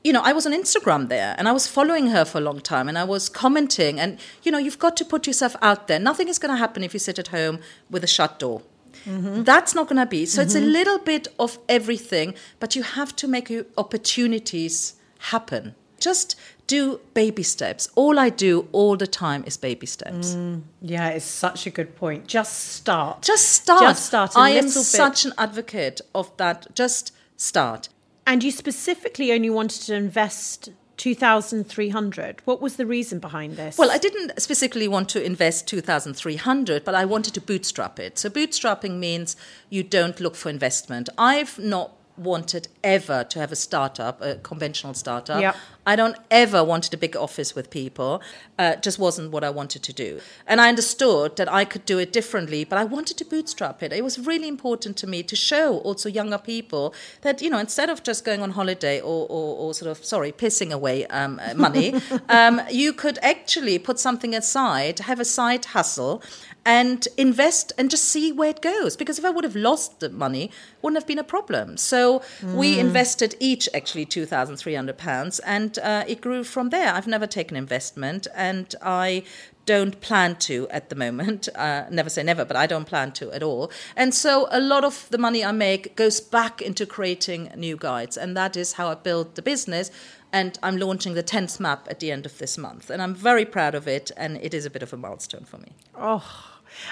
you 0.03 0.13
know, 0.13 0.21
I 0.21 0.33
was 0.33 0.45
on 0.45 0.53
Instagram 0.53 1.09
there 1.09 1.33
and 1.39 1.47
I 1.47 1.51
was 1.51 1.65
following 1.65 2.07
her 2.07 2.23
for 2.23 2.37
a 2.37 2.41
long 2.41 2.59
time 2.59 2.87
and 2.87 2.99
I 2.99 3.03
was 3.03 3.29
commenting. 3.29 3.99
And, 3.99 4.19
you 4.43 4.51
know, 4.51 4.57
you've 4.59 4.79
got 4.79 4.95
to 4.97 5.05
put 5.05 5.25
yourself 5.25 5.55
out 5.61 5.87
there. 5.87 5.99
Nothing 5.99 6.27
is 6.27 6.39
going 6.39 6.53
to 6.53 6.57
happen 6.57 6.83
if 6.83 6.93
you 6.93 6.99
sit 6.99 7.17
at 7.17 7.29
home 7.29 7.59
with 7.89 8.03
a 8.03 8.07
shut 8.07 8.37
door. 8.37 8.61
Mm-hmm. 9.05 9.43
That's 9.43 9.73
not 9.73 9.87
going 9.87 9.99
to 9.99 10.05
be. 10.05 10.25
So 10.25 10.41
it's 10.41 10.55
a 10.55 10.59
mm-hmm. 10.59 10.71
little 10.71 10.99
bit 10.99 11.27
of 11.39 11.57
everything, 11.67 12.35
but 12.59 12.75
you 12.75 12.83
have 12.83 13.15
to 13.17 13.27
make 13.27 13.49
your 13.49 13.65
opportunities 13.77 14.95
happen. 15.19 15.75
Just 15.99 16.35
do 16.71 17.01
baby 17.13 17.43
steps. 17.43 17.89
All 17.95 18.17
I 18.17 18.29
do 18.29 18.69
all 18.71 18.95
the 18.95 19.05
time 19.05 19.43
is 19.45 19.57
baby 19.57 19.85
steps. 19.85 20.35
Mm, 20.35 20.61
yeah, 20.81 21.09
it's 21.09 21.25
such 21.25 21.67
a 21.67 21.69
good 21.69 21.97
point. 21.97 22.27
Just 22.27 22.71
start. 22.75 23.21
Just 23.23 23.49
start. 23.49 23.81
Just 23.81 24.05
start 24.05 24.31
I 24.37 24.51
am 24.51 24.65
bit. 24.65 24.71
such 24.71 25.25
an 25.25 25.33
advocate 25.37 25.99
of 26.15 26.31
that. 26.37 26.73
Just 26.73 27.11
start. 27.35 27.89
And 28.25 28.41
you 28.41 28.51
specifically 28.51 29.33
only 29.33 29.49
wanted 29.49 29.81
to 29.87 29.95
invest 29.95 30.69
two 30.95 31.13
thousand 31.13 31.65
three 31.65 31.89
hundred. 31.89 32.41
What 32.45 32.61
was 32.61 32.77
the 32.77 32.85
reason 32.85 33.19
behind 33.19 33.57
this? 33.57 33.77
Well, 33.77 33.91
I 33.91 33.97
didn't 33.97 34.39
specifically 34.39 34.87
want 34.87 35.09
to 35.09 35.21
invest 35.21 35.67
2,300, 35.67 36.85
but 36.85 36.95
I 36.95 37.03
wanted 37.03 37.33
to 37.33 37.41
bootstrap 37.41 37.99
it. 37.99 38.17
So 38.17 38.29
bootstrapping 38.29 38.97
means 38.97 39.35
you 39.69 39.83
don't 39.83 40.21
look 40.21 40.35
for 40.35 40.49
investment. 40.49 41.09
I've 41.17 41.59
not 41.59 42.00
wanted 42.17 42.67
ever 42.83 43.23
to 43.25 43.39
have 43.39 43.51
a 43.51 43.55
startup, 43.55 44.21
a 44.21 44.35
conventional 44.35 44.93
startup. 44.93 45.41
Yep. 45.41 45.55
I 45.85 45.95
don't 45.95 46.15
ever 46.29 46.63
wanted 46.63 46.93
a 46.93 46.97
big 46.97 47.15
office 47.15 47.55
with 47.55 47.71
people. 47.71 48.21
Uh, 48.59 48.75
just 48.75 48.99
wasn't 48.99 49.31
what 49.31 49.43
I 49.43 49.49
wanted 49.49 49.81
to 49.83 49.93
do. 49.93 50.19
And 50.45 50.61
I 50.61 50.69
understood 50.69 51.37
that 51.37 51.51
I 51.51 51.65
could 51.65 51.85
do 51.85 51.97
it 51.97 52.13
differently, 52.13 52.63
but 52.63 52.77
I 52.77 52.83
wanted 52.83 53.17
to 53.17 53.25
bootstrap 53.25 53.81
it. 53.81 53.91
It 53.91 54.03
was 54.03 54.19
really 54.19 54.47
important 54.47 54.95
to 54.97 55.07
me 55.07 55.23
to 55.23 55.35
show 55.35 55.79
also 55.79 56.07
younger 56.07 56.37
people 56.37 56.93
that, 57.21 57.41
you 57.41 57.49
know, 57.49 57.57
instead 57.57 57.89
of 57.89 58.03
just 58.03 58.23
going 58.23 58.41
on 58.41 58.51
holiday 58.51 58.99
or, 58.99 59.25
or, 59.27 59.57
or 59.57 59.73
sort 59.73 59.89
of, 59.89 60.05
sorry, 60.05 60.31
pissing 60.31 60.71
away 60.71 61.07
um, 61.07 61.41
money, 61.55 61.95
um, 62.29 62.61
you 62.69 62.93
could 62.93 63.17
actually 63.23 63.79
put 63.79 63.99
something 63.99 64.35
aside, 64.35 64.99
have 64.99 65.19
a 65.19 65.25
side 65.25 65.65
hustle, 65.65 66.21
and 66.65 67.07
invest 67.17 67.73
and 67.77 67.89
just 67.89 68.05
see 68.05 68.31
where 68.31 68.49
it 68.49 68.61
goes. 68.61 68.95
Because 68.95 69.17
if 69.17 69.25
I 69.25 69.29
would 69.29 69.43
have 69.43 69.55
lost 69.55 69.99
the 69.99 70.09
money, 70.09 70.51
wouldn't 70.81 71.01
have 71.01 71.07
been 71.07 71.19
a 71.19 71.23
problem. 71.23 71.77
So 71.77 72.21
we 72.55 72.79
invested 72.79 73.35
each 73.39 73.67
actually 73.73 74.05
two 74.05 74.25
thousand 74.25 74.57
three 74.57 74.75
hundred 74.75 74.97
pounds, 74.97 75.39
and 75.39 75.77
uh, 75.79 76.03
it 76.07 76.21
grew 76.21 76.43
from 76.43 76.69
there. 76.69 76.93
I've 76.93 77.07
never 77.07 77.27
taken 77.27 77.57
investment, 77.57 78.27
and 78.35 78.73
I 78.81 79.23
don't 79.65 80.01
plan 80.01 80.35
to 80.35 80.67
at 80.69 80.89
the 80.89 80.95
moment. 80.95 81.47
Uh, 81.61 81.85
never 81.91 82.09
say 82.09 82.23
never, 82.23 82.43
but 82.43 82.55
I 82.55 82.65
don't 82.65 82.85
plan 82.85 83.11
to 83.11 83.31
at 83.31 83.43
all. 83.43 83.71
And 83.95 84.15
so 84.15 84.47
a 84.51 84.59
lot 84.59 84.83
of 84.83 85.07
the 85.11 85.17
money 85.17 85.45
I 85.45 85.51
make 85.51 85.95
goes 85.95 86.19
back 86.19 86.59
into 86.59 86.87
creating 86.87 87.51
new 87.55 87.77
guides, 87.77 88.17
and 88.17 88.35
that 88.35 88.57
is 88.57 88.73
how 88.73 88.87
I 88.87 88.95
build 88.95 89.35
the 89.35 89.43
business. 89.43 89.91
And 90.33 90.57
I'm 90.63 90.77
launching 90.77 91.13
the 91.13 91.23
10th 91.23 91.59
map 91.59 91.87
at 91.89 91.99
the 91.99 92.09
end 92.11 92.25
of 92.25 92.37
this 92.39 92.57
month. 92.57 92.89
And 92.89 93.01
I'm 93.01 93.13
very 93.13 93.45
proud 93.45 93.75
of 93.75 93.87
it. 93.87 94.11
And 94.17 94.37
it 94.37 94.53
is 94.53 94.65
a 94.65 94.69
bit 94.69 94.81
of 94.81 94.93
a 94.93 94.97
milestone 94.97 95.43
for 95.43 95.57
me. 95.57 95.73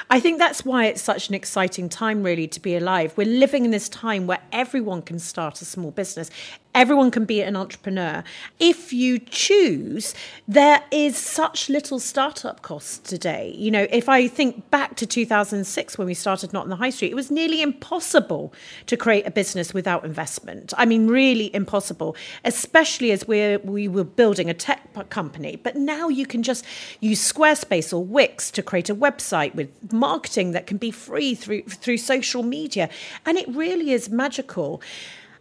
I 0.10 0.20
think 0.20 0.40
that's 0.40 0.66
why 0.66 0.86
it's 0.86 1.02
such 1.02 1.30
an 1.30 1.36
exciting 1.36 1.90
time, 1.90 2.24
really, 2.24 2.48
to 2.48 2.60
be 2.60 2.76
alive. 2.76 3.14
We're 3.16 3.28
living 3.28 3.66
in 3.66 3.72
this 3.72 3.90
time 3.90 4.28
where 4.28 4.42
everyone 4.52 5.02
can 5.02 5.20
start 5.20 5.62
a 5.62 5.66
small 5.66 5.92
business, 5.92 6.30
everyone 6.76 7.12
can 7.12 7.26
be 7.26 7.42
an 7.42 7.56
entrepreneur. 7.56 8.24
If 8.60 8.94
you 8.94 9.20
choose, 9.20 10.14
there 10.48 10.84
is 10.92 11.18
such 11.18 11.70
little 11.70 12.00
startup 12.00 12.62
costs 12.62 12.98
today. 12.98 13.54
You 13.58 13.72
know, 13.72 13.88
if 13.90 14.08
I 14.08 14.28
think 14.28 14.70
back 14.70 14.96
to 14.98 15.06
2006 15.06 15.98
when 15.98 16.08
we 16.08 16.14
started 16.14 16.54
Not 16.54 16.64
in 16.66 16.70
the 16.70 16.76
High 16.76 16.90
Street, 16.90 17.12
it 17.12 17.16
was 17.16 17.32
nearly 17.32 17.62
impossible 17.62 18.54
to 18.86 18.96
create 18.96 19.26
a 19.26 19.32
business 19.32 19.74
without 19.74 20.06
investment. 20.06 20.74
I 20.78 20.86
mean, 20.86 21.08
really 21.08 21.54
impossible, 21.54 22.16
especially 22.46 23.12
as 23.12 23.28
we're, 23.28 23.60
we 23.60 23.88
were 23.88 24.04
building 24.04 24.50
a 24.50 24.54
tech 24.54 25.10
company. 25.10 25.56
But 25.56 25.76
now 25.76 26.10
you 26.10 26.26
can 26.26 26.44
just 26.44 26.66
use 27.00 27.20
Squarespace 27.22 27.94
or 27.94 28.04
Wix 28.04 28.52
to 28.52 28.62
create 28.62 28.90
a 28.90 28.96
website 28.96 29.56
with 29.56 29.70
marketing 29.92 30.52
that 30.52 30.68
can 30.68 30.78
be 30.78 30.92
free 30.92 31.36
through 31.36 31.64
through 31.64 31.98
social 31.98 32.44
media, 32.44 32.90
and 33.26 33.38
it 33.38 33.48
really 33.48 33.92
is 33.92 34.10
magical. 34.10 34.82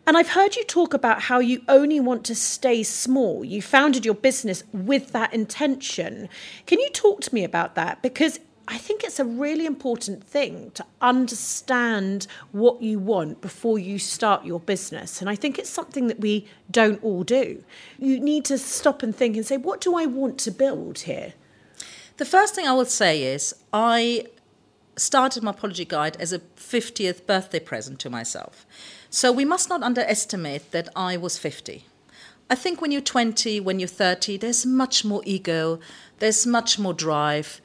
And 0.09 0.17
I've 0.17 0.31
heard 0.31 0.57
you 0.57 0.65
talk 0.65 0.95
about 0.95 1.21
how 1.21 1.39
you 1.39 1.61
only 1.69 2.01
want 2.01 2.25
to 2.25 2.35
stay 2.35 2.83
small. 2.83 3.45
You 3.45 3.61
founded 3.61 4.07
your 4.07 4.15
business 4.15 4.65
with 4.73 5.13
that 5.13 5.35
intention. 5.35 6.31
Can 6.65 6.81
you 6.81 6.89
talk 6.89 7.21
to 7.21 7.35
me 7.35 7.45
about 7.45 7.75
that? 7.75 8.01
Because 8.01 8.41
I 8.67 8.79
think 8.79 9.05
it's 9.05 9.21
a 9.21 9.25
really 9.27 9.67
important 9.67 10.25
thing 10.25 10.71
to 10.77 10.87
understand 11.03 12.27
what 12.53 12.81
you 12.81 12.99
want 12.99 13.43
before 13.43 13.79
you 13.79 13.99
start 13.99 14.47
your 14.47 14.61
business. 14.61 15.21
And 15.21 15.29
I 15.29 15.35
think 15.35 15.59
it's 15.59 15.69
something 15.69 16.07
that 16.07 16.21
we 16.21 16.49
don't 16.71 17.05
all 17.05 17.23
do. 17.23 17.63
You 17.99 18.19
need 18.19 18.47
to 18.47 18.57
stop 18.57 19.03
and 19.03 19.15
think 19.15 19.37
and 19.37 19.45
say, 19.45 19.59
what 19.59 19.83
do 19.83 19.95
I 19.95 20.07
want 20.07 20.39
to 20.39 20.51
build 20.51 21.01
here? 21.01 21.35
The 22.17 22.25
first 22.25 22.55
thing 22.55 22.67
I 22.67 22.73
will 22.73 22.87
say 22.87 23.25
is 23.25 23.55
I 23.75 24.25
started 24.97 25.43
Mapology 25.43 25.87
guide 25.87 26.17
as 26.19 26.33
a 26.33 26.39
50th 26.39 27.27
birthday 27.27 27.61
present 27.61 27.99
to 28.01 28.09
myself. 28.09 28.67
So 29.11 29.33
we 29.33 29.45
must 29.45 29.69
not 29.69 29.83
underestimate 29.83 30.71
that 30.73 30.89
I 30.95 31.17
was 31.17 31.39
50. 31.39 31.85
I 32.51 32.55
think 32.55 32.81
when 32.81 32.91
you're 32.93 33.01
20, 33.03 33.61
when 33.61 33.79
you're 33.79 33.89
30, 33.89 34.39
there's 34.39 34.65
much 34.65 35.05
more 35.05 35.23
ego, 35.25 35.79
there's 36.19 36.47
much 36.47 36.79
more 36.79 36.95
drive. 36.95 37.61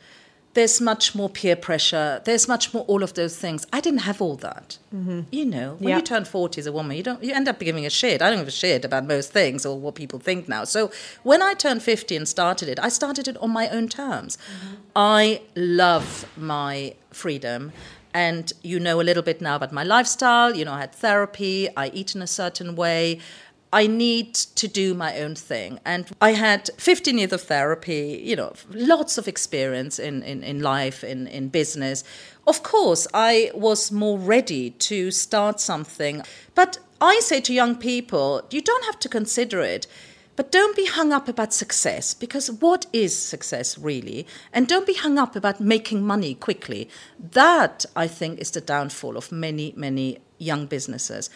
there's 0.56 0.80
much 0.80 1.16
more 1.16 1.30
peer 1.30 1.56
pressure. 1.56 2.22
There's 2.26 2.48
much 2.48 2.76
more 2.76 2.84
all 2.84 3.02
of 3.02 3.16
those 3.16 3.36
things. 3.36 3.66
I 3.74 3.82
didn't 3.82 4.02
have 4.02 4.22
all 4.22 4.36
that. 4.36 4.78
Mm-hmm. 4.94 5.22
You 5.32 5.46
know, 5.46 5.78
when 5.80 5.90
Yeah. 5.90 5.96
you 5.96 6.04
turn 6.04 6.26
40 6.26 6.60
as 6.62 6.68
a 6.68 6.72
woman, 6.72 6.96
you 6.96 7.02
don't 7.02 7.24
you 7.24 7.34
end 7.34 7.48
up 7.48 7.58
giving 7.60 7.88
a 7.88 7.90
shit. 7.90 8.22
I 8.22 8.30
don't 8.30 8.38
give 8.38 8.48
a 8.50 8.52
shit 8.52 8.86
about 8.86 9.08
most 9.08 9.32
things 9.34 9.66
or 9.66 9.80
what 9.80 9.96
people 9.96 10.20
think 10.20 10.48
now. 10.48 10.64
So 10.64 10.92
when 11.24 11.42
I 11.42 11.56
turned 11.56 11.82
50 11.82 12.16
and 12.16 12.28
started 12.28 12.70
it, 12.70 12.78
I 12.80 12.90
started 12.90 13.28
it 13.28 13.36
on 13.38 13.50
my 13.50 13.68
own 13.70 13.88
terms. 13.90 14.38
Mm-hmm. 14.38 14.76
I 14.96 15.42
love 15.56 16.28
my 16.38 16.94
freedom. 17.10 17.72
And 18.14 18.54
you 18.62 18.80
know 18.80 19.02
a 19.02 19.04
little 19.04 19.24
bit 19.24 19.42
now 19.42 19.56
about 19.56 19.72
my 19.72 19.84
lifestyle. 19.84 20.56
You 20.56 20.66
know, 20.66 20.74
I 20.74 20.82
had 20.82 20.94
therapy, 20.94 21.68
I 21.76 21.88
eat 21.90 22.16
in 22.16 22.22
a 22.22 22.28
certain 22.28 22.76
way. 22.76 23.20
I 23.74 23.88
need 23.88 24.36
to 24.36 24.68
do 24.68 24.94
my 24.94 25.20
own 25.20 25.34
thing. 25.34 25.80
And 25.84 26.06
I 26.22 26.34
had 26.34 26.70
15 26.78 27.18
years 27.18 27.34
of 27.34 27.42
therapy, 27.42 28.22
you 28.24 28.36
know, 28.36 28.54
lots 28.70 29.18
of 29.18 29.28
experience 29.28 29.98
in, 29.98 30.22
in, 30.22 30.44
in 30.44 30.62
life, 30.62 31.04
in, 31.04 31.26
in 31.26 31.48
business. 31.50 32.04
Of 32.46 32.62
course, 32.62 33.08
I 33.16 33.50
was 33.56 33.92
more 33.92 34.20
ready 34.20 34.70
to 34.70 35.10
start 35.10 35.60
something. 35.60 36.22
But 36.54 36.78
I 37.02 37.20
say 37.22 37.42
to 37.42 37.54
young 37.54 37.76
people, 37.76 38.44
you 38.52 38.62
don't 38.62 38.86
have 38.86 39.00
to 39.00 39.10
consider 39.10 39.62
it. 39.62 39.88
But 40.36 40.52
don't 40.52 40.76
be 40.76 40.86
hung 40.88 41.14
up 41.14 41.28
about 41.28 41.54
success 41.54 42.14
because 42.14 42.50
what 42.50 42.88
is 42.92 43.16
success 43.16 43.78
really? 43.78 44.26
And 44.52 44.68
don't 44.68 44.88
be 44.88 44.96
hung 44.96 45.20
up 45.20 45.36
about 45.36 45.60
making 45.60 46.04
money 46.04 46.34
quickly. 46.34 46.90
That, 47.20 47.86
I 47.96 48.08
think, 48.08 48.40
is 48.40 48.52
the 48.52 48.62
downfall 48.62 49.16
of 49.16 49.32
many, 49.32 49.74
many 49.76 50.20
young 50.40 50.66
businesses. 50.66 51.30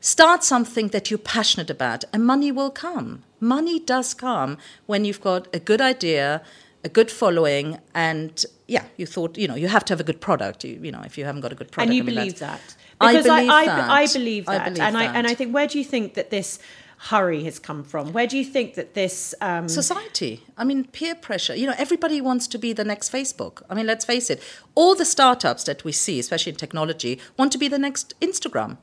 Start 0.00 0.42
something 0.42 0.88
that 0.88 1.10
you're 1.10 1.18
passionate 1.18 1.70
about, 1.70 2.04
and 2.12 2.24
money 2.26 2.50
will 2.50 2.70
come. 2.70 3.22
Money 3.38 3.78
does 3.78 4.14
come 4.14 4.56
when 4.86 5.04
you've 5.04 5.20
got 5.20 5.46
a 5.54 5.60
good 5.60 5.80
idea, 5.80 6.42
a 6.82 6.88
good 6.88 7.10
following, 7.10 7.78
and 7.94 8.46
yeah, 8.66 8.84
you 8.96 9.04
thought, 9.04 9.36
you 9.36 9.46
know, 9.46 9.54
you 9.54 9.68
have 9.68 9.84
to 9.84 9.92
have 9.92 10.00
a 10.00 10.04
good 10.04 10.20
product. 10.20 10.64
You, 10.64 10.80
you 10.82 10.90
know, 10.90 11.02
if 11.04 11.18
you 11.18 11.24
haven't 11.26 11.42
got 11.42 11.52
a 11.52 11.54
good 11.54 11.70
product, 11.70 11.90
and 11.90 11.94
you 11.94 12.02
I 12.02 12.06
mean, 12.06 12.14
believe 12.14 12.38
that 12.38 12.76
I 13.00 13.12
because 13.12 13.26
believe 13.26 13.50
I, 13.50 13.66
that. 13.66 13.90
I, 13.90 14.06
believe 14.06 14.48
I 14.48 14.58
that, 14.58 14.64
believe 14.64 14.80
and 14.80 14.96
I 14.96 15.04
and 15.04 15.26
I 15.26 15.34
think 15.34 15.54
where 15.54 15.66
do 15.66 15.78
you 15.78 15.84
think 15.84 16.14
that 16.14 16.30
this 16.30 16.58
hurry 17.04 17.44
has 17.44 17.58
come 17.58 17.82
from? 17.82 18.12
Where 18.12 18.26
do 18.26 18.36
you 18.36 18.44
think 18.44 18.74
that 18.74 18.94
this? 18.94 19.34
Um, 19.40 19.68
society. 19.68 20.42
I 20.56 20.64
mean, 20.64 20.84
peer 20.84 21.14
pressure. 21.14 21.54
You 21.54 21.66
know, 21.66 21.74
everybody 21.78 22.20
wants 22.20 22.46
to 22.48 22.58
be 22.58 22.72
the 22.74 22.84
next 22.84 23.10
Facebook. 23.10 23.62
I 23.70 23.74
mean, 23.74 23.86
let's 23.86 24.04
face 24.04 24.28
it. 24.28 24.42
All 24.74 24.94
the 24.94 25.06
startups 25.06 25.64
that 25.64 25.82
we 25.82 25.92
see, 25.92 26.18
especially 26.18 26.52
in 26.52 26.56
technology, 26.56 27.18
want 27.38 27.52
to 27.52 27.58
be 27.58 27.68
the 27.68 27.78
next 27.78 28.14
Instagram. 28.20 28.76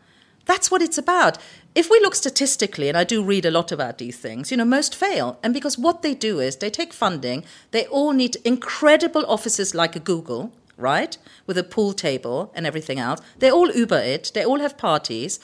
That's 0.45 0.71
what 0.71 0.81
it's 0.81 0.97
about. 0.97 1.37
If 1.75 1.91
we 1.91 1.99
look 1.99 2.15
statistically, 2.15 2.87
and 2.89 2.97
I 2.97 3.03
do 3.03 3.23
read 3.23 3.45
a 3.45 3.51
lot 3.51 3.71
about 3.71 3.99
these 3.99 4.17
things, 4.17 4.49
you 4.49 4.57
know, 4.57 4.65
most 4.65 4.95
fail. 4.95 5.37
And 5.43 5.53
because 5.53 5.77
what 5.77 6.01
they 6.01 6.15
do 6.15 6.39
is 6.39 6.55
they 6.55 6.71
take 6.71 6.93
funding, 6.93 7.43
they 7.71 7.85
all 7.85 8.13
need 8.13 8.37
incredible 8.43 9.25
offices 9.27 9.75
like 9.75 9.95
a 9.95 9.99
Google, 9.99 10.53
right? 10.75 11.17
With 11.45 11.57
a 11.57 11.63
pool 11.63 11.93
table 11.93 12.51
and 12.55 12.65
everything 12.65 12.97
else. 12.97 13.19
They 13.37 13.51
all 13.51 13.69
Uber 13.69 13.99
it, 13.99 14.31
they 14.33 14.45
all 14.45 14.59
have 14.59 14.77
parties. 14.77 15.39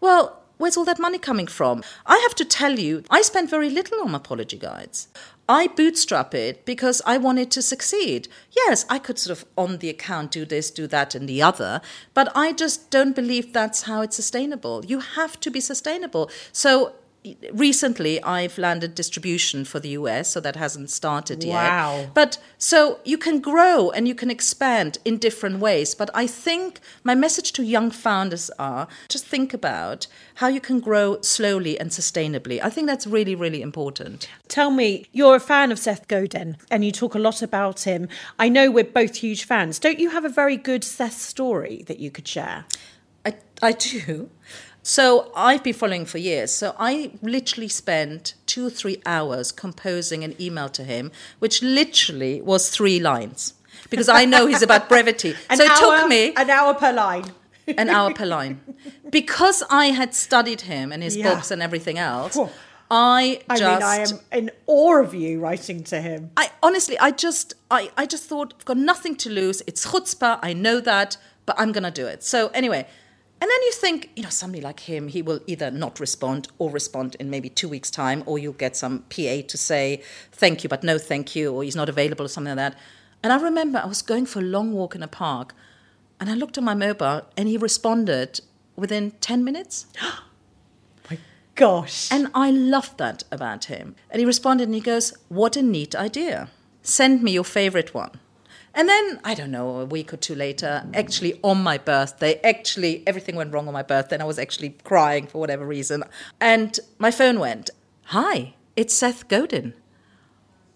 Well, 0.00 0.42
where's 0.58 0.76
all 0.76 0.84
that 0.84 1.00
money 1.00 1.18
coming 1.18 1.46
from? 1.46 1.82
I 2.06 2.18
have 2.18 2.34
to 2.36 2.44
tell 2.44 2.78
you, 2.78 3.02
I 3.08 3.22
spent 3.22 3.48
very 3.50 3.70
little 3.70 4.00
on 4.00 4.10
Mapology 4.10 4.58
guides. 4.58 5.08
I 5.48 5.68
bootstrap 5.68 6.34
it 6.34 6.66
because 6.66 7.00
I 7.06 7.16
wanted 7.16 7.50
to 7.52 7.62
succeed. 7.62 8.28
Yes, 8.54 8.84
I 8.90 8.98
could 8.98 9.18
sort 9.18 9.38
of 9.38 9.46
on 9.56 9.78
the 9.78 9.88
account 9.88 10.30
do 10.30 10.44
this, 10.44 10.70
do 10.70 10.86
that, 10.88 11.14
and 11.14 11.26
the 11.26 11.40
other, 11.40 11.80
but 12.12 12.30
I 12.36 12.52
just 12.52 12.90
don't 12.90 13.16
believe 13.16 13.54
that's 13.54 13.84
how 13.84 14.02
it's 14.02 14.16
sustainable. 14.16 14.84
You 14.84 15.00
have 15.00 15.40
to 15.40 15.50
be 15.50 15.60
sustainable. 15.60 16.30
So 16.52 16.92
recently 17.52 18.22
I've 18.22 18.58
landed 18.58 18.94
distribution 18.94 19.64
for 19.64 19.80
the 19.80 19.90
US, 19.90 20.30
so 20.30 20.40
that 20.40 20.56
hasn't 20.56 20.90
started 20.90 21.44
yet. 21.44 21.54
Wow. 21.54 22.10
But 22.14 22.38
so 22.58 23.00
you 23.04 23.18
can 23.18 23.40
grow 23.40 23.90
and 23.90 24.06
you 24.06 24.14
can 24.14 24.30
expand 24.30 24.98
in 25.04 25.18
different 25.18 25.58
ways. 25.58 25.94
But 25.94 26.10
I 26.14 26.26
think 26.26 26.80
my 27.04 27.14
message 27.14 27.52
to 27.52 27.62
young 27.62 27.90
founders 27.90 28.50
are 28.58 28.88
just 29.08 29.26
think 29.26 29.52
about 29.52 30.06
how 30.36 30.48
you 30.48 30.60
can 30.60 30.80
grow 30.80 31.20
slowly 31.22 31.78
and 31.78 31.90
sustainably. 31.90 32.60
I 32.62 32.70
think 32.70 32.86
that's 32.86 33.06
really, 33.06 33.34
really 33.34 33.62
important. 33.62 34.28
Tell 34.48 34.70
me, 34.70 35.06
you're 35.12 35.36
a 35.36 35.40
fan 35.40 35.72
of 35.72 35.78
Seth 35.78 36.08
Godin 36.08 36.56
and 36.70 36.84
you 36.84 36.92
talk 36.92 37.14
a 37.14 37.18
lot 37.18 37.42
about 37.42 37.80
him. 37.80 38.08
I 38.38 38.48
know 38.48 38.70
we're 38.70 38.84
both 38.84 39.16
huge 39.16 39.44
fans. 39.44 39.78
Don't 39.78 39.98
you 39.98 40.10
have 40.10 40.24
a 40.24 40.28
very 40.28 40.56
good 40.56 40.84
Seth 40.84 41.20
story 41.20 41.84
that 41.86 41.98
you 41.98 42.10
could 42.10 42.28
share? 42.28 42.64
I, 43.24 43.34
I 43.60 43.72
do. 43.72 44.30
So 44.88 45.30
I've 45.36 45.62
been 45.62 45.74
following 45.74 46.06
for 46.06 46.16
years. 46.16 46.50
So 46.50 46.74
I 46.78 47.10
literally 47.20 47.68
spent 47.68 48.32
two 48.46 48.66
or 48.66 48.70
three 48.70 49.02
hours 49.04 49.52
composing 49.52 50.24
an 50.24 50.34
email 50.40 50.70
to 50.70 50.82
him, 50.82 51.12
which 51.40 51.62
literally 51.62 52.40
was 52.40 52.70
three 52.70 52.98
lines. 52.98 53.52
Because 53.90 54.08
I 54.08 54.24
know 54.24 54.46
he's 54.46 54.62
about 54.62 54.88
brevity. 54.88 55.34
So 55.54 55.64
it 55.64 55.70
hour, 55.70 55.98
took 55.98 56.08
me 56.08 56.32
an 56.34 56.48
hour 56.48 56.72
per 56.72 56.90
line. 56.90 57.26
an 57.68 57.90
hour 57.90 58.14
per 58.14 58.24
line. 58.24 58.62
Because 59.10 59.62
I 59.68 59.86
had 59.88 60.14
studied 60.14 60.62
him 60.62 60.90
and 60.90 61.02
his 61.02 61.18
Yeah. 61.18 61.34
books 61.34 61.50
and 61.50 61.60
everything 61.62 61.98
else, 61.98 62.34
Whew. 62.34 62.48
I 62.90 63.42
I 63.50 63.58
just 63.58 63.70
mean, 63.70 63.82
I 63.82 63.96
am 63.98 64.20
in 64.32 64.50
awe 64.66 65.02
of 65.02 65.12
you 65.12 65.38
writing 65.38 65.84
to 65.84 66.00
him. 66.00 66.30
I 66.38 66.50
honestly, 66.62 66.98
I 66.98 67.10
just, 67.10 67.52
I, 67.70 67.90
I 67.98 68.06
just 68.06 68.24
thought 68.24 68.54
I've 68.58 68.64
got 68.64 68.78
nothing 68.78 69.16
to 69.16 69.28
lose. 69.28 69.60
It's 69.66 69.86
chutzpah. 69.88 70.38
I 70.40 70.54
know 70.54 70.80
that, 70.80 71.18
but 71.44 71.56
I'm 71.60 71.72
gonna 71.72 71.90
do 71.90 72.06
it. 72.06 72.24
So 72.24 72.48
anyway, 72.54 72.86
and 73.40 73.48
then 73.48 73.62
you 73.62 73.72
think, 73.72 74.10
you 74.16 74.22
know, 74.24 74.30
somebody 74.30 74.60
like 74.60 74.80
him, 74.80 75.06
he 75.08 75.22
will 75.22 75.40
either 75.46 75.70
not 75.70 76.00
respond 76.00 76.48
or 76.58 76.70
respond 76.70 77.16
in 77.20 77.30
maybe 77.30 77.48
two 77.48 77.68
weeks' 77.68 77.90
time, 77.90 78.24
or 78.26 78.38
you'll 78.38 78.52
get 78.52 78.76
some 78.76 79.04
PA 79.10 79.42
to 79.46 79.56
say 79.56 80.02
thank 80.32 80.64
you, 80.64 80.68
but 80.68 80.82
no 80.82 80.98
thank 80.98 81.36
you, 81.36 81.52
or 81.52 81.62
he's 81.62 81.76
not 81.76 81.88
available 81.88 82.24
or 82.24 82.28
something 82.28 82.56
like 82.56 82.72
that. 82.72 82.78
And 83.22 83.32
I 83.32 83.40
remember 83.40 83.78
I 83.78 83.86
was 83.86 84.02
going 84.02 84.26
for 84.26 84.40
a 84.40 84.42
long 84.42 84.72
walk 84.72 84.96
in 84.96 85.02
a 85.04 85.08
park, 85.08 85.54
and 86.18 86.28
I 86.28 86.34
looked 86.34 86.58
at 86.58 86.64
my 86.64 86.74
mobile, 86.74 87.22
and 87.36 87.48
he 87.48 87.56
responded 87.56 88.40
within 88.74 89.12
ten 89.20 89.44
minutes. 89.44 89.86
My 91.10 91.18
gosh. 91.54 92.10
And 92.10 92.28
I 92.34 92.50
loved 92.50 92.98
that 92.98 93.22
about 93.30 93.66
him. 93.66 93.94
And 94.10 94.18
he 94.18 94.26
responded 94.26 94.64
and 94.64 94.74
he 94.74 94.80
goes, 94.80 95.12
What 95.28 95.56
a 95.56 95.62
neat 95.62 95.94
idea. 95.94 96.48
Send 96.82 97.22
me 97.22 97.32
your 97.32 97.44
favorite 97.44 97.94
one. 97.94 98.18
And 98.74 98.88
then, 98.88 99.20
I 99.24 99.34
don't 99.34 99.50
know, 99.50 99.80
a 99.80 99.84
week 99.84 100.12
or 100.12 100.16
two 100.16 100.34
later, 100.34 100.84
actually 100.94 101.40
on 101.42 101.62
my 101.62 101.78
birthday, 101.78 102.40
actually 102.44 103.02
everything 103.06 103.34
went 103.34 103.52
wrong 103.52 103.66
on 103.66 103.74
my 103.74 103.82
birthday 103.82 104.16
and 104.16 104.22
I 104.22 104.26
was 104.26 104.38
actually 104.38 104.76
crying 104.84 105.26
for 105.26 105.38
whatever 105.38 105.66
reason. 105.66 106.04
And 106.40 106.78
my 106.98 107.10
phone 107.10 107.40
went, 107.40 107.70
Hi, 108.06 108.54
it's 108.76 108.94
Seth 108.94 109.26
Godin. 109.28 109.74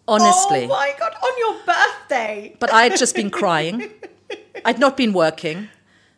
Honestly. 0.09 0.65
Oh 0.65 0.69
my 0.69 0.95
God, 0.99 1.13
on 1.23 1.33
your 1.39 1.55
birthday. 1.65 2.57
But 2.61 2.73
I 2.73 2.83
had 2.85 2.99
just 2.99 3.15
been 3.15 3.31
crying. 3.31 3.91
I'd 4.65 4.79
not 4.79 4.97
been 4.97 5.13
working. 5.13 5.69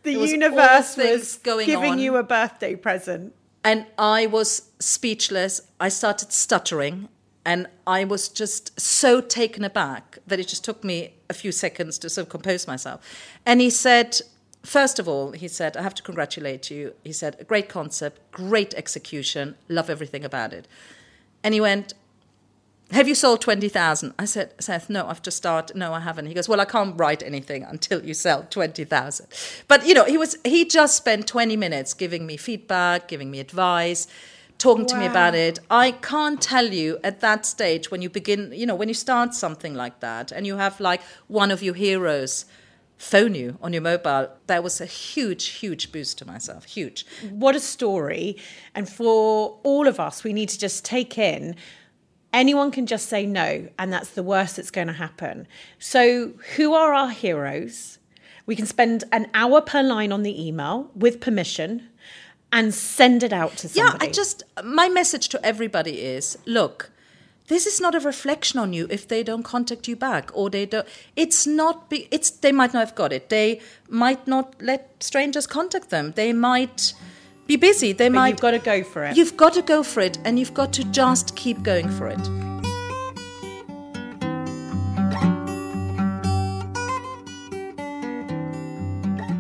The 0.05 0.17
was 0.17 0.33
universe 0.33 0.97
was 0.97 1.37
going 1.37 1.67
giving 1.67 1.93
on. 1.93 1.99
you 1.99 2.17
a 2.17 2.23
birthday 2.23 2.75
present. 2.77 3.35
and 3.63 3.87
I 3.99 4.27
was 4.27 4.71
speechless. 4.79 5.61
I 5.81 5.89
started 5.89 6.33
stuttering, 6.33 7.09
and 7.45 7.67
I 7.87 8.05
was 8.05 8.29
just 8.29 8.79
so 8.79 9.21
taken 9.21 9.65
aback 9.65 10.19
that 10.27 10.39
it 10.41 10.49
just 10.49 10.65
took 10.65 10.85
me 10.85 11.14
a 11.29 11.35
few 11.35 11.53
seconds 11.53 11.99
to 11.99 12.11
sort 12.11 12.27
of 12.27 12.31
compose 12.31 12.67
myself. 12.67 13.01
And 13.47 13.61
he 13.61 13.71
said, 13.71 14.21
first 14.63 14.99
of 14.99 15.09
all, 15.09 15.33
he 15.33 15.49
said, 15.49 15.77
I 15.77 15.83
have 15.83 15.95
to 15.95 16.03
congratulate 16.03 16.71
you. 16.71 16.95
He 17.05 17.13
said, 17.13 17.45
great 17.49 17.69
concept, 17.69 18.21
great 18.33 18.75
execution, 18.75 19.57
love 19.69 19.91
everything 19.91 20.25
about 20.25 20.53
it. 20.53 20.67
And 21.43 21.55
he 21.55 21.61
went, 21.61 21.95
have 22.91 23.09
you 23.09 23.15
sold 23.15 23.41
20,000? 23.41 24.13
I 24.19 24.25
said, 24.25 24.53
Seth, 24.61 24.91
no, 24.91 25.07
I've 25.09 25.23
just 25.23 25.39
started. 25.39 25.77
No, 25.77 25.95
I 25.95 26.01
haven't. 26.01 26.27
He 26.27 26.35
goes, 26.35 26.49
well, 26.49 26.61
I 26.61 26.65
can't 26.65 26.99
write 26.99 27.23
anything 27.23 27.65
until 27.65 28.05
you 28.05 28.15
sell 28.15 28.47
20,000. 28.51 29.27
But, 29.69 29.87
you 29.87 29.95
know, 29.95 30.05
he 30.05 30.19
was, 30.19 30.37
he 30.45 30.65
just 30.65 30.97
spent 30.97 31.27
20 31.27 31.57
minutes 31.57 31.95
giving 31.95 32.27
me 32.27 32.37
feedback, 32.37 33.09
giving 33.09 33.31
me 33.31 33.41
advice, 33.41 34.07
talking 34.59 34.87
to 34.87 34.97
me 34.97 35.07
about 35.07 35.35
it. 35.35 35.59
I 35.71 35.93
can't 35.93 36.41
tell 36.41 36.67
you 36.67 36.99
at 37.05 37.21
that 37.21 37.45
stage 37.45 37.91
when 37.91 38.03
you 38.03 38.09
begin, 38.09 38.53
you 38.53 38.67
know, 38.67 38.75
when 38.75 38.89
you 38.89 38.95
start 38.95 39.35
something 39.35 39.75
like 39.75 40.01
that 40.01 40.33
and 40.33 40.47
you 40.47 40.57
have 40.57 40.81
like 40.81 41.03
one 41.29 41.51
of 41.51 41.63
your 41.63 41.75
heroes 41.75 42.47
phone 42.97 43.35
you 43.35 43.59
on 43.61 43.73
your 43.73 43.83
mobile, 43.83 44.29
that 44.47 44.63
was 44.63 44.81
a 44.81 44.87
huge, 44.87 45.47
huge 45.49 45.93
boost 45.93 46.17
to 46.19 46.27
myself. 46.27 46.65
Huge. 46.65 47.05
What 47.31 47.57
a 47.57 47.61
story. 47.61 48.37
And 48.75 48.89
for 48.89 49.59
all 49.63 49.87
of 49.87 50.01
us, 50.01 50.25
we 50.25 50.33
need 50.33 50.49
to 50.51 50.59
just 50.59 50.85
take 50.85 51.19
in 51.19 51.57
anyone 52.35 52.73
can 52.73 52.85
just 52.85 53.09
say 53.09 53.25
no, 53.25 53.69
and 53.79 53.93
that's 53.93 54.11
the 54.11 54.23
worst 54.23 54.57
that's 54.57 54.73
going 54.73 54.89
to 54.89 54.93
happen. 54.93 55.47
So, 55.79 56.33
who 56.57 56.75
are 56.75 56.93
our 56.93 57.11
heroes? 57.11 57.99
We 58.45 58.57
can 58.57 58.67
spend 58.67 59.05
an 59.13 59.31
hour 59.33 59.63
per 59.63 59.83
line 59.83 60.13
on 60.13 60.23
the 60.23 60.47
email 60.47 60.91
with 60.95 61.21
permission 61.21 61.89
and 62.55 62.73
send 62.73 63.23
it 63.25 63.33
out 63.33 63.57
to 63.59 63.69
somebody. 63.69 63.99
Yeah, 63.99 64.09
I 64.09 64.11
just 64.11 64.45
my 64.63 64.89
message 64.89 65.29
to 65.31 65.45
everybody 65.45 66.01
is 66.01 66.39
look, 66.47 66.91
this 67.49 67.67
is 67.67 67.81
not 67.81 67.95
a 67.97 68.01
reflection 68.01 68.61
on 68.61 68.73
you 68.73 68.87
if 68.89 69.07
they 69.09 69.23
don't 69.25 69.43
contact 69.43 69.89
you 69.89 69.97
back 69.97 70.31
or 70.33 70.49
they 70.49 70.65
don't 70.65 70.87
it's 71.17 71.47
not 71.47 71.91
be, 71.91 72.07
it's 72.11 72.31
they 72.31 72.53
might 72.53 72.73
not 72.73 72.81
have 72.87 72.95
got 72.95 73.13
it. 73.13 73.29
They 73.29 73.61
might 73.89 74.27
not 74.29 74.55
let 74.63 75.03
strangers 75.03 75.47
contact 75.49 75.91
them. 75.91 76.13
They 76.13 76.33
might 76.33 76.95
be 77.49 77.57
busy. 77.57 77.93
They 77.93 78.09
But 78.09 78.15
might 78.15 78.29
you've 78.29 78.41
got 78.41 78.53
to 78.53 78.59
go 78.61 78.85
for 78.85 79.05
it. 79.05 79.17
You've 79.17 79.37
got 79.37 79.53
to 79.55 79.63
go 79.63 79.83
for 79.83 80.01
it 80.01 80.19
and 80.25 80.39
you've 80.39 80.55
got 80.55 80.73
to 80.75 80.85
just 80.85 81.35
keep 81.35 81.63
going 81.65 81.91
for 81.91 82.07
it. 82.07 82.54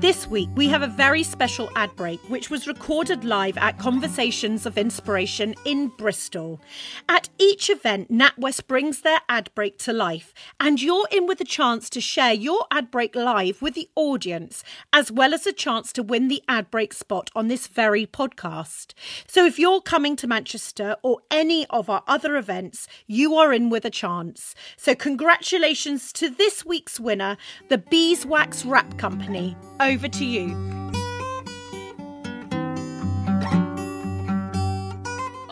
This 0.04 0.28
week, 0.28 0.50
we 0.54 0.68
have 0.68 0.82
a 0.82 0.86
very 0.86 1.22
special 1.22 1.70
ad 1.76 1.96
break, 1.96 2.20
which 2.28 2.50
was 2.50 2.66
recorded 2.66 3.24
live 3.24 3.56
at 3.56 3.78
Conversations 3.78 4.66
of 4.66 4.76
Inspiration 4.76 5.54
in 5.64 5.88
Bristol. 5.88 6.60
At 7.08 7.30
each 7.38 7.70
event, 7.70 8.12
NatWest 8.12 8.66
brings 8.66 9.00
their 9.00 9.20
ad 9.30 9.48
break 9.54 9.78
to 9.78 9.94
life, 9.94 10.34
and 10.60 10.82
you're 10.82 11.08
in 11.10 11.26
with 11.26 11.40
a 11.40 11.46
chance 11.46 11.88
to 11.88 12.02
share 12.02 12.34
your 12.34 12.66
ad 12.70 12.90
break 12.90 13.16
live 13.16 13.62
with 13.62 13.72
the 13.72 13.88
audience, 13.94 14.62
as 14.92 15.10
well 15.10 15.32
as 15.32 15.46
a 15.46 15.54
chance 15.54 15.90
to 15.94 16.02
win 16.02 16.28
the 16.28 16.42
ad 16.50 16.70
break 16.70 16.92
spot 16.92 17.30
on 17.34 17.48
this 17.48 17.66
very 17.66 18.04
podcast. 18.04 18.92
So 19.26 19.46
if 19.46 19.58
you're 19.58 19.80
coming 19.80 20.16
to 20.16 20.26
Manchester 20.26 20.96
or 21.02 21.20
any 21.30 21.66
of 21.70 21.88
our 21.88 22.02
other 22.06 22.36
events, 22.36 22.86
you 23.06 23.36
are 23.36 23.54
in 23.54 23.70
with 23.70 23.86
a 23.86 23.90
chance. 23.90 24.54
So 24.76 24.94
congratulations 24.94 26.12
to 26.12 26.28
this 26.28 26.62
week's 26.62 27.00
winner, 27.00 27.38
the 27.70 27.78
Beeswax 27.78 28.66
Wrap 28.66 28.98
Company. 28.98 29.56
Over 29.80 29.93
to 30.08 30.24
you. 30.24 30.83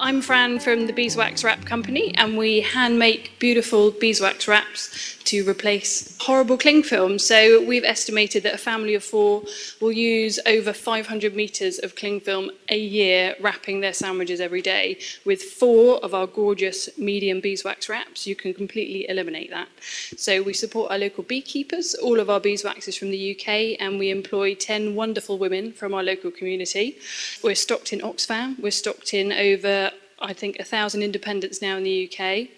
I'm 0.04 0.20
Fran 0.20 0.58
from 0.58 0.88
the 0.88 0.92
Beeswax 0.92 1.44
Wrap 1.44 1.64
Company, 1.64 2.12
and 2.16 2.36
we 2.36 2.60
hand 2.60 2.98
make 2.98 3.38
beautiful 3.38 3.92
beeswax 3.92 4.48
wraps 4.48 5.16
to 5.26 5.48
replace 5.48 6.18
horrible 6.20 6.58
cling 6.58 6.82
film. 6.82 7.20
So 7.20 7.64
we've 7.64 7.84
estimated 7.84 8.42
that 8.42 8.52
a 8.52 8.58
family 8.58 8.96
of 8.96 9.04
four 9.04 9.44
will 9.80 9.92
use 9.92 10.40
over 10.44 10.72
500 10.72 11.36
metres 11.36 11.78
of 11.78 11.94
cling 11.94 12.18
film 12.18 12.50
a 12.68 12.76
year 12.76 13.36
wrapping 13.40 13.80
their 13.80 13.92
sandwiches 13.92 14.40
every 14.40 14.60
day. 14.60 14.98
With 15.24 15.40
four 15.40 16.04
of 16.04 16.14
our 16.14 16.26
gorgeous 16.26 16.88
medium 16.98 17.40
beeswax 17.40 17.88
wraps, 17.88 18.26
you 18.26 18.34
can 18.34 18.54
completely 18.54 19.08
eliminate 19.08 19.50
that. 19.50 19.68
So 20.16 20.42
we 20.42 20.52
support 20.52 20.90
our 20.90 20.98
local 20.98 21.22
beekeepers. 21.22 21.94
All 21.94 22.18
of 22.18 22.28
our 22.28 22.40
beeswax 22.40 22.88
is 22.88 22.96
from 22.96 23.12
the 23.12 23.38
UK, 23.38 23.80
and 23.80 24.00
we 24.00 24.10
employ 24.10 24.56
10 24.56 24.96
wonderful 24.96 25.38
women 25.38 25.72
from 25.72 25.94
our 25.94 26.02
local 26.02 26.32
community. 26.32 26.98
We're 27.44 27.54
stocked 27.54 27.92
in 27.92 28.00
Oxfam. 28.00 28.58
We're 28.58 28.72
stocked 28.72 29.14
in 29.14 29.32
over 29.32 29.91
I 30.22 30.32
think, 30.32 30.58
a 30.58 30.64
thousand 30.64 31.02
independents 31.02 31.62
now 31.62 31.76
in 31.76 31.84
the 31.84 32.08
UK. 32.08 32.48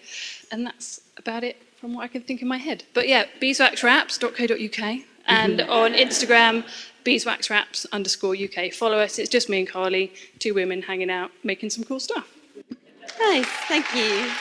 And 0.51 0.65
that's 0.65 1.01
about 1.17 1.43
it 1.43 1.61
from 1.77 1.93
what 1.93 2.03
I 2.03 2.07
can 2.07 2.21
think 2.21 2.41
in 2.41 2.47
my 2.47 2.57
head. 2.57 2.83
But 2.93 3.07
yeah, 3.07 3.25
beeswaxwraps.co.uk 3.41 5.01
and 5.27 5.59
mm-hmm. 5.59 5.71
on 5.71 5.93
Instagram, 5.93 6.63
beeswaxwraps 7.03 7.85
underscore 7.91 8.35
UK. 8.35 8.73
Follow 8.73 8.97
us. 8.97 9.19
It's 9.19 9.29
just 9.29 9.49
me 9.49 9.59
and 9.59 9.67
Carly, 9.67 10.13
two 10.39 10.53
women 10.53 10.81
hanging 10.81 11.09
out, 11.09 11.31
making 11.43 11.69
some 11.69 11.83
cool 11.83 11.99
stuff. 11.99 12.27
Nice, 13.19 13.45
thank 13.67 13.85
you. 13.95 14.31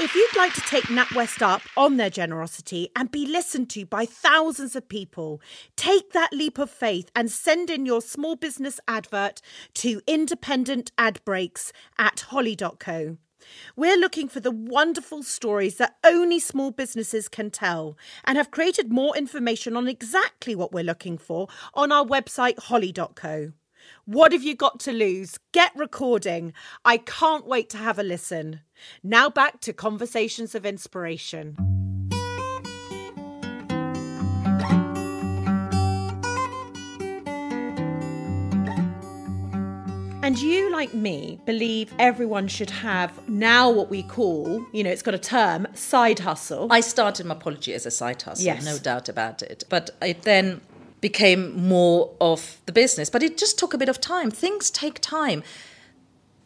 If 0.00 0.16
you'd 0.16 0.36
like 0.36 0.52
to 0.54 0.60
take 0.62 0.84
NatWest 0.84 1.40
up 1.40 1.62
on 1.76 1.98
their 1.98 2.10
generosity 2.10 2.88
and 2.96 3.12
be 3.12 3.26
listened 3.26 3.70
to 3.70 3.86
by 3.86 4.06
thousands 4.06 4.74
of 4.74 4.88
people, 4.88 5.40
take 5.76 6.12
that 6.12 6.32
leap 6.32 6.58
of 6.58 6.68
faith 6.68 7.12
and 7.14 7.30
send 7.30 7.70
in 7.70 7.86
your 7.86 8.02
small 8.02 8.34
business 8.34 8.80
advert 8.88 9.40
to 9.74 10.02
independent 10.08 10.90
ad 10.98 11.24
breaks 11.24 11.72
at 11.96 12.20
holly.co. 12.20 13.18
We're 13.76 13.96
looking 13.96 14.26
for 14.26 14.40
the 14.40 14.50
wonderful 14.50 15.22
stories 15.22 15.76
that 15.76 15.94
only 16.02 16.40
small 16.40 16.72
businesses 16.72 17.28
can 17.28 17.52
tell 17.52 17.96
and 18.24 18.36
have 18.36 18.50
created 18.50 18.90
more 18.90 19.16
information 19.16 19.76
on 19.76 19.86
exactly 19.86 20.56
what 20.56 20.72
we're 20.72 20.82
looking 20.82 21.18
for 21.18 21.46
on 21.72 21.92
our 21.92 22.04
website 22.04 22.58
holly.co. 22.58 23.52
What 24.06 24.32
have 24.32 24.42
you 24.42 24.54
got 24.54 24.80
to 24.80 24.92
lose? 24.92 25.38
Get 25.52 25.72
recording. 25.74 26.52
I 26.84 26.98
can't 26.98 27.46
wait 27.46 27.70
to 27.70 27.78
have 27.78 27.98
a 27.98 28.02
listen. 28.02 28.60
Now 29.02 29.30
back 29.30 29.60
to 29.62 29.72
Conversations 29.72 30.54
of 30.54 30.66
Inspiration. 30.66 31.56
And 40.22 40.38
you, 40.40 40.72
like 40.72 40.94
me, 40.94 41.38
believe 41.44 41.92
everyone 41.98 42.48
should 42.48 42.70
have 42.70 43.28
now 43.28 43.68
what 43.70 43.90
we 43.90 44.02
call, 44.02 44.64
you 44.72 44.82
know, 44.82 44.88
it's 44.88 45.02
got 45.02 45.12
a 45.12 45.18
term, 45.18 45.66
side 45.74 46.18
hustle. 46.18 46.68
I 46.70 46.80
started 46.80 47.26
Mapology 47.26 47.74
as 47.74 47.84
a 47.84 47.90
side 47.90 48.22
hustle, 48.22 48.46
Yes. 48.46 48.64
no 48.64 48.78
doubt 48.78 49.10
about 49.10 49.42
it. 49.42 49.64
But 49.68 49.90
it 50.00 50.22
then 50.22 50.62
became 51.04 51.52
more 51.68 52.10
of 52.18 52.62
the 52.64 52.72
business. 52.72 53.10
But 53.10 53.22
it 53.22 53.36
just 53.36 53.58
took 53.58 53.74
a 53.74 53.78
bit 53.78 53.90
of 53.90 54.00
time. 54.00 54.30
Things 54.30 54.70
take 54.70 55.00
time. 55.00 55.42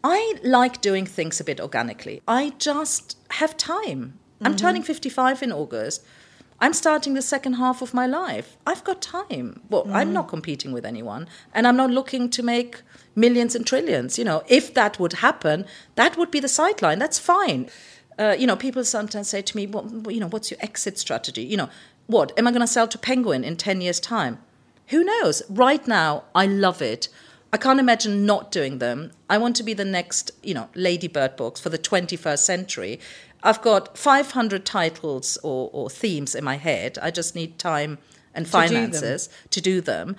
I 0.03 0.35
like 0.43 0.81
doing 0.81 1.07
things 1.07 1.39
a 1.39 1.45
bit 1.45 1.61
organically. 1.61 2.23
I 2.27 2.43
just 2.59 3.17
have 3.41 3.57
time. 3.57 4.19
I'm 4.41 4.57
turning 4.57 4.83
55 4.83 5.45
in 5.45 5.53
August. 5.53 6.05
I'm 6.61 6.73
starting 6.73 7.15
the 7.15 7.23
second 7.23 7.53
half 7.53 7.83
of 7.83 7.95
my 7.95 8.09
life. 8.09 8.57
I've 8.67 8.83
got 8.83 9.01
time. 9.01 9.61
Well, 9.71 9.87
I'm 9.93 10.13
not 10.13 10.27
competing 10.27 10.73
with 10.73 10.85
anyone, 10.85 11.29
and 11.55 11.65
I'm 11.65 11.77
not 11.77 11.91
looking 11.91 12.29
to 12.31 12.43
make 12.43 12.83
millions 13.15 13.55
and 13.55 13.65
trillions. 13.65 14.19
You 14.19 14.25
know, 14.25 14.43
if 14.49 14.75
that 14.75 14.99
would 14.99 15.13
happen, 15.27 15.67
that 15.95 16.17
would 16.17 16.33
be 16.33 16.41
the 16.41 16.49
sideline. 16.49 16.99
That's 16.99 17.21
fine. 17.21 17.69
Uh, 18.19 18.35
you 18.37 18.49
know, 18.49 18.57
people 18.57 18.83
sometimes 18.83 19.29
say 19.29 19.41
to 19.41 19.57
me, 19.57 19.69
well, 19.69 19.87
you 20.11 20.19
know, 20.19 20.31
what's 20.35 20.51
your 20.51 20.59
exit 20.61 20.99
strategy? 20.99 21.45
You 21.45 21.59
know, 21.59 21.71
what? 22.09 22.37
Am 22.37 22.49
I 22.49 22.51
going 22.51 22.69
to 22.69 22.75
sell 22.77 22.89
to 22.89 22.99
Penguin 22.99 23.45
in 23.45 23.57
10 23.57 23.81
years' 23.81 24.01
time? 24.01 24.39
Who 24.89 25.05
knows? 25.05 25.43
Right 25.49 25.86
now, 25.86 26.24
I 26.34 26.47
love 26.47 26.80
it. 26.82 27.09
I 27.53 27.57
can't 27.57 27.80
imagine 27.80 28.26
not 28.26 28.51
doing 28.51 28.78
them. 28.78 29.12
I 29.30 29.39
want 29.39 29.57
to 29.57 29.62
be 29.62 29.74
the 29.74 29.84
next, 29.84 30.30
you 30.43 30.55
know, 30.55 30.68
Ladybird 30.74 31.36
books 31.36 31.61
for 31.61 31.70
the 31.70 31.78
21st 31.78 32.39
century. 32.39 33.01
I've 33.43 33.62
got 33.62 33.97
500 33.97 34.66
titles 34.66 35.39
or, 35.43 35.70
or 35.72 35.89
themes 35.89 36.34
in 36.34 36.45
my 36.45 36.57
head. 36.57 36.99
I 37.01 37.11
just 37.11 37.34
need 37.34 37.59
time 37.59 37.99
and 38.34 38.47
them. 38.47 38.51
finances 38.51 39.28
to 39.51 39.61
do 39.61 39.80
them. 39.80 40.16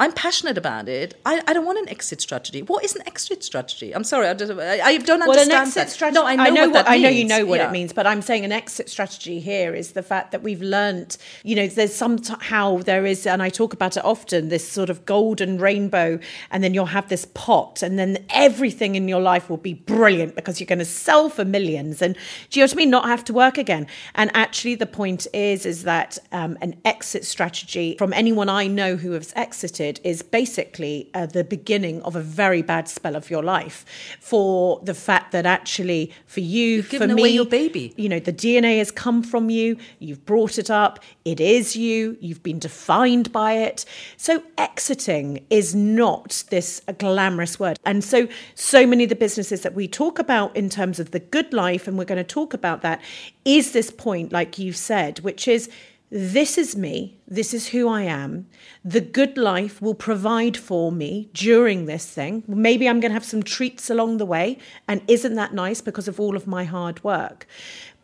I'm 0.00 0.12
passionate 0.12 0.56
about 0.56 0.88
it. 0.88 1.20
I, 1.26 1.42
I 1.46 1.52
don't 1.52 1.66
want 1.66 1.78
an 1.78 1.88
exit 1.90 2.22
strategy. 2.22 2.62
What 2.62 2.82
is 2.82 2.96
an 2.96 3.02
exit 3.06 3.44
strategy? 3.44 3.94
I'm 3.94 4.02
sorry, 4.02 4.28
I, 4.28 4.32
just, 4.34 4.50
I, 4.50 4.80
I 4.80 4.96
don't 4.96 5.20
Well, 5.20 5.30
understand 5.32 5.50
an 5.52 5.60
exit 5.60 5.74
that. 5.74 5.90
strategy. 5.90 6.14
No, 6.14 6.24
I 6.26 6.36
know, 6.36 6.68
what, 6.70 6.72
that 6.72 6.88
I 6.88 6.96
know 6.96 7.10
you 7.10 7.26
know 7.26 7.44
what 7.44 7.58
Yeah. 7.60 7.68
it 7.68 7.72
means, 7.72 7.92
but 7.92 8.06
I'm 8.06 8.22
saying 8.22 8.46
an 8.46 8.50
exit 8.50 8.88
strategy 8.88 9.40
here 9.40 9.74
is 9.74 9.92
the 9.92 10.02
fact 10.02 10.32
that 10.32 10.42
we've 10.42 10.62
learnt. 10.62 11.18
You 11.44 11.54
know, 11.54 11.66
there's 11.66 11.94
somehow 11.94 12.78
there 12.78 13.04
is, 13.04 13.26
and 13.26 13.42
I 13.42 13.50
talk 13.50 13.74
about 13.74 13.98
it 13.98 14.04
often. 14.04 14.48
This 14.48 14.66
sort 14.66 14.88
of 14.88 15.04
golden 15.04 15.58
rainbow, 15.58 16.18
and 16.50 16.64
then 16.64 16.72
you'll 16.72 16.86
have 16.86 17.10
this 17.10 17.26
pot, 17.34 17.82
and 17.82 17.98
then 17.98 18.24
everything 18.30 18.94
in 18.94 19.06
your 19.06 19.20
life 19.20 19.50
will 19.50 19.58
be 19.58 19.74
brilliant 19.74 20.34
because 20.34 20.60
you're 20.60 20.66
going 20.66 20.78
to 20.78 20.84
sell 20.86 21.28
for 21.28 21.44
millions, 21.44 22.00
and 22.00 22.14
do 22.48 22.58
you 22.58 22.64
know 22.64 22.70
what 22.70 22.74
I 22.74 22.76
mean? 22.76 22.90
Not 22.90 23.04
have 23.04 23.22
to 23.24 23.34
work 23.34 23.58
again. 23.58 23.86
And 24.14 24.30
actually, 24.34 24.76
the 24.76 24.86
point 24.86 25.26
is, 25.34 25.66
is 25.66 25.82
that 25.84 26.16
um, 26.32 26.56
an 26.62 26.80
exit 26.86 27.26
strategy 27.26 27.96
from 27.98 28.14
anyone 28.14 28.48
I 28.48 28.66
know 28.66 28.96
who 28.96 29.12
has 29.12 29.34
exited 29.36 29.89
is 30.04 30.22
basically 30.22 31.10
uh, 31.14 31.26
the 31.26 31.42
beginning 31.42 32.02
of 32.02 32.14
a 32.14 32.20
very 32.20 32.62
bad 32.62 32.88
spell 32.88 33.16
of 33.16 33.30
your 33.30 33.42
life 33.42 33.84
for 34.20 34.80
the 34.84 34.94
fact 34.94 35.32
that 35.32 35.46
actually 35.46 36.12
for 36.26 36.40
you, 36.40 36.82
for 36.82 37.08
me, 37.08 37.30
your 37.30 37.46
baby. 37.46 37.92
you 37.96 38.08
know, 38.08 38.20
the 38.20 38.32
DNA 38.32 38.78
has 38.78 38.90
come 38.90 39.22
from 39.22 39.50
you, 39.50 39.76
you've 39.98 40.24
brought 40.24 40.58
it 40.58 40.70
up, 40.70 41.00
it 41.24 41.40
is 41.40 41.74
you, 41.74 42.16
you've 42.20 42.42
been 42.42 42.58
defined 42.58 43.32
by 43.32 43.54
it. 43.54 43.84
So 44.16 44.42
exiting 44.58 45.44
is 45.50 45.74
not 45.74 46.44
this 46.50 46.80
glamorous 46.98 47.58
word. 47.58 47.78
And 47.84 48.04
so, 48.04 48.28
so 48.54 48.86
many 48.86 49.04
of 49.04 49.08
the 49.08 49.16
businesses 49.16 49.62
that 49.62 49.74
we 49.74 49.88
talk 49.88 50.18
about 50.18 50.54
in 50.54 50.68
terms 50.68 51.00
of 51.00 51.10
the 51.10 51.20
good 51.20 51.52
life, 51.52 51.88
and 51.88 51.98
we're 51.98 52.04
going 52.04 52.18
to 52.18 52.24
talk 52.24 52.54
about 52.54 52.82
that, 52.82 53.00
is 53.44 53.72
this 53.72 53.90
point, 53.90 54.32
like 54.32 54.58
you've 54.58 54.76
said, 54.76 55.20
which 55.20 55.48
is 55.48 55.70
this 56.10 56.58
is 56.58 56.76
me, 56.76 57.18
this 57.28 57.54
is 57.54 57.68
who 57.68 57.88
I 57.88 58.02
am. 58.02 58.48
The 58.84 59.00
good 59.00 59.38
life 59.38 59.80
will 59.80 59.94
provide 59.94 60.56
for 60.56 60.90
me 60.90 61.30
during 61.32 61.86
this 61.86 62.04
thing. 62.04 62.42
Maybe 62.48 62.88
I'm 62.88 62.98
going 62.98 63.10
to 63.10 63.14
have 63.14 63.24
some 63.24 63.44
treats 63.44 63.88
along 63.88 64.16
the 64.16 64.26
way. 64.26 64.58
And 64.88 65.02
isn't 65.06 65.36
that 65.36 65.54
nice 65.54 65.80
because 65.80 66.08
of 66.08 66.18
all 66.18 66.34
of 66.34 66.48
my 66.48 66.64
hard 66.64 67.02
work? 67.04 67.46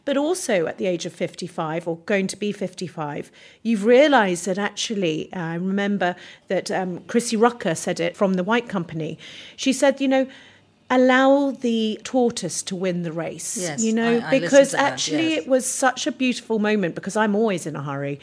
But 0.04 0.16
also 0.16 0.66
at 0.66 0.78
the 0.78 0.86
age 0.86 1.04
of 1.04 1.12
55 1.12 1.88
or 1.88 1.96
going 2.06 2.28
to 2.28 2.36
be 2.36 2.52
55, 2.52 3.32
you've 3.64 3.84
realized 3.84 4.46
that 4.46 4.56
actually, 4.56 5.28
uh, 5.32 5.40
I 5.40 5.54
remember 5.56 6.14
that 6.46 6.70
um, 6.70 7.00
Chrissie 7.08 7.36
Rucker 7.36 7.74
said 7.74 7.98
it 7.98 8.16
from 8.16 8.34
the 8.34 8.44
White 8.44 8.68
Company. 8.68 9.18
She 9.56 9.72
said, 9.72 10.00
you 10.00 10.06
know, 10.06 10.28
allow 10.90 11.50
the 11.50 12.00
tortoise 12.04 12.62
to 12.64 12.76
win 12.76 13.02
the 13.02 13.12
race. 13.12 13.56
Yes, 13.56 13.82
you 13.82 13.92
know, 13.92 14.18
I- 14.18 14.28
I 14.28 14.40
because 14.40 14.70
to 14.70 14.76
that, 14.76 14.92
actually 14.92 15.30
yes. 15.30 15.42
it 15.42 15.48
was 15.48 15.66
such 15.66 16.06
a 16.06 16.12
beautiful 16.12 16.58
moment 16.58 16.94
because 16.94 17.16
I'm 17.16 17.34
always 17.34 17.66
in 17.66 17.76
a 17.76 17.82
hurry. 17.82 18.20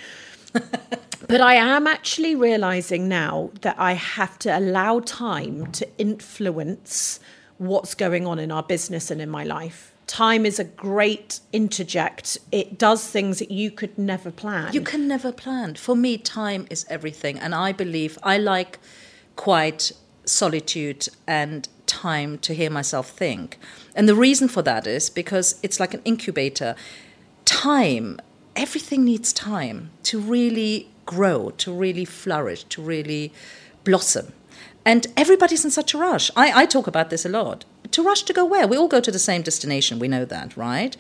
but 0.54 1.42
I 1.42 1.56
am 1.56 1.88
actually 1.88 2.36
realizing 2.36 3.08
now 3.08 3.52
that 3.62 3.76
I 3.80 3.94
have 3.94 4.38
to 4.40 4.58
allow 4.58 5.00
time 5.00 5.72
to 5.74 5.88
influence 5.98 7.20
what's 7.58 7.96
going 7.96 8.26
on 8.26 8.40
in 8.40 8.52
our 8.52 8.64
business 8.64 9.10
and 9.12 9.22
in 9.22 9.30
my 9.30 9.44
life. 9.44 9.92
Time 10.06 10.46
is 10.46 10.60
a 10.60 10.66
great 10.66 11.40
interject. 11.54 12.38
It 12.52 12.78
does 12.78 13.08
things 13.08 13.40
that 13.40 13.52
you 13.52 13.72
could 13.72 13.98
never 13.98 14.32
plan. 14.32 14.74
You 14.74 14.82
can 14.82 15.08
never 15.08 15.32
plan. 15.32 15.76
For 15.76 15.96
me, 15.96 16.18
time 16.18 16.68
is 16.70 16.86
everything. 16.90 17.40
And 17.40 17.56
I 17.56 17.72
believe 17.72 18.18
I 18.22 18.38
like 18.38 18.80
quiet 19.36 19.94
solitude 20.26 21.08
and 21.28 21.68
time 21.86 22.38
to 22.40 22.54
hear 22.54 22.70
myself 22.70 23.10
think. 23.10 23.58
And 23.96 24.08
the 24.08 24.16
reason 24.16 24.48
for 24.48 24.62
that 24.64 24.88
is 24.88 25.10
because 25.10 25.60
it's 25.64 25.80
like 25.80 25.94
an 25.94 26.02
incubator. 26.06 26.76
Time, 27.46 28.20
everything 28.56 29.04
needs 29.04 29.34
time 29.34 29.92
to 30.04 30.20
really 30.20 30.90
grow, 31.06 31.52
to 31.52 31.74
really 31.74 32.06
flourish, 32.06 32.64
to 32.66 32.82
really 32.82 33.32
blossom. 33.84 34.34
And 34.86 35.08
everybody's 35.16 35.64
in 35.64 35.72
such 35.72 35.94
a 35.94 35.98
rush. 35.98 36.30
I, 36.36 36.64
I 36.64 36.66
talk 36.66 36.88
about 36.88 37.10
this 37.10 37.26
a 37.26 37.30
lot. 37.30 37.66
To 37.92 38.04
rush 38.04 38.24
to 38.24 38.34
go 38.34 38.46
where? 38.46 38.68
We 38.68 38.78
all 38.78 38.88
go 38.88 39.00
to 39.00 39.12
the 39.12 39.20
same 39.20 39.42
destination, 39.42 40.00
we 40.00 40.08
know 40.08 40.26
that, 40.26 40.58
right? 40.58 40.98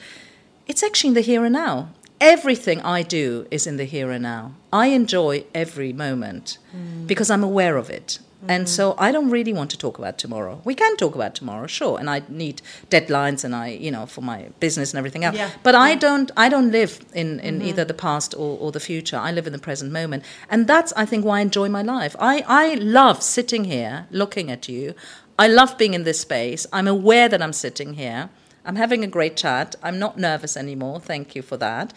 It's 0.67 0.83
actually 0.83 1.09
in 1.09 1.13
the 1.15 1.21
here 1.21 1.43
and 1.43 1.53
now. 1.53 1.89
Everything 2.21 2.79
I 2.81 3.01
do 3.01 3.47
is 3.51 3.67
in 3.67 3.75
the 3.77 3.83
here 3.83 4.11
and 4.11 4.23
now. 4.23 4.53
I 4.71 4.87
enjoy 4.87 5.43
every 5.53 5.91
moment 5.91 6.57
mm. 6.73 7.05
because 7.05 7.29
I'm 7.29 7.43
aware 7.43 7.75
of 7.75 7.89
it. 7.89 8.19
And 8.47 8.67
so 8.67 8.95
I 8.97 9.11
don't 9.11 9.29
really 9.29 9.53
want 9.53 9.71
to 9.71 9.77
talk 9.77 9.97
about 9.97 10.17
tomorrow. 10.17 10.61
We 10.63 10.75
can 10.75 10.97
talk 10.97 11.15
about 11.15 11.35
tomorrow, 11.35 11.67
sure. 11.67 11.99
And 11.99 12.09
I 12.09 12.23
need 12.27 12.61
deadlines 12.89 13.43
and 13.43 13.55
I, 13.55 13.69
you 13.69 13.91
know, 13.91 14.05
for 14.05 14.21
my 14.21 14.49
business 14.59 14.91
and 14.91 14.97
everything 14.97 15.23
else. 15.23 15.35
Yeah. 15.35 15.51
But 15.63 15.75
I 15.75 15.95
don't 15.95 16.31
I 16.35 16.49
don't 16.49 16.71
live 16.71 17.05
in, 17.13 17.39
in 17.39 17.59
mm-hmm. 17.59 17.67
either 17.69 17.85
the 17.85 17.93
past 17.93 18.33
or, 18.35 18.57
or 18.59 18.71
the 18.71 18.79
future. 18.79 19.17
I 19.17 19.31
live 19.31 19.47
in 19.47 19.53
the 19.53 19.59
present 19.59 19.91
moment. 19.91 20.23
And 20.49 20.67
that's 20.67 20.91
I 20.93 21.05
think 21.05 21.25
why 21.25 21.39
I 21.39 21.41
enjoy 21.41 21.69
my 21.69 21.81
life. 21.81 22.15
I, 22.19 22.43
I 22.47 22.75
love 22.75 23.23
sitting 23.23 23.65
here 23.65 24.07
looking 24.11 24.51
at 24.51 24.67
you. 24.67 24.93
I 25.39 25.47
love 25.47 25.77
being 25.77 25.93
in 25.93 26.03
this 26.03 26.19
space. 26.19 26.67
I'm 26.71 26.87
aware 26.87 27.27
that 27.29 27.41
I'm 27.41 27.53
sitting 27.53 27.95
here. 27.95 28.29
I'm 28.65 28.75
having 28.75 29.03
a 29.03 29.07
great 29.07 29.35
chat. 29.35 29.75
I'm 29.83 29.99
not 29.99 30.17
nervous 30.17 30.55
anymore. 30.55 30.99
Thank 30.99 31.35
you 31.35 31.41
for 31.41 31.57
that. 31.57 31.93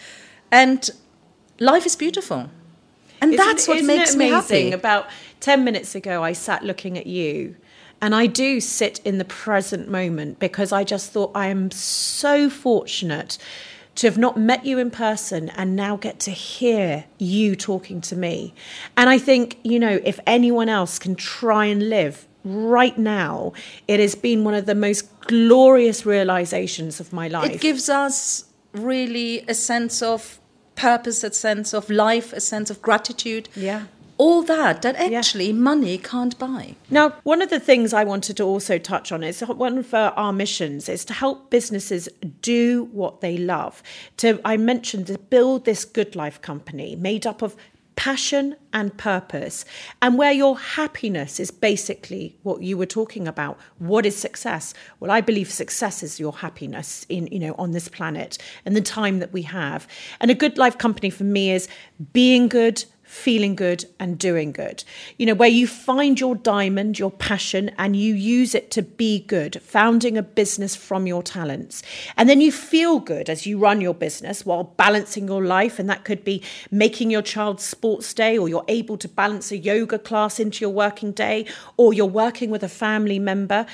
And 0.51 0.89
life 1.61 1.87
is 1.87 1.97
beautiful. 1.97 2.51
And 3.21 3.33
isn't, 3.33 3.47
that's 3.47 3.69
what 3.69 3.83
makes 3.85 4.15
me 4.15 4.29
happy. 4.29 4.73
About 4.73 5.07
10 5.41 5.65
minutes 5.65 5.95
ago, 5.95 6.23
I 6.23 6.33
sat 6.33 6.65
looking 6.65 6.97
at 6.99 7.07
you. 7.07 7.57
And 8.01 8.15
I 8.15 8.27
do 8.27 8.61
sit 8.61 9.01
in 9.07 9.17
the 9.17 9.25
present 9.25 9.89
moment 9.89 10.39
because 10.39 10.71
I 10.71 10.85
just 10.85 11.13
thought 11.13 11.33
I 11.35 11.47
am 11.47 11.71
so 11.71 12.51
fortunate 12.51 13.39
to 13.97 14.07
have 14.07 14.19
not 14.19 14.37
met 14.37 14.67
you 14.67 14.79
in 14.79 14.91
person 14.91 15.49
and 15.51 15.75
now 15.75 15.97
get 15.97 16.21
to 16.21 16.31
hear 16.31 17.07
you 17.19 17.57
talking 17.57 18.03
to 18.03 18.15
me. 18.15 18.55
And 18.97 19.09
I 19.09 19.19
think, 19.19 19.59
you 19.63 19.81
know, 19.81 19.99
if 20.05 20.21
anyone 20.27 20.69
else 20.69 20.99
can 20.99 21.15
try 21.15 21.65
and 21.65 21.89
live 21.89 22.27
right 22.45 22.97
now, 22.99 23.55
it 23.89 23.99
has 23.99 24.15
been 24.15 24.45
one 24.45 24.55
of 24.55 24.67
the 24.67 24.75
most 24.75 25.21
glorious 25.23 26.05
realizations 26.05 27.01
of 27.01 27.13
my 27.13 27.29
life. 27.29 27.51
It 27.51 27.61
gives 27.63 27.89
us 27.89 28.45
really 28.73 29.45
a 29.49 29.55
sense 29.55 30.03
of 30.03 30.39
purpose, 30.77 31.25
a 31.25 31.33
sense 31.33 31.73
of 31.73 31.89
life, 31.89 32.35
a 32.35 32.41
sense 32.41 32.69
of 32.69 32.83
gratitude. 32.83 33.49
Yeah. 33.57 33.87
All 34.19 34.43
that 34.43 34.83
that 34.83 34.97
actually 34.97 35.49
yeah. 35.49 35.53
money 35.53 35.99
can't 35.99 36.39
buy. 36.39 36.75
Now, 36.91 37.15
one 37.23 37.43
of 37.43 37.51
the 37.51 37.61
things 37.61 37.93
I 37.93 38.05
wanted 38.05 38.37
to 38.39 38.45
also 38.45 38.79
touch 38.79 39.13
on 39.13 39.23
is 39.23 39.41
one 39.41 39.79
of 39.79 39.93
our 39.93 40.33
missions 40.33 40.89
is 40.89 41.05
to 41.07 41.13
help 41.13 41.51
businesses 41.51 42.09
do 42.41 42.89
what 42.93 43.21
they 43.21 43.37
love. 43.37 43.83
To 44.19 44.41
I 44.45 44.57
mentioned 44.57 45.09
to 45.09 45.19
build 45.19 45.65
this 45.65 45.85
good 45.85 46.17
life 46.17 46.41
company 46.41 46.97
made 46.97 47.27
up 47.27 47.43
of 47.43 47.57
passion 47.97 48.55
and 48.75 48.97
purpose, 48.99 49.65
and 50.03 50.19
where 50.19 50.31
your 50.31 50.59
happiness 50.59 51.41
is 51.41 51.51
basically 51.51 52.37
what 52.43 52.63
you 52.63 52.77
were 52.77 52.87
talking 52.87 53.27
about. 53.27 53.59
What 53.79 54.05
is 54.05 54.15
success? 54.15 54.75
Well, 55.01 55.11
I 55.11 55.23
believe 55.23 55.51
success 55.51 56.03
is 56.03 56.21
your 56.21 56.35
happiness 56.35 57.07
in, 57.09 57.27
you 57.29 57.39
know, 57.39 57.55
on 57.57 57.71
this 57.73 57.89
planet 57.89 58.37
and 58.67 58.77
the 58.77 58.83
time 58.83 59.19
that 59.21 59.33
we 59.33 59.43
have. 59.43 59.89
And 60.21 60.31
a 60.31 60.35
good 60.35 60.59
life 60.59 60.77
company 60.77 61.09
for 61.09 61.25
me 61.25 61.51
is 61.51 61.69
being 62.13 62.49
good, 62.49 62.85
feeling 63.07 63.55
good 63.55 63.85
and 63.99 64.19
doing 64.19 64.53
good. 64.53 64.85
You 65.17 65.27
know, 65.27 65.35
where 65.35 65.49
you 65.49 65.67
find 65.67 66.19
your 66.19 66.35
diamond, 66.35 66.99
your 66.99 67.11
passion, 67.11 67.71
and 67.79 67.97
you 67.97 68.15
use 68.15 68.55
it 68.55 68.71
to 68.73 68.83
be 68.83 69.21
good, 69.21 69.63
founding 69.63 70.19
a 70.19 70.23
business 70.23 70.75
from 70.75 71.07
your 71.07 71.23
talents. 71.23 71.83
And 72.17 72.29
then 72.29 72.41
you 72.41 72.51
feel 72.51 72.99
good 72.99 73.31
as 73.31 73.47
you 73.47 73.59
run 73.59 73.81
your 73.81 73.95
business 73.95 74.45
while 74.45 74.65
balancing 74.65 75.29
your 75.29 75.45
life. 75.45 75.79
And 75.79 75.89
that 75.89 76.05
could 76.05 76.25
be 76.25 76.43
making 76.71 77.11
your 77.11 77.23
child's 77.23 77.65
sports 77.65 78.13
day, 78.13 78.37
or 78.37 78.49
you're 78.49 78.65
able 78.69 78.99
to 78.99 79.09
balance 79.09 79.51
a 79.53 79.57
yoga 79.57 79.99
class 79.99 80.41
into 80.41 80.63
your 80.63 80.73
working 80.73 81.13
day, 81.13 81.47
or 81.77 81.95
you're 81.95 82.07
working 82.07 82.51
with 82.51 82.63
a 82.63 82.69
family 82.69 83.19
member. 83.19 83.67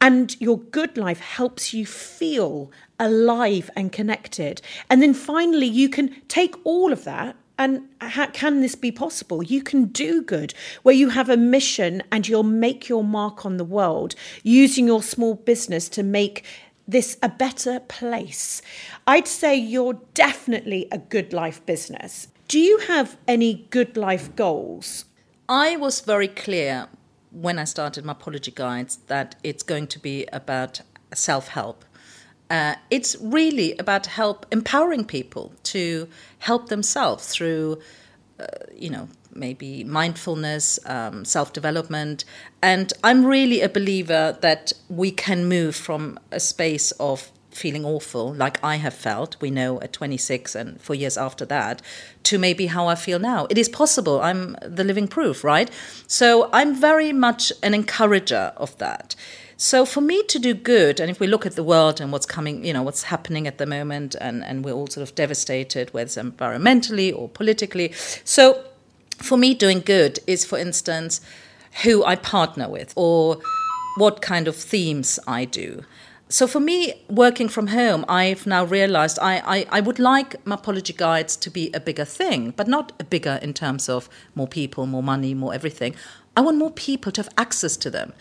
And 0.00 0.38
your 0.38 0.58
good 0.58 0.98
life 0.98 1.20
helps 1.20 1.72
you 1.72 1.86
feel 1.86 2.70
alive 2.98 3.70
and 3.74 3.90
connected. 3.90 4.60
And 4.90 5.00
then 5.00 5.14
finally, 5.14 5.66
you 5.66 5.88
can 5.88 6.14
take 6.28 6.54
all 6.64 6.92
of 6.92 7.04
that 7.04 7.36
and 7.58 7.88
how 8.00 8.26
can 8.26 8.60
this 8.60 8.74
be 8.74 8.90
possible? 8.90 9.42
You 9.42 9.62
can 9.62 9.86
do 9.86 10.22
good 10.22 10.54
where 10.82 10.94
you 10.94 11.10
have 11.10 11.28
a 11.28 11.36
mission 11.36 12.02
and 12.10 12.26
you'll 12.26 12.42
make 12.42 12.88
your 12.88 13.04
mark 13.04 13.46
on 13.46 13.56
the 13.56 13.64
world 13.64 14.14
using 14.42 14.86
your 14.86 15.02
small 15.02 15.34
business 15.34 15.88
to 15.90 16.02
make 16.02 16.44
this 16.86 17.16
a 17.22 17.28
better 17.28 17.80
place. 17.80 18.60
I'd 19.06 19.28
say 19.28 19.54
you're 19.54 20.00
definitely 20.14 20.88
a 20.90 20.98
good 20.98 21.32
life 21.32 21.64
business. 21.64 22.28
Do 22.48 22.58
you 22.58 22.78
have 22.78 23.16
any 23.26 23.66
good 23.70 23.96
life 23.96 24.34
goals? 24.36 25.06
I 25.48 25.76
was 25.76 26.00
very 26.00 26.28
clear 26.28 26.88
when 27.30 27.58
I 27.58 27.64
started 27.64 28.04
Mapology 28.04 28.54
Guides 28.54 28.96
that 29.06 29.36
it's 29.42 29.62
going 29.62 29.86
to 29.88 29.98
be 29.98 30.26
about 30.32 30.80
self 31.14 31.48
help. 31.48 31.84
Uh, 32.54 32.76
it's 32.88 33.16
really 33.20 33.76
about 33.78 34.06
help 34.06 34.46
empowering 34.52 35.04
people 35.04 35.52
to 35.64 36.06
help 36.38 36.68
themselves 36.68 37.26
through, 37.26 37.80
uh, 38.38 38.46
you 38.72 38.88
know, 38.88 39.08
maybe 39.34 39.82
mindfulness, 39.82 40.78
um, 40.86 41.24
self 41.24 41.52
development. 41.52 42.24
And 42.62 42.92
I'm 43.02 43.26
really 43.26 43.60
a 43.60 43.68
believer 43.68 44.38
that 44.40 44.72
we 44.88 45.10
can 45.10 45.48
move 45.48 45.74
from 45.74 46.16
a 46.30 46.38
space 46.38 46.92
of 46.92 47.32
feeling 47.50 47.84
awful, 47.84 48.32
like 48.34 48.62
I 48.62 48.76
have 48.76 48.94
felt, 48.94 49.36
we 49.40 49.50
know 49.50 49.80
at 49.80 49.92
26 49.92 50.54
and 50.54 50.80
four 50.80 50.94
years 50.94 51.16
after 51.16 51.44
that, 51.46 51.82
to 52.24 52.38
maybe 52.38 52.66
how 52.66 52.86
I 52.86 52.94
feel 52.94 53.18
now. 53.18 53.48
It 53.50 53.58
is 53.58 53.68
possible. 53.68 54.20
I'm 54.20 54.56
the 54.62 54.84
living 54.84 55.08
proof, 55.08 55.42
right? 55.42 55.70
So 56.06 56.50
I'm 56.52 56.72
very 56.74 57.12
much 57.12 57.52
an 57.64 57.74
encourager 57.74 58.52
of 58.56 58.78
that. 58.78 59.16
So 59.56 59.84
for 59.84 60.00
me 60.00 60.22
to 60.24 60.38
do 60.38 60.52
good, 60.52 60.98
and 60.98 61.10
if 61.10 61.20
we 61.20 61.26
look 61.26 61.46
at 61.46 61.54
the 61.54 61.62
world 61.62 62.00
and 62.00 62.10
what's 62.10 62.26
coming, 62.26 62.64
you 62.64 62.72
know, 62.72 62.82
what's 62.82 63.04
happening 63.04 63.46
at 63.46 63.58
the 63.58 63.66
moment, 63.66 64.16
and, 64.20 64.44
and 64.44 64.64
we're 64.64 64.72
all 64.72 64.88
sort 64.88 65.08
of 65.08 65.14
devastated, 65.14 65.92
whether 65.94 66.06
it's 66.06 66.16
environmentally 66.16 67.16
or 67.16 67.28
politically. 67.28 67.92
So 68.24 68.64
for 69.18 69.36
me, 69.36 69.54
doing 69.54 69.80
good 69.80 70.18
is, 70.26 70.44
for 70.44 70.58
instance, 70.58 71.20
who 71.82 72.04
I 72.04 72.16
partner 72.16 72.68
with 72.68 72.92
or 72.96 73.38
what 73.96 74.20
kind 74.20 74.48
of 74.48 74.56
themes 74.56 75.20
I 75.26 75.44
do. 75.44 75.84
So 76.28 76.48
for 76.48 76.58
me, 76.58 77.04
working 77.08 77.48
from 77.48 77.68
home, 77.68 78.04
I've 78.08 78.46
now 78.46 78.64
realized 78.64 79.18
I, 79.20 79.42
I, 79.46 79.66
I 79.70 79.80
would 79.80 80.00
like 80.00 80.42
Mapology 80.44 80.96
Guides 80.96 81.36
to 81.36 81.50
be 81.50 81.70
a 81.72 81.78
bigger 81.78 82.04
thing, 82.04 82.50
but 82.56 82.66
not 82.66 82.92
a 82.98 83.04
bigger 83.04 83.38
in 83.40 83.54
terms 83.54 83.88
of 83.88 84.08
more 84.34 84.48
people, 84.48 84.86
more 84.86 85.02
money, 85.02 85.32
more 85.32 85.54
everything. 85.54 85.94
I 86.36 86.40
want 86.40 86.56
more 86.56 86.72
people 86.72 87.12
to 87.12 87.22
have 87.22 87.32
access 87.38 87.76
to 87.76 87.90
them 87.90 88.14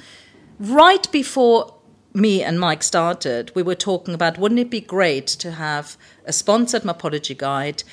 right 0.59 1.11
before 1.11 1.73
me 2.13 2.43
and 2.43 2.59
Mike 2.59 2.83
started, 2.83 3.51
we 3.55 3.63
were 3.63 3.75
talking 3.75 4.13
about 4.13 4.37
wouldn't 4.37 4.59
it 4.59 4.69
be 4.69 4.81
great 4.81 5.27
to 5.27 5.51
have 5.51 5.97
a 6.25 6.33
sponsored 6.33 6.83
Mapology 6.83 7.37
guide 7.37 7.83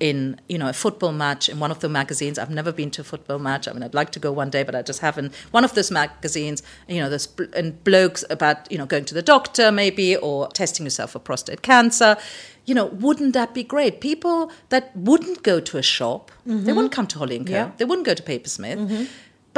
in 0.00 0.40
you 0.48 0.56
know 0.56 0.68
a 0.68 0.72
football 0.72 1.12
match 1.12 1.48
in 1.48 1.58
one 1.58 1.70
of 1.70 1.80
the 1.80 1.88
magazines. 1.88 2.38
I've 2.38 2.50
never 2.50 2.72
been 2.72 2.90
to 2.92 3.00
a 3.00 3.04
football 3.04 3.38
match. 3.38 3.66
I 3.66 3.72
mean, 3.72 3.82
I'd 3.82 3.94
like 3.94 4.10
to 4.12 4.20
go 4.20 4.32
one 4.32 4.50
day, 4.50 4.62
but 4.62 4.74
I 4.74 4.82
just 4.82 5.00
haven't. 5.00 5.34
One 5.50 5.64
of 5.64 5.74
those 5.74 5.90
magazines, 5.90 6.62
you 6.88 7.00
know, 7.00 7.08
there's 7.08 7.28
and 7.54 7.82
blokes 7.84 8.24
about 8.30 8.70
you 8.70 8.78
know 8.78 8.86
going 8.86 9.04
to 9.06 9.14
the 9.14 9.22
doctor 9.22 9.72
maybe 9.72 10.16
or 10.16 10.48
testing 10.48 10.86
yourself 10.86 11.12
for 11.12 11.18
prostate 11.18 11.62
cancer. 11.62 12.16
You 12.64 12.74
know, 12.74 12.86
wouldn't 12.86 13.32
that 13.32 13.54
be 13.54 13.64
great? 13.64 14.00
People 14.00 14.52
that 14.68 14.94
wouldn't 14.94 15.42
go 15.42 15.58
to 15.58 15.78
a 15.78 15.82
shop, 15.82 16.30
mm-hmm. 16.46 16.64
they 16.64 16.72
wouldn't 16.72 16.92
come 16.92 17.06
to 17.06 17.18
Holly 17.18 17.36
and 17.36 17.46
Co. 17.46 17.52
Yeah. 17.52 17.70
They 17.78 17.86
wouldn't 17.86 18.06
go 18.06 18.14
to 18.14 18.22
Papersmith. 18.22 18.78
Mm-hmm 18.78 19.04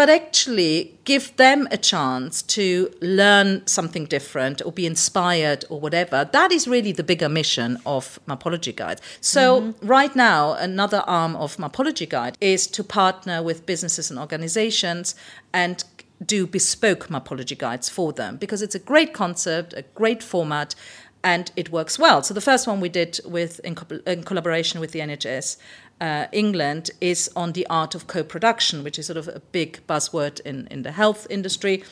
but 0.00 0.08
actually 0.08 0.98
give 1.04 1.36
them 1.36 1.68
a 1.70 1.76
chance 1.76 2.40
to 2.40 2.90
learn 3.02 3.66
something 3.66 4.06
different 4.06 4.62
or 4.64 4.72
be 4.72 4.86
inspired 4.86 5.62
or 5.68 5.78
whatever. 5.78 6.26
That 6.32 6.50
is 6.50 6.66
really 6.66 6.90
the 6.90 7.02
bigger 7.02 7.28
mission 7.28 7.76
of 7.84 8.18
Mapology 8.26 8.74
Guide. 8.74 9.02
So, 9.20 9.60
mm-hmm. 9.60 9.86
right 9.86 10.16
now, 10.16 10.54
another 10.54 11.04
arm 11.06 11.36
of 11.36 11.58
Mapology 11.58 12.08
Guide 12.08 12.38
is 12.40 12.66
to 12.68 12.82
partner 12.82 13.42
with 13.42 13.66
businesses 13.66 14.08
and 14.10 14.18
organizations 14.18 15.14
and 15.52 15.84
do 16.24 16.46
bespoke 16.46 17.08
Mapology 17.08 17.58
Guides 17.58 17.90
for 17.90 18.10
them 18.14 18.38
because 18.38 18.62
it's 18.62 18.74
a 18.74 18.78
great 18.78 19.12
concept, 19.12 19.74
a 19.74 19.82
great 19.94 20.22
format, 20.22 20.74
and 21.22 21.52
it 21.56 21.70
works 21.70 21.98
well. 21.98 22.22
So 22.22 22.32
the 22.32 22.40
first 22.40 22.66
one 22.66 22.80
we 22.80 22.88
did 22.88 23.20
with 23.26 23.60
in, 23.60 23.74
co- 23.74 24.00
in 24.06 24.22
collaboration 24.24 24.80
with 24.80 24.92
the 24.92 25.00
NHS 25.00 25.58
uh, 26.00 26.26
England 26.32 26.90
is 27.00 27.30
on 27.36 27.52
the 27.52 27.66
art 27.68 27.94
of 27.94 28.06
co-production, 28.06 28.82
which 28.84 28.98
is 28.98 29.06
sort 29.06 29.16
of 29.16 29.28
a 29.28 29.40
big 29.52 29.80
buzzword 29.86 30.40
in, 30.40 30.66
in 30.70 30.82
the 30.82 30.92
health 30.92 31.26
industry. 31.30 31.84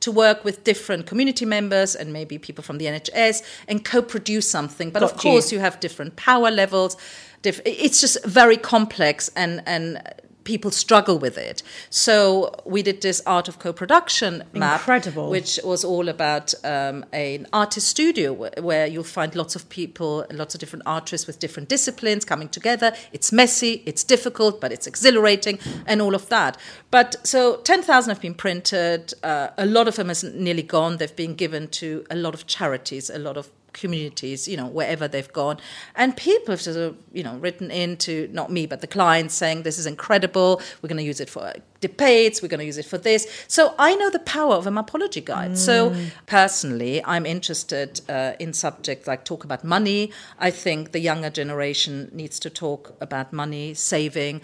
To 0.00 0.10
work 0.10 0.44
with 0.44 0.64
different 0.64 1.06
community 1.06 1.44
members 1.44 1.94
and 1.94 2.12
maybe 2.12 2.38
people 2.38 2.64
from 2.64 2.78
the 2.78 2.86
NHS 2.86 3.42
and 3.68 3.84
co-produce 3.84 4.50
something, 4.50 4.90
but 4.90 5.00
Got 5.00 5.12
of 5.12 5.18
course 5.18 5.52
you. 5.52 5.58
you 5.58 5.62
have 5.62 5.78
different 5.80 6.16
power 6.16 6.50
levels. 6.50 6.96
Diff- 7.42 7.60
it's 7.64 8.00
just 8.00 8.24
very 8.24 8.56
complex 8.56 9.30
and 9.36 9.62
and 9.66 10.00
people 10.44 10.70
struggle 10.70 11.18
with 11.18 11.38
it. 11.38 11.62
So 11.90 12.52
we 12.64 12.82
did 12.82 13.00
this 13.00 13.22
art 13.26 13.48
of 13.48 13.58
co-production 13.58 14.44
map, 14.52 14.80
Incredible. 14.80 15.30
which 15.30 15.60
was 15.64 15.84
all 15.84 16.08
about 16.08 16.54
um, 16.64 17.04
an 17.12 17.46
artist 17.52 17.88
studio 17.88 18.32
where, 18.60 18.86
you'll 18.86 19.04
find 19.04 19.34
lots 19.34 19.54
of 19.56 19.68
people, 19.68 20.26
lots 20.32 20.54
of 20.54 20.60
different 20.60 20.82
artists 20.86 21.26
with 21.26 21.38
different 21.38 21.68
disciplines 21.68 22.24
coming 22.24 22.48
together. 22.48 22.92
It's 23.12 23.32
messy, 23.32 23.82
it's 23.86 24.04
difficult, 24.04 24.60
but 24.60 24.72
it's 24.72 24.86
exhilarating, 24.86 25.58
and 25.86 26.02
all 26.02 26.14
of 26.14 26.28
that. 26.28 26.56
But 26.90 27.16
so 27.26 27.56
ten 27.58 27.82
thousand 27.82 28.10
have 28.10 28.20
been 28.20 28.34
printed. 28.34 29.14
Uh, 29.22 29.48
a 29.56 29.66
lot 29.66 29.88
of 29.88 29.96
them 29.96 30.10
is 30.10 30.24
nearly 30.24 30.62
gone. 30.62 30.96
They've 30.96 31.14
been 31.14 31.34
given 31.34 31.68
to 31.68 32.04
a 32.10 32.16
lot 32.16 32.34
of 32.34 32.46
charities, 32.46 33.10
a 33.10 33.18
lot 33.18 33.36
of 33.36 33.48
communities, 33.72 34.46
you 34.46 34.56
know, 34.56 34.66
wherever 34.66 35.08
they've 35.08 35.32
gone. 35.32 35.58
And 35.94 36.16
people 36.16 36.52
have 36.52 36.60
sort 36.60 36.76
of, 36.76 36.96
you 37.12 37.22
know, 37.22 37.36
written 37.36 37.70
into, 37.70 38.28
not 38.32 38.50
me, 38.50 38.66
but 38.66 38.80
the 38.80 38.86
clients 38.86 39.34
saying, 39.34 39.62
this 39.62 39.78
is 39.78 39.86
incredible. 39.86 40.60
We're 40.80 40.88
going 40.88 40.98
to 40.98 41.04
use 41.04 41.20
it 41.20 41.30
for 41.30 41.52
debates. 41.80 42.42
We're 42.42 42.48
going 42.48 42.60
to 42.60 42.66
use 42.66 42.78
it 42.78 42.86
for 42.86 42.98
this. 42.98 43.26
So 43.48 43.74
I 43.78 43.94
know 43.96 44.10
the 44.10 44.20
power 44.20 44.54
of 44.54 44.66
a 44.66 44.70
mapology 44.70 45.24
guide. 45.24 45.58
So 45.58 45.94
personally, 46.26 47.04
I'm 47.04 47.26
interested 47.26 48.00
uh, 48.08 48.32
in 48.38 48.52
subjects 48.52 49.06
like 49.06 49.24
talk 49.24 49.44
about 49.44 49.64
money. 49.64 50.12
I 50.38 50.50
think 50.50 50.92
the 50.92 51.00
younger 51.00 51.30
generation 51.30 52.10
needs 52.12 52.38
to 52.40 52.50
talk 52.50 52.94
about 53.00 53.32
money, 53.32 53.74
saving. 53.74 54.42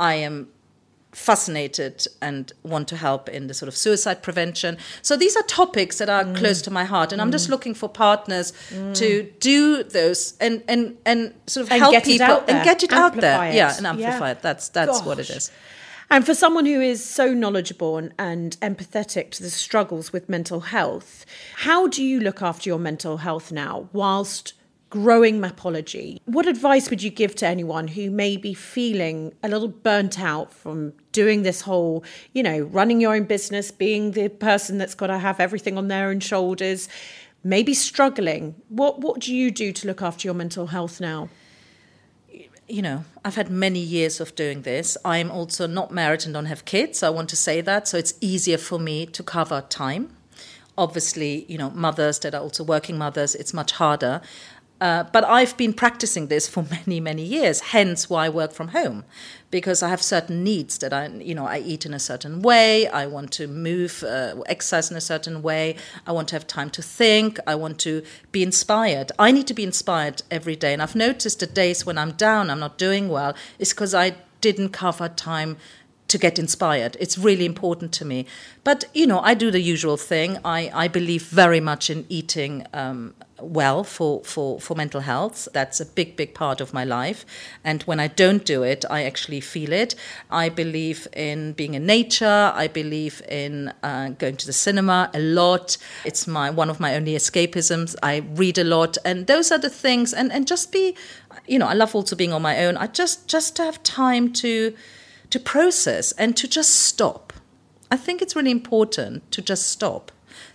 I 0.00 0.14
am 0.14 0.48
fascinated 1.12 2.06
and 2.20 2.52
want 2.62 2.88
to 2.88 2.96
help 2.96 3.28
in 3.28 3.46
the 3.46 3.54
sort 3.54 3.68
of 3.68 3.76
suicide 3.76 4.22
prevention. 4.22 4.76
So 5.02 5.16
these 5.16 5.36
are 5.36 5.42
topics 5.44 5.98
that 5.98 6.08
are 6.08 6.24
Mm. 6.24 6.36
close 6.36 6.60
to 6.62 6.70
my 6.70 6.84
heart, 6.84 7.12
and 7.12 7.20
I'm 7.22 7.32
just 7.32 7.48
looking 7.48 7.74
for 7.74 7.88
partners 7.88 8.52
to 8.94 9.22
do 9.40 9.82
those 9.84 10.34
and 10.40 10.62
and 10.68 10.96
and 11.04 11.32
sort 11.46 11.66
of 11.66 11.72
And 11.72 11.80
help 11.80 12.04
people 12.04 12.44
and 12.48 12.64
get 12.64 12.82
it 12.82 12.92
out 12.92 13.14
there. 13.16 13.32
Amplify 13.32 13.48
it. 13.48 13.54
Yeah, 13.56 13.76
and 13.76 13.86
amplify 13.86 14.26
Yeah. 14.26 14.32
it. 14.32 14.42
That's 14.42 14.68
that's 14.68 15.00
what 15.02 15.18
it 15.18 15.30
is. 15.30 15.50
And 16.10 16.24
for 16.24 16.34
someone 16.34 16.64
who 16.64 16.80
is 16.80 17.04
so 17.04 17.34
knowledgeable 17.34 17.98
and, 17.98 18.14
and 18.18 18.56
empathetic 18.60 19.30
to 19.32 19.42
the 19.42 19.50
struggles 19.50 20.10
with 20.10 20.26
mental 20.26 20.60
health, 20.60 21.26
how 21.56 21.86
do 21.86 22.02
you 22.02 22.18
look 22.18 22.40
after 22.40 22.70
your 22.70 22.78
mental 22.78 23.18
health 23.18 23.52
now 23.52 23.90
whilst 23.92 24.54
growing 24.90 25.40
Mapology? 25.40 26.20
What 26.24 26.46
advice 26.46 26.90
would 26.90 27.02
you 27.02 27.10
give 27.10 27.34
to 27.36 27.46
anyone 27.46 27.88
who 27.88 28.10
may 28.10 28.36
be 28.36 28.54
feeling 28.54 29.34
a 29.42 29.48
little 29.48 29.68
burnt 29.68 30.18
out 30.20 30.52
from 30.52 30.92
doing 31.12 31.42
this 31.42 31.62
whole, 31.62 32.04
you 32.32 32.42
know, 32.42 32.60
running 32.60 33.00
your 33.00 33.14
own 33.14 33.24
business, 33.24 33.70
being 33.70 34.12
the 34.12 34.28
person 34.28 34.78
that's 34.78 34.94
got 34.94 35.08
to 35.08 35.18
have 35.18 35.40
everything 35.40 35.76
on 35.78 35.88
their 35.88 36.08
own 36.08 36.20
shoulders, 36.20 36.88
maybe 37.44 37.74
struggling? 37.74 38.54
What 38.68 39.00
what 39.00 39.20
do 39.20 39.34
you 39.34 39.50
do 39.50 39.72
to 39.72 39.86
look 39.86 40.02
after 40.02 40.26
your 40.26 40.34
mental 40.34 40.68
health 40.68 41.00
now? 41.00 41.28
you 42.68 42.82
know, 42.82 43.04
I've 43.24 43.34
had 43.34 43.50
many 43.50 43.78
years 43.78 44.20
of 44.20 44.34
doing 44.34 44.62
this. 44.62 44.96
I'm 45.04 45.30
also 45.30 45.66
not 45.66 45.90
married 45.90 46.24
and 46.24 46.34
don't 46.34 46.46
have 46.46 46.64
kids. 46.66 47.02
I 47.02 47.08
want 47.08 47.30
to 47.30 47.36
say 47.36 47.60
that. 47.62 47.88
So 47.88 47.96
it's 47.96 48.14
easier 48.20 48.58
for 48.58 48.78
me 48.78 49.06
to 49.06 49.22
cover 49.22 49.62
time. 49.70 50.14
Obviously, 50.76 51.44
you 51.48 51.58
know, 51.58 51.70
mothers 51.70 52.18
that 52.20 52.34
are 52.34 52.42
also 52.42 52.62
working 52.62 52.98
mothers, 52.98 53.34
it's 53.34 53.54
much 53.54 53.72
harder. 53.72 54.20
Uh, 54.80 55.04
but 55.12 55.24
I've 55.24 55.56
been 55.56 55.72
practicing 55.72 56.28
this 56.28 56.48
for 56.48 56.62
many, 56.70 57.00
many 57.00 57.22
years, 57.22 57.60
hence 57.60 58.08
why 58.08 58.26
I 58.26 58.28
work 58.28 58.52
from 58.52 58.68
home, 58.68 59.04
because 59.50 59.82
I 59.82 59.88
have 59.88 60.02
certain 60.02 60.44
needs 60.44 60.78
that 60.78 60.92
I, 60.92 61.08
you 61.08 61.34
know, 61.34 61.46
I 61.46 61.58
eat 61.58 61.84
in 61.84 61.94
a 61.94 61.98
certain 61.98 62.42
way, 62.42 62.86
I 62.86 63.06
want 63.06 63.32
to 63.32 63.48
move, 63.48 64.04
uh, 64.04 64.40
exercise 64.46 64.90
in 64.90 64.96
a 64.96 65.00
certain 65.00 65.42
way, 65.42 65.76
I 66.06 66.12
want 66.12 66.28
to 66.28 66.36
have 66.36 66.46
time 66.46 66.70
to 66.70 66.82
think, 66.82 67.38
I 67.46 67.54
want 67.54 67.78
to 67.80 68.02
be 68.30 68.42
inspired. 68.42 69.10
I 69.18 69.32
need 69.32 69.46
to 69.48 69.54
be 69.54 69.64
inspired 69.64 70.22
every 70.30 70.54
day. 70.54 70.72
And 70.72 70.82
I've 70.82 70.94
noticed 70.94 71.40
the 71.40 71.46
days 71.46 71.84
when 71.84 71.98
I'm 71.98 72.12
down, 72.12 72.50
I'm 72.50 72.60
not 72.60 72.78
doing 72.78 73.08
well, 73.08 73.34
is 73.58 73.70
because 73.70 73.94
I 73.94 74.14
didn't 74.40 74.70
cover 74.70 75.08
time 75.08 75.56
to 76.08 76.18
get 76.18 76.38
inspired. 76.38 76.96
It's 77.00 77.18
really 77.18 77.44
important 77.44 77.92
to 77.92 78.04
me. 78.04 78.26
But, 78.64 78.84
you 78.94 79.06
know, 79.06 79.20
I 79.20 79.34
do 79.34 79.50
the 79.50 79.60
usual 79.60 79.96
thing. 79.96 80.38
I, 80.44 80.70
I 80.72 80.88
believe 80.88 81.24
very 81.24 81.60
much 81.60 81.90
in 81.90 82.06
eating 82.08 82.66
um, 82.72 83.14
well 83.40 83.84
for, 83.84 84.22
for, 84.24 84.60
for 84.60 84.74
mental 84.74 85.00
health. 85.00 85.48
That's 85.52 85.80
a 85.80 85.86
big, 85.86 86.16
big 86.16 86.34
part 86.34 86.60
of 86.60 86.72
my 86.72 86.84
life. 86.84 87.24
And 87.64 87.82
when 87.82 88.00
I 88.00 88.08
don't 88.08 88.44
do 88.44 88.62
it, 88.62 88.84
I 88.90 89.04
actually 89.04 89.40
feel 89.40 89.72
it. 89.72 89.94
I 90.30 90.48
believe 90.48 91.08
in 91.12 91.52
being 91.52 91.74
in 91.74 91.86
nature. 91.86 92.52
I 92.54 92.68
believe 92.68 93.22
in 93.28 93.72
uh, 93.82 94.10
going 94.10 94.36
to 94.36 94.46
the 94.46 94.52
cinema 94.52 95.10
a 95.14 95.20
lot. 95.20 95.76
It's 96.04 96.26
my 96.26 96.50
one 96.50 96.70
of 96.70 96.80
my 96.80 96.94
only 96.94 97.14
escapisms. 97.14 97.96
I 98.02 98.18
read 98.34 98.58
a 98.58 98.64
lot. 98.64 98.98
And 99.04 99.26
those 99.26 99.52
are 99.52 99.58
the 99.58 99.70
things. 99.70 100.12
And, 100.12 100.32
and 100.32 100.46
just 100.46 100.72
be, 100.72 100.96
you 101.46 101.58
know, 101.58 101.66
I 101.66 101.74
love 101.74 101.94
also 101.94 102.16
being 102.16 102.32
on 102.32 102.42
my 102.42 102.64
own. 102.64 102.76
I 102.76 102.86
just, 102.86 103.28
just 103.28 103.56
to 103.56 103.64
have 103.64 103.82
time 103.82 104.32
to 104.34 104.74
to 105.30 105.38
process 105.38 106.12
and 106.12 106.36
to 106.36 106.48
just 106.48 106.74
stop. 106.74 107.32
I 107.90 107.96
think 107.96 108.22
it's 108.22 108.36
really 108.36 108.50
important 108.50 109.30
to 109.32 109.42
just 109.42 109.66
stop. 109.66 110.12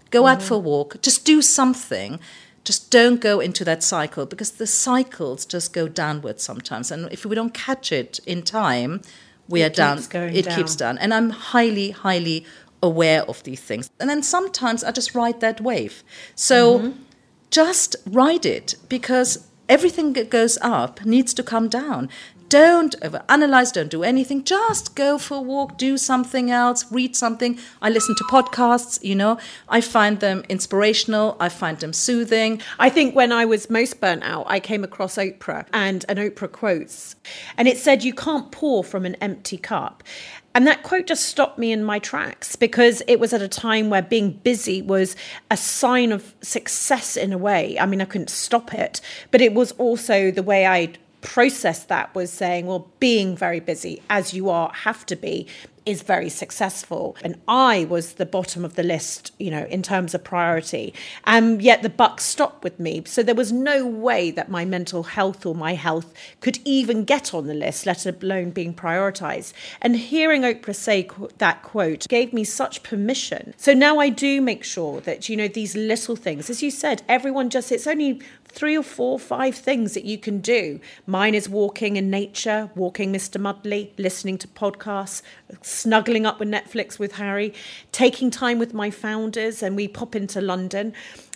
Go 0.10 0.28
out 0.28 0.44
for 0.44 0.56
a 0.56 0.60
walk, 0.60 1.02
just 1.02 1.26
do 1.26 1.42
something. 1.42 2.20
Just 2.64 2.92
don't 2.92 3.20
go 3.20 3.40
into 3.40 3.66
that 3.66 3.84
cycle 3.84 4.26
because 4.26 4.52
the 4.52 4.68
cycles 4.68 5.46
just 5.46 5.74
go 5.74 5.88
downwards 5.88 6.44
sometimes. 6.44 6.92
And 6.92 7.12
if 7.12 7.26
we 7.26 7.36
don't 7.36 7.54
catch 7.54 7.92
it 7.92 8.20
in 8.26 8.42
time, 8.42 9.02
we 9.50 9.62
It 9.62 9.66
are 9.66 9.76
down. 9.76 9.98
it 10.34 10.48
keeps 10.50 10.76
down. 10.76 10.98
And 10.98 11.14
I'm 11.14 11.30
highly, 11.32 11.92
highly 11.92 12.46
aware 12.82 13.24
of 13.24 13.44
these 13.44 13.62
things. 13.62 13.90
And 14.00 14.10
then 14.10 14.24
sometimes 14.24 14.84
I 14.84 14.92
just 14.92 15.14
ride 15.16 15.40
that 15.42 15.60
wave. 15.62 16.04
So 16.36 16.94
just 17.52 17.96
ride 18.06 18.46
it 18.46 18.76
because 18.90 19.48
everything 19.70 20.14
that 20.14 20.30
goes 20.30 20.58
up 20.62 21.06
needs 21.06 21.34
to 21.34 21.44
come 21.44 21.68
down. 21.70 22.10
Don't 22.54 22.96
overanalyze, 23.00 23.74
don't 23.74 23.90
do 23.90 24.04
anything. 24.04 24.44
Just 24.44 24.96
go 24.96 25.18
for 25.18 25.38
a 25.38 25.42
walk, 25.42 25.76
do 25.76 25.98
something 25.98 26.52
else, 26.52 26.86
read 26.92 27.16
something. 27.16 27.58
I 27.82 27.90
listen 27.90 28.14
to 28.14 28.24
podcasts, 28.26 29.04
you 29.04 29.16
know. 29.16 29.40
I 29.70 29.82
find 29.82 30.20
them 30.20 30.44
inspirational, 30.50 31.36
I 31.40 31.50
find 31.50 31.80
them 31.80 31.94
soothing. 31.94 32.62
I 32.78 32.92
think 32.92 33.16
when 33.16 33.32
I 33.32 33.44
was 33.44 33.72
most 33.72 34.00
burnt 34.00 34.22
out, 34.22 34.46
I 34.48 34.60
came 34.60 34.84
across 34.84 35.16
Oprah 35.16 35.66
and 35.74 36.06
an 36.08 36.18
Oprah 36.18 36.52
quotes, 36.52 37.16
and 37.58 37.68
it 37.68 37.80
said, 37.80 38.04
You 38.04 38.14
can't 38.14 38.52
pour 38.52 38.84
from 38.84 39.08
an 39.08 39.16
empty 39.16 39.58
cup. 39.58 40.04
And 40.54 40.68
that 40.68 40.84
quote 40.84 41.08
just 41.08 41.26
stopped 41.26 41.58
me 41.58 41.72
in 41.72 41.84
my 41.84 41.98
tracks 41.98 42.56
because 42.56 43.02
it 43.08 43.20
was 43.20 43.34
at 43.34 43.42
a 43.42 43.48
time 43.48 43.90
where 43.90 44.04
being 44.04 44.30
busy 44.30 44.84
was 44.84 45.16
a 45.50 45.58
sign 45.58 46.12
of 46.12 46.36
success 46.44 47.18
in 47.18 47.34
a 47.34 47.38
way. 47.40 47.80
I 47.80 47.88
mean, 47.88 48.00
I 48.00 48.06
couldn't 48.06 48.30
stop 48.30 48.76
it, 48.76 49.02
but 49.32 49.42
it 49.42 49.56
was 49.56 49.72
also 49.72 50.30
the 50.30 50.44
way 50.44 50.68
I 50.68 50.94
processed 51.24 51.88
that 51.88 52.14
was 52.14 52.32
saying, 52.32 52.68
well, 52.68 52.92
being 53.00 53.36
very 53.36 53.60
busy, 53.60 54.02
as 54.10 54.34
you 54.34 54.50
are, 54.50 54.72
have 54.74 55.06
to 55.08 55.16
be, 55.16 55.48
is 55.86 56.02
very 56.02 56.30
successful. 56.30 57.16
And 57.24 57.40
I 57.48 57.86
was 57.86 58.14
the 58.14 58.26
bottom 58.26 58.64
of 58.64 58.76
the 58.76 58.84
list, 58.84 59.34
you 59.40 59.52
know, 59.52 59.66
in 59.66 59.82
terms 59.82 60.14
of 60.14 60.24
priority. 60.24 60.94
And 61.26 61.62
yet 61.62 61.82
the 61.82 61.90
buck 61.90 62.22
stopped 62.22 62.64
with 62.64 62.80
me. 62.80 63.04
So 63.06 63.24
there 63.24 63.36
was 63.36 63.52
no 63.52 63.86
way 63.86 64.32
that 64.32 64.50
my 64.50 64.66
mental 64.66 65.04
health 65.04 65.46
or 65.46 65.56
my 65.56 65.74
health 65.74 66.14
could 66.42 66.60
even 66.64 67.04
get 67.04 67.34
on 67.34 67.48
the 67.48 67.54
list, 67.54 67.86
let 67.86 68.06
alone 68.06 68.52
being 68.52 68.74
prioritized. 68.74 69.54
And 69.82 69.96
hearing 69.96 70.44
Oprah 70.44 70.76
say 70.76 71.04
qu- 71.04 71.30
that 71.38 71.64
quote 71.64 72.08
gave 72.08 72.34
me 72.34 72.44
such 72.44 72.84
permission. 72.84 73.54
So 73.58 73.74
now 73.74 74.00
I 74.00 74.10
do 74.10 74.42
make 74.42 74.64
sure 74.64 75.02
that, 75.02 75.28
you 75.28 75.36
know, 75.36 75.48
these 75.48 75.76
little 75.76 76.16
things, 76.16 76.50
as 76.50 76.64
you 76.64 76.72
said, 76.72 77.04
everyone 77.10 77.50
just, 77.50 77.72
it's 77.72 77.88
only 77.88 78.22
three 78.54 78.78
or 78.78 78.84
four, 78.84 79.18
five 79.18 79.56
things 79.56 79.96
that 79.96 80.06
you 80.06 80.18
can 80.18 80.40
do. 80.40 80.80
Mine 81.08 81.34
is 81.34 81.50
walking 81.50 81.96
in 81.96 82.10
nature, 82.10 82.70
walking 82.76 83.12
Mr. 83.12 83.42
Mudley, 83.42 83.92
listening 83.98 84.38
to 84.38 84.48
podcasts, 84.48 85.24
snuggling 85.74 86.26
up 86.26 86.40
with 86.40 86.50
Netflix 86.50 87.00
with 87.00 87.14
Harry, 87.14 87.54
taking 87.92 88.30
time 88.30 88.60
with 88.60 88.74
my 88.74 88.90
founders, 88.92 89.64
and 89.64 89.76
we 89.76 89.88
pop 89.88 90.16
into 90.16 90.40
London. 90.42 90.94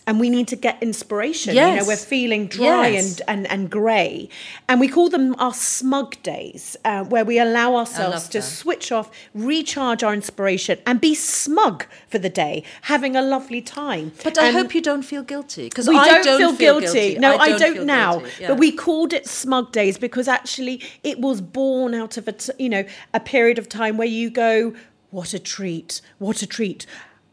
And 0.08 0.20
we 0.22 0.30
need 0.30 0.48
to 0.48 0.56
get 0.56 0.82
inspiration. 0.82 1.54
You 1.54 1.62
know, 1.62 1.74
Yes. 1.76 1.88
we're 1.88 1.98
feeling 1.98 2.48
dry 2.48 2.88
Yes. 2.88 3.20
and, 3.20 3.22
and, 3.28 3.52
and 3.52 3.70
grey. 3.70 4.30
And 4.70 4.80
we 4.80 4.88
call 4.88 5.10
them 5.10 5.36
our 5.38 5.54
smug 5.54 6.16
days, 6.24 6.78
uh, 6.86 7.04
where 7.04 7.26
we 7.26 7.38
allow 7.40 7.76
ourselves 7.76 8.30
to 8.30 8.38
that. 8.40 8.44
switch 8.44 8.90
off, 8.92 9.12
recharge 9.36 10.04
our 10.04 10.14
inspiration, 10.14 10.80
and 10.86 11.02
be 11.02 11.14
smug 11.14 11.86
for 12.08 12.20
the 12.20 12.30
day, 12.30 12.64
having 12.84 13.18
a 13.18 13.22
lovely 13.22 13.62
time. 13.62 14.14
But 14.24 14.38
I 14.38 14.52
hope 14.52 14.74
you 14.74 14.82
don't 14.82 15.04
feel 15.04 15.24
guilty 15.24 15.66
because 15.68 15.90
we 15.90 15.98
I 15.98 16.22
don't, 16.24 16.38
feel, 16.38 16.54
guilty. 16.80 17.20
No, 17.20 17.36
I 17.38 17.58
don't, 17.58 17.74
feel 17.74 17.86
now. 17.86 18.24
Yeah. 18.40 18.48
But 18.48 18.60
we 18.60 18.72
called 18.72 19.12
it 19.12 19.28
Smug 19.28 19.74
Days 19.74 19.98
because 19.98 20.28
actually 20.30 20.82
it 21.04 21.20
was 21.20 21.42
born 21.42 21.94
out 21.94 22.16
of 22.18 22.28
a 22.28 22.32
t- 22.32 22.54
you 22.58 22.70
know 22.70 22.86
a 23.14 23.20
period 23.20 23.60
of 23.60 23.68
time 23.68 23.98
where 23.98 24.08
you 24.08 24.30
go, 24.30 24.74
what 25.12 25.34
a 25.34 25.40
treat, 25.40 26.00
what 26.18 26.42
a 26.42 26.48
treat. 26.48 26.86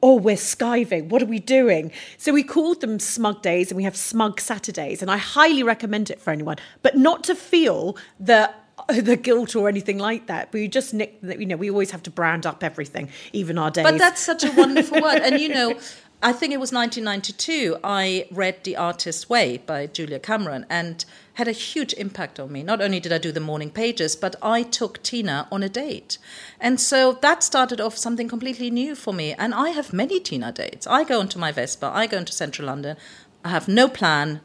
Oh, 0.07 0.17
we're 0.17 0.37
skiving. 0.37 1.09
What 1.09 1.23
are 1.23 1.27
we 1.27 1.39
doing? 1.39 1.91
So 2.19 2.31
we 2.35 2.43
called 2.43 2.83
them 2.83 2.99
Smug 2.99 3.41
Days, 3.41 3.71
and 3.71 3.79
we 3.79 3.85
have 3.85 3.97
Smug 3.97 4.39
Saturdays, 4.39 5.01
and 5.01 5.11
I 5.11 5.17
highly 5.17 5.63
recommend 5.63 6.11
it 6.11 6.21
for 6.21 6.31
anyone, 6.31 6.57
but 6.83 6.99
not 6.99 7.25
to 7.25 7.35
feel 7.35 7.97
the 8.21 8.53
the 8.89 9.17
guilt 9.17 9.57
or 9.57 9.67
anything 9.67 9.99
like 9.99 10.27
that. 10.27 10.53
We 10.53 10.69
just 10.69 10.93
nick, 10.93 11.19
you 11.23 11.47
know, 11.47 11.57
we 11.57 11.71
always 11.71 11.91
have 11.91 12.03
to 12.03 12.11
brand 12.11 12.45
up 12.45 12.63
everything, 12.63 13.09
even 13.33 13.57
our 13.57 13.71
days. 13.71 13.85
But 13.85 13.97
that's 13.97 14.21
such 14.21 14.45
a 14.45 14.53
wonderful 14.53 15.01
word. 15.01 15.23
And 15.23 15.41
you 15.41 15.49
know, 15.49 15.79
I 16.23 16.33
think 16.35 16.53
it 16.53 16.61
was 16.61 16.71
1992, 16.71 17.79
I 17.83 18.27
read 18.31 18.63
The 18.65 18.77
Artist's 18.77 19.29
Way 19.31 19.59
by 19.59 19.87
Julia 19.87 20.19
Cameron 20.19 20.67
and 20.69 21.05
had 21.35 21.49
a 21.49 21.53
huge 21.53 21.93
impact 21.95 22.39
on 22.41 22.53
me. 22.53 22.63
Not 22.63 22.81
only 22.81 23.01
did 23.01 23.13
I 23.13 23.19
do 23.19 23.33
the 23.33 23.41
morning 23.41 23.71
pages, 23.71 24.17
but 24.17 24.37
I 24.43 24.63
took 24.63 25.03
Tina 25.03 25.49
on 25.51 25.63
a 25.63 25.69
date. 25.69 26.19
And 26.61 26.81
so 26.81 27.13
that 27.23 27.43
started 27.43 27.81
off 27.81 27.97
something 27.97 28.29
completely 28.29 28.71
new 28.71 28.95
for 28.95 29.13
me. 29.13 29.33
And 29.33 29.55
I 29.55 29.71
have 29.71 29.93
many 29.93 30.21
Tina 30.21 30.53
dates. 30.53 30.87
I 30.87 31.05
go 31.05 31.21
into 31.21 31.39
my 31.39 31.53
Vespa, 31.53 31.91
I 31.93 32.07
go 32.07 32.19
into 32.19 32.33
central 32.33 32.67
London, 32.67 32.97
I 33.45 33.51
have 33.51 33.69
no 33.69 33.89
plan, 33.89 34.41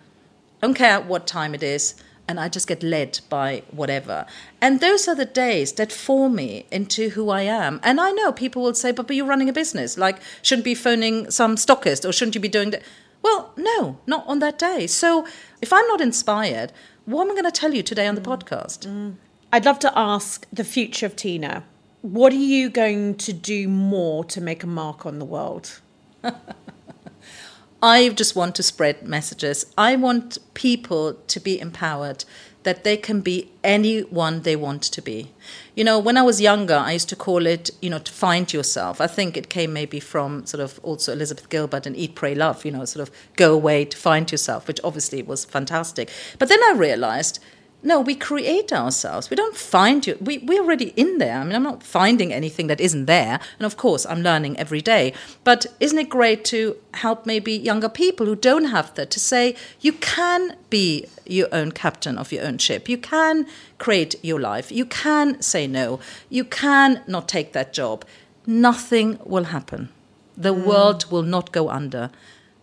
don't 0.62 0.74
care 0.74 1.00
what 1.00 1.26
time 1.28 1.56
it 1.56 1.64
is 1.64 1.96
and 2.30 2.40
I 2.40 2.48
just 2.48 2.68
get 2.68 2.84
led 2.84 3.22
by 3.28 3.64
whatever. 3.72 4.28
And 4.62 4.82
those 4.82 5.08
are 5.08 5.16
the 5.16 5.26
days 5.26 5.74
that 5.74 5.92
form 5.92 6.36
me 6.36 6.68
into 6.72 7.10
who 7.10 7.32
I 7.32 7.42
am. 7.42 7.80
And 7.82 8.00
I 8.00 8.12
know 8.12 8.32
people 8.32 8.62
will 8.62 8.76
say, 8.76 8.92
but, 8.92 9.08
but 9.08 9.16
you're 9.16 9.26
running 9.26 9.50
a 9.50 9.54
business. 9.54 9.98
Like, 9.98 10.22
shouldn't 10.44 10.64
be 10.64 10.76
phoning 10.76 11.32
some 11.32 11.56
stockist 11.56 12.08
or 12.08 12.14
shouldn't 12.14 12.36
you 12.36 12.42
be 12.42 12.48
doing 12.48 12.70
that? 12.70 12.84
Well, 13.22 13.54
no, 13.58 14.00
not 14.08 14.28
on 14.28 14.40
that 14.40 14.58
day. 14.58 14.88
So 14.88 15.28
if 15.62 15.74
I'm 15.74 15.88
not 15.88 16.02
inspired, 16.02 16.72
what 17.06 17.24
am 17.24 17.32
I 17.32 17.34
going 17.34 17.52
to 17.52 17.52
tell 17.52 17.74
you 17.74 17.84
today 17.84 18.08
on 18.08 18.16
the 18.16 18.22
mm. 18.22 18.38
podcast? 18.38 18.88
Mm. 18.88 19.16
I'd 19.52 19.66
love 19.66 19.80
to 19.80 19.92
ask 19.98 20.46
the 20.54 20.64
future 20.64 21.06
of 21.06 21.16
Tina. 21.16 21.64
What 22.02 22.32
are 22.32 22.38
you 22.38 22.70
going 22.70 23.16
to 23.16 23.34
do 23.34 23.68
more 23.68 24.24
to 24.26 24.40
make 24.40 24.64
a 24.64 24.68
mark 24.68 25.06
on 25.06 25.20
the 25.20 25.26
world? 25.26 25.82
I 27.82 28.10
just 28.10 28.36
want 28.36 28.56
to 28.56 28.64
spread 28.64 29.04
messages. 29.04 29.66
I 29.78 29.96
want 29.96 30.38
people 30.54 31.14
to 31.14 31.40
be 31.40 31.60
empowered 31.60 32.26
that 32.64 32.84
they 32.84 32.98
can 32.98 33.22
be 33.22 33.50
anyone 33.64 34.42
they 34.42 34.56
want 34.56 34.84
to 34.84 35.02
be. 35.02 35.32
You 35.76 35.84
know, 35.84 35.98
when 35.98 36.18
I 36.18 36.22
was 36.22 36.42
younger, 36.42 36.76
I 36.76 36.92
used 36.92 37.10
to 37.10 37.16
call 37.16 37.46
it, 37.46 37.72
you 37.82 37.90
know, 37.90 38.00
to 38.00 38.12
find 38.12 38.52
yourself. 38.52 39.00
I 39.00 39.08
think 39.08 39.38
it 39.38 39.50
came 39.50 39.72
maybe 39.72 40.00
from 40.00 40.46
sort 40.46 40.62
of 40.62 40.80
also 40.84 41.14
Elizabeth 41.14 41.50
Gilbert 41.50 41.86
and 41.86 41.96
Eat, 41.96 42.16
Pray, 42.16 42.36
Love, 42.36 42.66
you 42.66 42.72
know, 42.72 42.84
sort 42.86 43.08
of 43.08 43.16
go 43.38 43.54
away 43.54 43.86
to 43.86 43.96
find 43.96 44.30
yourself, 44.30 44.68
which 44.68 44.82
obviously 44.84 45.22
was 45.24 45.46
fantastic. 45.46 46.10
But 46.38 46.50
then 46.50 46.60
I 46.64 46.74
realized 46.76 47.40
no, 47.82 48.02
we 48.02 48.14
create 48.14 48.74
ourselves. 48.74 49.30
We 49.30 49.38
don't 49.38 49.56
find 49.56 50.06
you. 50.06 50.18
We, 50.20 50.40
we're 50.40 50.62
already 50.62 50.90
in 50.98 51.18
there. 51.18 51.40
I 51.40 51.44
mean, 51.46 51.56
I'm 51.56 51.64
not 51.64 51.82
finding 51.82 52.34
anything 52.34 52.68
that 52.68 52.82
isn't 52.82 53.06
there. 53.06 53.40
And 53.58 53.66
of 53.66 53.78
course, 53.78 54.06
I'm 54.06 54.22
learning 54.22 54.58
every 54.60 54.82
day. 54.82 55.14
But 55.46 55.66
isn't 55.80 55.98
it 55.98 56.10
great 56.10 56.44
to 56.46 56.76
help 56.96 57.26
maybe 57.26 57.54
younger 57.54 57.88
people 57.88 58.26
who 58.26 58.36
don't 58.36 58.66
have 58.66 58.94
that 58.96 59.10
to 59.12 59.20
say, 59.20 59.56
you 59.80 59.94
can 59.94 60.58
be 60.70 61.06
your 61.26 61.48
own 61.54 61.72
captain 61.72 62.18
of 62.18 62.34
your 62.34 62.44
own 62.44 62.58
ship. 62.58 62.90
You 62.90 62.98
can 62.98 63.48
create 63.78 64.16
your 64.22 64.42
life. 64.42 64.74
You 64.74 64.86
can 64.86 65.42
say 65.42 65.66
no. 65.66 66.02
You 66.30 66.44
can 66.44 67.02
not 67.08 67.30
take 67.30 67.54
that 67.54 67.72
job. 67.72 68.04
Nothing 68.46 69.20
will 69.24 69.46
happen. 69.46 69.88
The 70.36 70.54
mm. 70.54 70.66
world 70.66 71.10
will 71.10 71.24
not 71.24 71.54
go 71.54 71.70
under. 71.70 72.12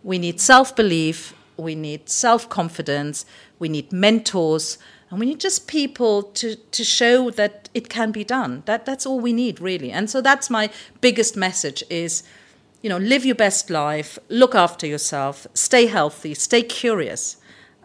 We 0.03 0.19
need 0.19 0.39
self 0.39 0.75
belief. 0.75 1.33
We 1.57 1.73
need 1.73 2.07
self 2.07 2.47
confidence. 2.49 3.25
We 3.57 3.67
need 3.67 3.91
mentors 3.91 4.77
and 5.09 5.19
we 5.19 5.25
need 5.25 5.39
just 5.39 5.67
people 5.67 6.23
to, 6.23 6.55
to 6.55 6.83
show 6.83 7.29
that 7.31 7.69
it 7.73 7.87
can 7.87 8.11
be 8.11 8.23
done. 8.23 8.63
That, 8.65 8.85
that's 8.85 9.05
all 9.05 9.19
we 9.19 9.31
need, 9.31 9.61
really. 9.61 9.91
And 9.91 10.09
so 10.09 10.21
that's 10.21 10.49
my 10.49 10.69
biggest 10.99 11.37
message 11.37 11.81
is, 11.89 12.23
you 12.81 12.89
know, 12.89 12.97
live 12.97 13.25
your 13.25 13.35
best 13.35 13.69
life, 13.69 14.19
look 14.27 14.53
after 14.53 14.85
yourself, 14.85 15.47
stay 15.53 15.85
healthy, 15.85 16.33
stay 16.33 16.61
curious, 16.61 17.37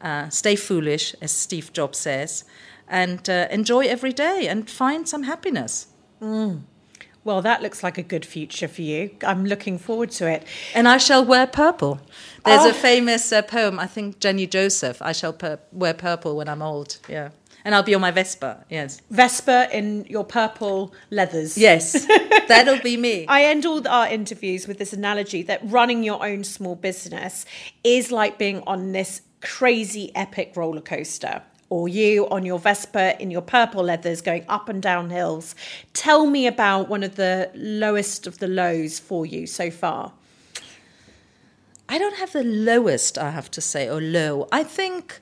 uh, 0.02 0.28
stay 0.30 0.56
foolish, 0.56 1.14
as 1.22 1.30
Steve 1.30 1.72
Jobs 1.72 1.98
says, 1.98 2.44
and 2.88 3.30
uh, 3.30 3.46
enjoy 3.50 3.86
every 3.86 4.12
day 4.12 4.48
and 4.48 4.68
find 4.68 5.08
some 5.08 5.22
happiness. 5.22 5.86
Mm. 6.20 6.62
Well, 7.24 7.40
that 7.42 7.62
looks 7.62 7.82
like 7.82 7.98
a 7.98 8.02
good 8.02 8.26
future 8.26 8.66
for 8.66 8.82
you. 8.82 9.10
I'm 9.24 9.44
looking 9.44 9.78
forward 9.78 10.10
to 10.12 10.28
it. 10.28 10.44
And 10.74 10.88
I 10.88 10.98
shall 10.98 11.24
wear 11.24 11.46
purple. 11.46 12.00
There's 12.44 12.62
oh. 12.62 12.70
a 12.70 12.74
famous 12.74 13.32
uh, 13.32 13.42
poem, 13.42 13.78
I 13.78 13.86
think 13.86 14.18
Jenny 14.18 14.46
Joseph, 14.46 15.00
I 15.00 15.12
shall 15.12 15.32
pur- 15.32 15.60
wear 15.70 15.94
purple 15.94 16.36
when 16.36 16.48
I'm 16.48 16.62
old. 16.62 16.98
Yeah. 17.08 17.30
And 17.64 17.76
I'll 17.76 17.84
be 17.84 17.94
on 17.94 18.00
my 18.00 18.10
Vespa, 18.10 18.64
yes. 18.68 19.00
Vespa 19.10 19.68
in 19.72 20.04
your 20.08 20.24
purple 20.24 20.92
leathers. 21.10 21.56
Yes, 21.56 22.06
that'll 22.48 22.80
be 22.80 22.96
me. 22.96 23.24
I 23.28 23.44
end 23.44 23.64
all 23.64 23.86
our 23.86 24.08
interviews 24.08 24.66
with 24.66 24.78
this 24.78 24.92
analogy 24.92 25.44
that 25.44 25.60
running 25.62 26.02
your 26.02 26.26
own 26.26 26.42
small 26.42 26.74
business 26.74 27.46
is 27.84 28.10
like 28.10 28.36
being 28.36 28.64
on 28.66 28.90
this 28.90 29.22
crazy 29.40 30.10
epic 30.16 30.54
roller 30.56 30.80
coaster 30.80 31.42
or 31.72 31.88
you 31.88 32.28
on 32.28 32.44
your 32.44 32.58
Vespa 32.58 33.18
in 33.18 33.30
your 33.30 33.40
purple 33.40 33.82
leathers 33.82 34.20
going 34.20 34.44
up 34.46 34.68
and 34.68 34.82
down 34.82 35.08
hills. 35.08 35.54
Tell 35.94 36.26
me 36.26 36.46
about 36.46 36.90
one 36.90 37.02
of 37.02 37.14
the 37.14 37.50
lowest 37.54 38.26
of 38.26 38.40
the 38.40 38.46
lows 38.46 38.98
for 38.98 39.24
you 39.24 39.46
so 39.46 39.70
far. 39.70 40.12
I 41.88 41.96
don't 41.96 42.16
have 42.16 42.32
the 42.32 42.44
lowest, 42.44 43.16
I 43.16 43.30
have 43.30 43.50
to 43.52 43.62
say, 43.62 43.88
or 43.88 44.02
low. 44.02 44.48
I 44.52 44.64
think, 44.64 45.18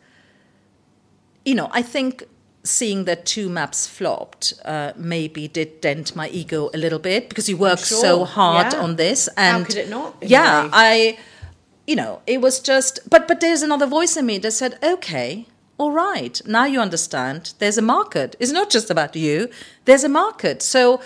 you 1.44 1.55
know, 1.55 1.68
I 1.70 1.82
think 1.82 2.24
seeing 2.64 3.05
that 3.05 3.26
two 3.26 3.48
maps 3.48 3.86
flopped 3.86 4.53
uh, 4.64 4.92
maybe 4.96 5.46
did 5.46 5.80
dent 5.80 6.16
my 6.16 6.28
ego 6.30 6.68
a 6.74 6.78
little 6.78 6.98
bit 6.98 7.28
because 7.28 7.48
you 7.48 7.57
worked 7.57 7.86
sure. 7.86 8.01
so 8.01 8.24
hard 8.24 8.72
yeah. 8.72 8.80
on 8.80 8.96
this. 8.96 9.28
And 9.36 9.59
How 9.59 9.64
could 9.64 9.76
it 9.76 9.88
not? 9.88 10.16
Yeah, 10.20 10.68
I, 10.72 11.16
you 11.86 11.94
know, 11.94 12.22
it 12.26 12.40
was 12.40 12.59
just, 12.59 13.09
but 13.09 13.28
but 13.28 13.38
there's 13.38 13.62
another 13.62 13.86
voice 13.86 14.16
in 14.16 14.26
me 14.26 14.38
that 14.38 14.51
said, 14.51 14.76
okay, 14.82 15.46
all 15.81 15.93
right, 15.93 16.43
now 16.45 16.66
you 16.66 16.78
understand 16.78 17.55
there's 17.59 17.78
a 17.78 17.83
market. 17.97 18.37
It's 18.39 18.53
not 18.53 18.68
just 18.68 18.91
about 18.91 19.16
you, 19.16 19.49
there's 19.87 20.05
a 20.05 20.11
market. 20.11 20.61
So 20.61 21.01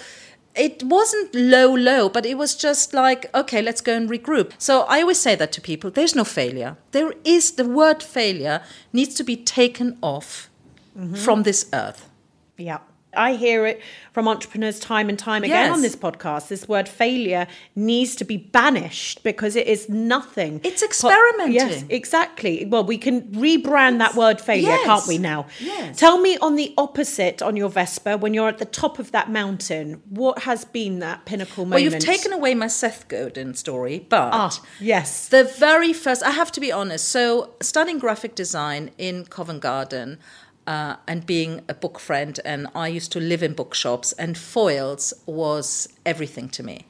it 0.57 0.83
wasn't 0.83 1.33
low, 1.33 1.73
low, 1.73 2.09
but 2.09 2.27
it 2.27 2.37
was 2.37 2.57
just 2.57 2.93
like, 2.93 3.33
okay, 3.33 3.63
let's 3.63 3.81
go 3.81 3.95
and 3.95 4.11
regroup. 4.11 4.51
So 4.59 4.83
I 4.89 5.01
always 5.01 5.21
say 5.21 5.37
that 5.37 5.53
to 5.53 5.61
people 5.61 5.93
there's 5.93 6.17
no 6.17 6.25
failure. 6.25 6.77
There 6.91 7.15
is 7.23 7.53
the 7.53 7.69
word 7.69 8.03
failure 8.03 8.63
needs 8.93 9.15
to 9.15 9.23
be 9.23 9.37
taken 9.37 9.97
off 10.03 10.51
mm-hmm. 10.99 11.15
from 11.15 11.45
this 11.45 11.67
earth. 11.73 12.09
Yeah. 12.57 12.79
I 13.17 13.35
hear 13.35 13.67
it 13.67 13.81
from 14.13 14.29
entrepreneurs 14.29 14.79
time 14.79 15.09
and 15.09 15.19
time 15.19 15.43
again 15.43 15.67
yes. 15.67 15.75
on 15.75 15.83
this 15.83 15.97
podcast. 15.97 16.49
This 16.49 16.69
word 16.69 16.89
failure 16.89 17.47
needs 17.75 18.15
to 18.17 18.25
be 18.25 18.37
banished 18.37 19.23
because 19.25 19.57
it 19.57 19.67
is 19.67 19.89
nothing. 19.89 20.61
It's 20.63 20.83
experimenting. 20.83 21.55
Yes, 21.55 21.85
exactly. 21.89 22.65
Well, 22.65 22.85
we 22.85 22.97
can 22.97 23.23
rebrand 23.33 23.95
it's, 23.95 23.99
that 23.99 24.15
word 24.15 24.41
failure, 24.41 24.69
yes. 24.69 24.85
can't 24.85 25.07
we 25.07 25.19
now? 25.19 25.47
Yes. 25.61 25.99
Tell 25.99 26.21
me 26.21 26.39
on 26.39 26.55
the 26.57 26.73
opposite 26.79 27.43
on 27.43 27.57
your 27.57 27.69
Vespa, 27.69 28.17
when 28.17 28.35
you're 28.35 28.49
at 28.49 28.59
the 28.59 28.65
top 28.65 28.99
of 28.99 29.11
that 29.13 29.31
mountain, 29.31 30.01
what 30.09 30.41
has 30.41 30.65
been 30.65 31.01
that 31.01 31.25
pinnacle 31.25 31.65
moment? 31.65 31.83
Well, 31.85 31.93
you've 31.93 32.03
taken 32.03 32.33
away 32.33 32.55
my 32.55 32.69
Seth 32.69 33.09
Godin 33.09 33.55
story, 33.55 34.07
but 34.09 34.33
ah, 34.33 34.63
yes. 34.81 35.29
The 35.29 35.45
very 35.45 35.93
first, 35.93 36.23
I 36.23 36.31
have 36.31 36.53
to 36.53 36.61
be 36.61 36.71
honest. 36.71 37.09
So, 37.09 37.55
studying 37.61 37.99
graphic 37.99 38.35
design 38.35 38.91
in 38.99 39.25
Covent 39.25 39.61
Garden, 39.61 40.19
uh, 40.67 40.97
and 41.07 41.27
being 41.27 41.63
a 41.69 41.75
book 41.75 41.99
friend, 41.99 42.39
and 42.45 42.69
I 42.75 42.89
used 42.89 43.13
to 43.13 43.21
live 43.21 43.43
in 43.43 43.55
bookshops, 43.55 44.13
and 44.13 44.37
Foyles 44.37 45.13
was 45.27 45.89
everything 46.05 46.49
to 46.51 46.63
me. 46.63 46.87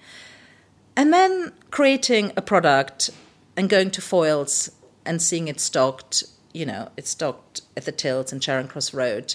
And 0.96 1.12
then 1.12 1.52
creating 1.70 2.32
a 2.36 2.42
product 2.42 3.10
and 3.56 3.68
going 3.68 3.90
to 3.92 4.00
Foyles 4.00 4.70
and 5.04 5.20
seeing 5.20 5.48
it 5.48 5.60
stocked, 5.60 6.24
you 6.52 6.64
know, 6.64 6.90
it's 6.96 7.10
stocked 7.10 7.62
at 7.76 7.84
the 7.84 7.92
tills 7.92 8.32
in 8.32 8.40
Charing 8.40 8.68
Cross 8.68 8.94
Road 8.94 9.34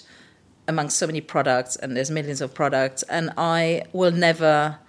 amongst 0.67 0.97
so 0.97 1.07
many 1.07 1.21
products, 1.21 1.75
and 1.75 1.97
there's 1.97 2.11
millions 2.11 2.41
of 2.41 2.53
products, 2.53 3.03
and 3.03 3.31
I 3.37 3.83
will 3.91 4.11
never 4.11 4.79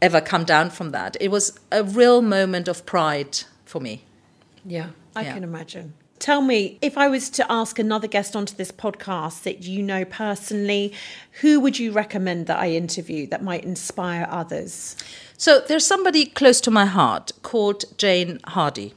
ever 0.00 0.20
come 0.20 0.44
down 0.44 0.70
from 0.70 0.90
that. 0.92 1.16
It 1.20 1.28
was 1.28 1.58
a 1.72 1.82
real 1.82 2.22
moment 2.22 2.68
of 2.68 2.86
pride 2.86 3.40
for 3.64 3.80
me. 3.80 4.04
Yeah, 4.64 4.90
I 5.14 5.22
yeah. 5.22 5.34
can 5.34 5.44
imagine. 5.44 5.94
Tell 6.18 6.40
me, 6.40 6.78
if 6.82 6.98
I 6.98 7.08
was 7.08 7.30
to 7.30 7.50
ask 7.50 7.78
another 7.78 8.08
guest 8.08 8.34
onto 8.34 8.54
this 8.54 8.72
podcast 8.72 9.44
that 9.44 9.62
you 9.62 9.82
know 9.82 10.04
personally, 10.04 10.92
who 11.40 11.60
would 11.60 11.78
you 11.78 11.92
recommend 11.92 12.46
that 12.46 12.58
I 12.58 12.72
interview 12.72 13.26
that 13.28 13.42
might 13.42 13.64
inspire 13.64 14.26
others? 14.28 14.96
So 15.36 15.60
there's 15.60 15.86
somebody 15.86 16.26
close 16.26 16.60
to 16.62 16.70
my 16.70 16.86
heart 16.86 17.30
called 17.42 17.84
Jayne 17.98 18.40
Hardy. 18.48 18.94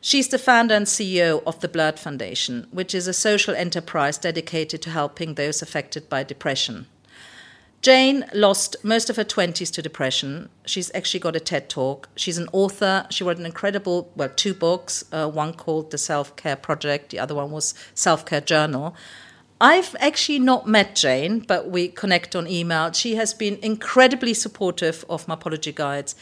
She's 0.00 0.28
the 0.28 0.38
founder 0.38 0.74
and 0.74 0.86
CEO 0.86 1.42
of 1.46 1.60
the 1.60 1.68
Blurt 1.68 1.98
Foundation, 1.98 2.66
which 2.70 2.94
is 2.94 3.06
a 3.06 3.12
social 3.12 3.54
enterprise 3.54 4.16
dedicated 4.16 4.80
to 4.82 4.90
helping 4.90 5.34
those 5.34 5.60
affected 5.60 6.08
by 6.08 6.22
depression. 6.22 6.86
Jayne 7.82 8.26
lost 8.34 8.76
most 8.82 9.08
of 9.08 9.16
her 9.16 9.24
20s 9.24 9.72
to 9.72 9.80
depression. 9.80 10.50
She's 10.66 10.90
actually 10.94 11.20
got 11.20 11.34
a 11.34 11.40
TED 11.40 11.70
talk. 11.70 12.10
She's 12.14 12.36
an 12.36 12.48
author. 12.52 13.06
She 13.10 13.24
wrote 13.24 13.38
an 13.38 13.46
incredible, 13.46 14.12
well, 14.14 14.28
two 14.28 14.52
books, 14.52 15.04
uh, 15.12 15.30
one 15.30 15.54
called 15.54 15.90
The 15.90 15.96
Self 15.96 16.36
Care 16.36 16.56
Project, 16.56 17.08
the 17.10 17.18
other 17.18 17.34
one 17.34 17.50
was 17.50 17.74
Self 17.94 18.26
Care 18.26 18.42
Journal. 18.42 18.94
I've 19.62 19.94
actually 19.98 20.38
not 20.38 20.66
met 20.66 20.94
Jayne, 20.94 21.40
but 21.40 21.70
we 21.70 21.88
connect 21.88 22.34
on 22.34 22.46
email. 22.46 22.92
She 22.92 23.16
has 23.16 23.34
been 23.34 23.58
incredibly 23.62 24.34
supportive 24.34 25.04
of 25.08 25.26
Mapology 25.26 25.74
Guides. 25.74 26.14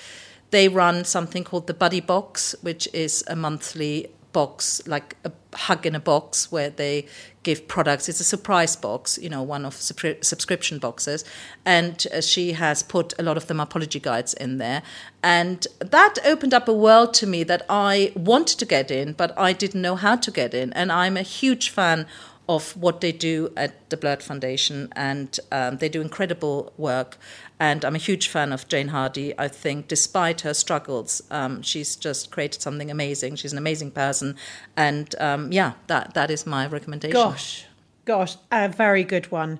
They 0.50 0.68
run 0.68 1.04
something 1.04 1.44
called 1.44 1.66
the 1.66 1.74
Buddy 1.74 2.00
Box, 2.00 2.54
which 2.62 2.88
is 2.92 3.22
a 3.28 3.36
monthly 3.36 4.10
box, 4.32 4.86
like 4.86 5.16
a 5.24 5.32
hug 5.54 5.86
in 5.86 5.94
a 5.94 6.00
box, 6.00 6.50
where 6.50 6.70
they 6.70 7.06
products. 7.54 8.08
It's 8.08 8.20
a 8.20 8.24
surprise 8.24 8.76
box, 8.76 9.18
you 9.18 9.28
know, 9.28 9.42
one 9.42 9.64
of 9.64 9.74
subscri- 9.74 10.24
subscription 10.24 10.78
boxes, 10.78 11.24
and 11.64 12.06
uh, 12.12 12.20
she 12.20 12.52
has 12.52 12.82
put 12.82 13.14
a 13.18 13.22
lot 13.22 13.36
of 13.36 13.46
the 13.46 13.54
Mapology 13.54 14.00
guides 14.00 14.34
in 14.34 14.58
there, 14.58 14.82
and 15.22 15.66
that 15.80 16.18
opened 16.24 16.54
up 16.54 16.68
a 16.68 16.72
world 16.72 17.14
to 17.14 17.26
me 17.26 17.44
that 17.44 17.64
I 17.68 18.12
wanted 18.14 18.58
to 18.58 18.66
get 18.66 18.90
in, 18.90 19.12
but 19.12 19.36
I 19.38 19.52
didn't 19.52 19.82
know 19.82 19.96
how 19.96 20.16
to 20.16 20.30
get 20.30 20.54
in, 20.54 20.72
and 20.74 20.92
I'm 20.92 21.16
a 21.16 21.22
huge 21.22 21.70
fan 21.70 22.06
of 22.48 22.74
what 22.76 23.00
they 23.02 23.12
do 23.12 23.52
at 23.56 23.90
the 23.90 23.96
Blurt 23.96 24.22
Foundation, 24.22 24.90
and 24.96 25.38
um, 25.52 25.76
they 25.76 25.88
do 25.88 26.00
incredible 26.00 26.72
work. 26.78 27.18
And 27.60 27.84
I'm 27.84 27.94
a 27.94 27.98
huge 27.98 28.28
fan 28.28 28.52
of 28.52 28.68
Jayne 28.68 28.88
Hardy. 28.88 29.34
I 29.38 29.48
think, 29.48 29.88
despite 29.88 30.42
her 30.42 30.54
struggles, 30.54 31.22
um, 31.30 31.60
she's 31.62 31.96
just 31.96 32.30
created 32.30 32.62
something 32.62 32.90
amazing. 32.90 33.36
She's 33.36 33.52
an 33.52 33.58
amazing 33.58 33.90
person, 33.90 34.36
and 34.76 35.14
um, 35.20 35.52
yeah, 35.52 35.72
that 35.88 36.14
that 36.14 36.30
is 36.30 36.46
my 36.46 36.66
recommendation. 36.66 37.12
Gosh, 37.14 37.66
gosh, 38.04 38.36
a 38.50 38.68
very 38.68 39.04
good 39.04 39.30
one, 39.30 39.58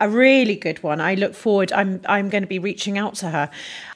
a 0.00 0.08
really 0.08 0.56
good 0.56 0.82
one. 0.82 1.00
I 1.00 1.14
look 1.14 1.34
forward. 1.34 1.72
I'm 1.72 2.00
I'm 2.06 2.30
going 2.30 2.42
to 2.42 2.48
be 2.48 2.58
reaching 2.58 2.98
out 2.98 3.14
to 3.16 3.30
her. 3.30 3.50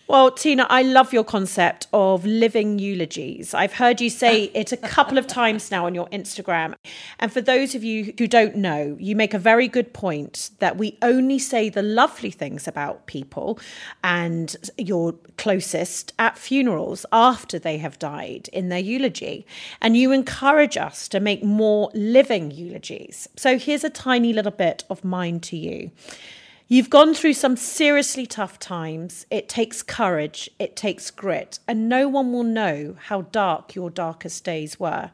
Well, 0.08 0.30
Tina, 0.30 0.66
I 0.70 0.80
love 0.84 1.12
your 1.12 1.22
concept 1.22 1.86
of 1.92 2.24
living 2.24 2.78
eulogies. 2.78 3.52
I've 3.52 3.74
heard 3.74 4.00
you 4.00 4.08
say 4.08 4.44
it 4.54 4.72
a 4.72 4.78
couple 4.78 5.18
of 5.18 5.26
times 5.26 5.70
now 5.70 5.84
on 5.84 5.94
your 5.94 6.06
Instagram. 6.08 6.76
And 7.18 7.30
for 7.30 7.42
those 7.42 7.74
of 7.74 7.84
you 7.84 8.14
who 8.16 8.26
don't 8.26 8.56
know, 8.56 8.96
you 8.98 9.14
make 9.14 9.34
a 9.34 9.38
very 9.38 9.68
good 9.68 9.92
point 9.92 10.48
that 10.60 10.78
we 10.78 10.96
only 11.02 11.38
say 11.38 11.68
the 11.68 11.82
lovely 11.82 12.30
things 12.30 12.66
about 12.66 13.06
people 13.06 13.60
and 14.02 14.56
your 14.78 15.12
closest 15.36 16.14
at 16.18 16.38
funerals 16.38 17.04
after 17.12 17.58
they 17.58 17.76
have 17.76 17.98
died 17.98 18.48
in 18.50 18.70
their 18.70 18.78
eulogy. 18.78 19.46
And 19.82 19.94
you 19.94 20.12
encourage 20.12 20.78
us 20.78 21.06
to 21.08 21.20
make 21.20 21.44
more 21.44 21.90
living 21.92 22.50
eulogies. 22.50 23.28
So 23.36 23.58
here's 23.58 23.84
a 23.84 23.90
tiny 23.90 24.32
little 24.32 24.52
bit 24.52 24.84
of 24.88 25.04
mine 25.04 25.40
to 25.40 25.56
you. 25.58 25.90
You've 26.70 26.90
gone 26.90 27.14
through 27.14 27.32
some 27.32 27.56
seriously 27.56 28.26
tough 28.26 28.58
times. 28.58 29.24
It 29.30 29.48
takes 29.48 29.82
courage, 29.82 30.50
it 30.58 30.76
takes 30.76 31.10
grit, 31.10 31.60
and 31.66 31.88
no 31.88 32.08
one 32.08 32.30
will 32.30 32.44
know 32.44 32.96
how 33.04 33.22
dark 33.22 33.74
your 33.74 33.88
darkest 33.88 34.44
days 34.44 34.78
were. 34.78 35.10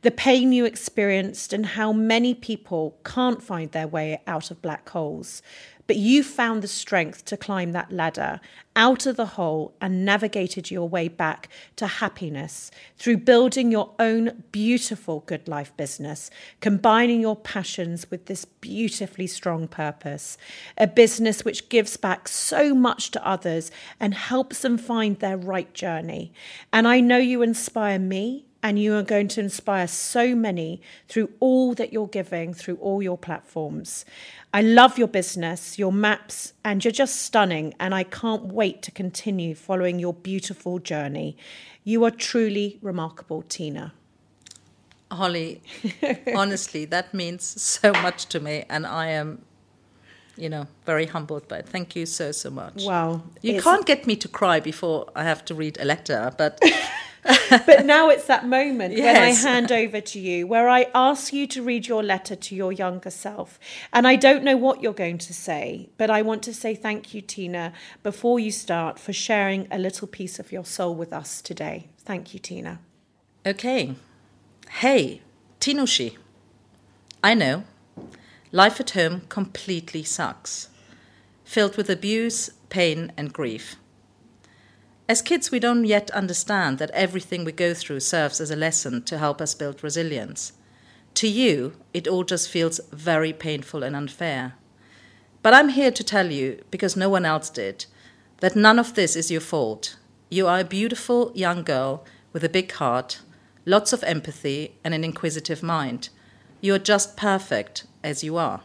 The 0.00 0.10
pain 0.10 0.50
you 0.54 0.64
experienced, 0.64 1.52
and 1.52 1.66
how 1.66 1.92
many 1.92 2.32
people 2.32 2.96
can't 3.04 3.42
find 3.42 3.70
their 3.72 3.86
way 3.86 4.22
out 4.26 4.50
of 4.50 4.62
black 4.62 4.88
holes. 4.88 5.42
But 5.86 5.96
you 5.96 6.22
found 6.22 6.62
the 6.62 6.68
strength 6.68 7.24
to 7.26 7.36
climb 7.36 7.72
that 7.72 7.92
ladder 7.92 8.40
out 8.76 9.06
of 9.06 9.16
the 9.16 9.26
hole 9.26 9.74
and 9.80 10.04
navigated 10.04 10.70
your 10.70 10.88
way 10.88 11.08
back 11.08 11.48
to 11.76 11.86
happiness 11.86 12.70
through 12.96 13.18
building 13.18 13.70
your 13.70 13.90
own 13.98 14.44
beautiful 14.50 15.20
good 15.26 15.46
life 15.46 15.76
business, 15.76 16.30
combining 16.60 17.20
your 17.20 17.36
passions 17.36 18.10
with 18.10 18.26
this 18.26 18.44
beautifully 18.44 19.26
strong 19.26 19.68
purpose. 19.68 20.38
A 20.78 20.86
business 20.86 21.44
which 21.44 21.68
gives 21.68 21.96
back 21.96 22.28
so 22.28 22.74
much 22.74 23.10
to 23.12 23.26
others 23.26 23.70
and 24.00 24.14
helps 24.14 24.62
them 24.62 24.78
find 24.78 25.18
their 25.18 25.36
right 25.36 25.72
journey. 25.74 26.32
And 26.72 26.88
I 26.88 27.00
know 27.00 27.18
you 27.18 27.42
inspire 27.42 27.98
me 27.98 28.46
and 28.64 28.78
you 28.78 28.94
are 28.96 29.02
going 29.02 29.28
to 29.28 29.40
inspire 29.40 29.86
so 29.86 30.34
many 30.34 30.80
through 31.06 31.28
all 31.38 31.74
that 31.74 31.92
you're 31.92 32.08
giving 32.08 32.54
through 32.54 32.76
all 32.76 33.02
your 33.02 33.18
platforms. 33.18 34.06
I 34.54 34.62
love 34.62 34.96
your 34.96 35.06
business, 35.06 35.78
your 35.78 35.92
maps, 35.92 36.54
and 36.64 36.82
you're 36.82 36.90
just 36.90 37.16
stunning. 37.16 37.74
And 37.78 37.94
I 37.94 38.04
can't 38.04 38.44
wait 38.44 38.80
to 38.84 38.90
continue 38.90 39.54
following 39.54 39.98
your 39.98 40.14
beautiful 40.14 40.78
journey. 40.78 41.36
You 41.84 42.04
are 42.04 42.10
truly 42.10 42.78
remarkable, 42.80 43.42
Tina. 43.42 43.92
Holly, 45.12 45.60
honestly, 46.34 46.86
that 46.86 47.12
means 47.12 47.44
so 47.44 47.92
much 47.92 48.26
to 48.26 48.40
me, 48.40 48.64
and 48.70 48.86
I 48.86 49.08
am, 49.08 49.42
you 50.36 50.48
know, 50.48 50.66
very 50.86 51.04
humbled 51.04 51.46
by 51.48 51.58
it. 51.58 51.68
Thank 51.68 51.94
you 51.94 52.06
so 52.06 52.32
so 52.32 52.48
much. 52.50 52.82
Wow, 52.84 53.22
you 53.42 53.60
can't 53.60 53.86
get 53.86 54.06
me 54.06 54.16
to 54.16 54.26
cry 54.26 54.58
before 54.58 55.10
I 55.14 55.22
have 55.24 55.44
to 55.44 55.54
read 55.54 55.78
a 55.78 55.84
letter, 55.84 56.32
but 56.36 56.58
but 57.66 57.86
now 57.86 58.10
it's 58.10 58.26
that 58.26 58.46
moment 58.46 58.94
when 58.94 59.16
I 59.16 59.30
hand 59.30 59.72
over 59.72 60.00
to 60.00 60.20
you, 60.20 60.46
where 60.46 60.68
I 60.68 60.88
ask 60.94 61.32
you 61.32 61.46
to 61.48 61.62
read 61.62 61.86
your 61.86 62.02
letter 62.02 62.36
to 62.36 62.54
your 62.54 62.70
younger 62.70 63.10
self. 63.10 63.58
And 63.92 64.06
I 64.06 64.16
don't 64.16 64.44
know 64.44 64.56
what 64.56 64.82
you're 64.82 64.92
going 64.92 65.18
to 65.18 65.32
say, 65.32 65.88
but 65.96 66.10
I 66.10 66.20
want 66.20 66.42
to 66.44 66.54
say 66.54 66.74
thank 66.74 67.14
you, 67.14 67.22
Tina, 67.22 67.72
before 68.02 68.38
you 68.38 68.50
start, 68.50 68.98
for 68.98 69.12
sharing 69.12 69.66
a 69.70 69.78
little 69.78 70.06
piece 70.06 70.38
of 70.38 70.52
your 70.52 70.64
soul 70.64 70.94
with 70.94 71.12
us 71.12 71.40
today. 71.40 71.88
Thank 71.98 72.34
you, 72.34 72.40
Tina. 72.40 72.80
Okay. 73.46 73.94
Hey, 74.70 75.22
Tinushi. 75.60 76.16
I 77.22 77.34
know. 77.34 77.64
Life 78.52 78.80
at 78.80 78.90
home 78.90 79.22
completely 79.30 80.02
sucks. 80.02 80.68
Filled 81.44 81.76
with 81.76 81.88
abuse, 81.88 82.50
pain, 82.68 83.12
and 83.16 83.32
grief. 83.32 83.76
As 85.06 85.20
kids, 85.20 85.50
we 85.50 85.58
don't 85.58 85.84
yet 85.84 86.10
understand 86.12 86.78
that 86.78 86.90
everything 86.92 87.44
we 87.44 87.52
go 87.52 87.74
through 87.74 88.00
serves 88.00 88.40
as 88.40 88.50
a 88.50 88.56
lesson 88.56 89.02
to 89.02 89.18
help 89.18 89.42
us 89.42 89.54
build 89.54 89.84
resilience. 89.84 90.52
To 91.14 91.28
you, 91.28 91.74
it 91.92 92.08
all 92.08 92.24
just 92.24 92.48
feels 92.48 92.80
very 92.90 93.34
painful 93.34 93.82
and 93.82 93.94
unfair. 93.94 94.54
But 95.42 95.52
I'm 95.52 95.68
here 95.68 95.90
to 95.90 96.02
tell 96.02 96.32
you, 96.32 96.64
because 96.70 96.96
no 96.96 97.10
one 97.10 97.26
else 97.26 97.50
did, 97.50 97.84
that 98.38 98.56
none 98.56 98.78
of 98.78 98.94
this 98.94 99.14
is 99.14 99.30
your 99.30 99.42
fault. 99.42 99.98
You 100.30 100.46
are 100.46 100.60
a 100.60 100.64
beautiful 100.64 101.32
young 101.34 101.64
girl 101.64 102.06
with 102.32 102.42
a 102.42 102.48
big 102.48 102.72
heart, 102.72 103.20
lots 103.66 103.92
of 103.92 104.02
empathy, 104.04 104.74
and 104.82 104.94
an 104.94 105.04
inquisitive 105.04 105.62
mind. 105.62 106.08
You 106.62 106.74
are 106.74 106.78
just 106.78 107.14
perfect 107.14 107.84
as 108.02 108.24
you 108.24 108.38
are. 108.38 108.62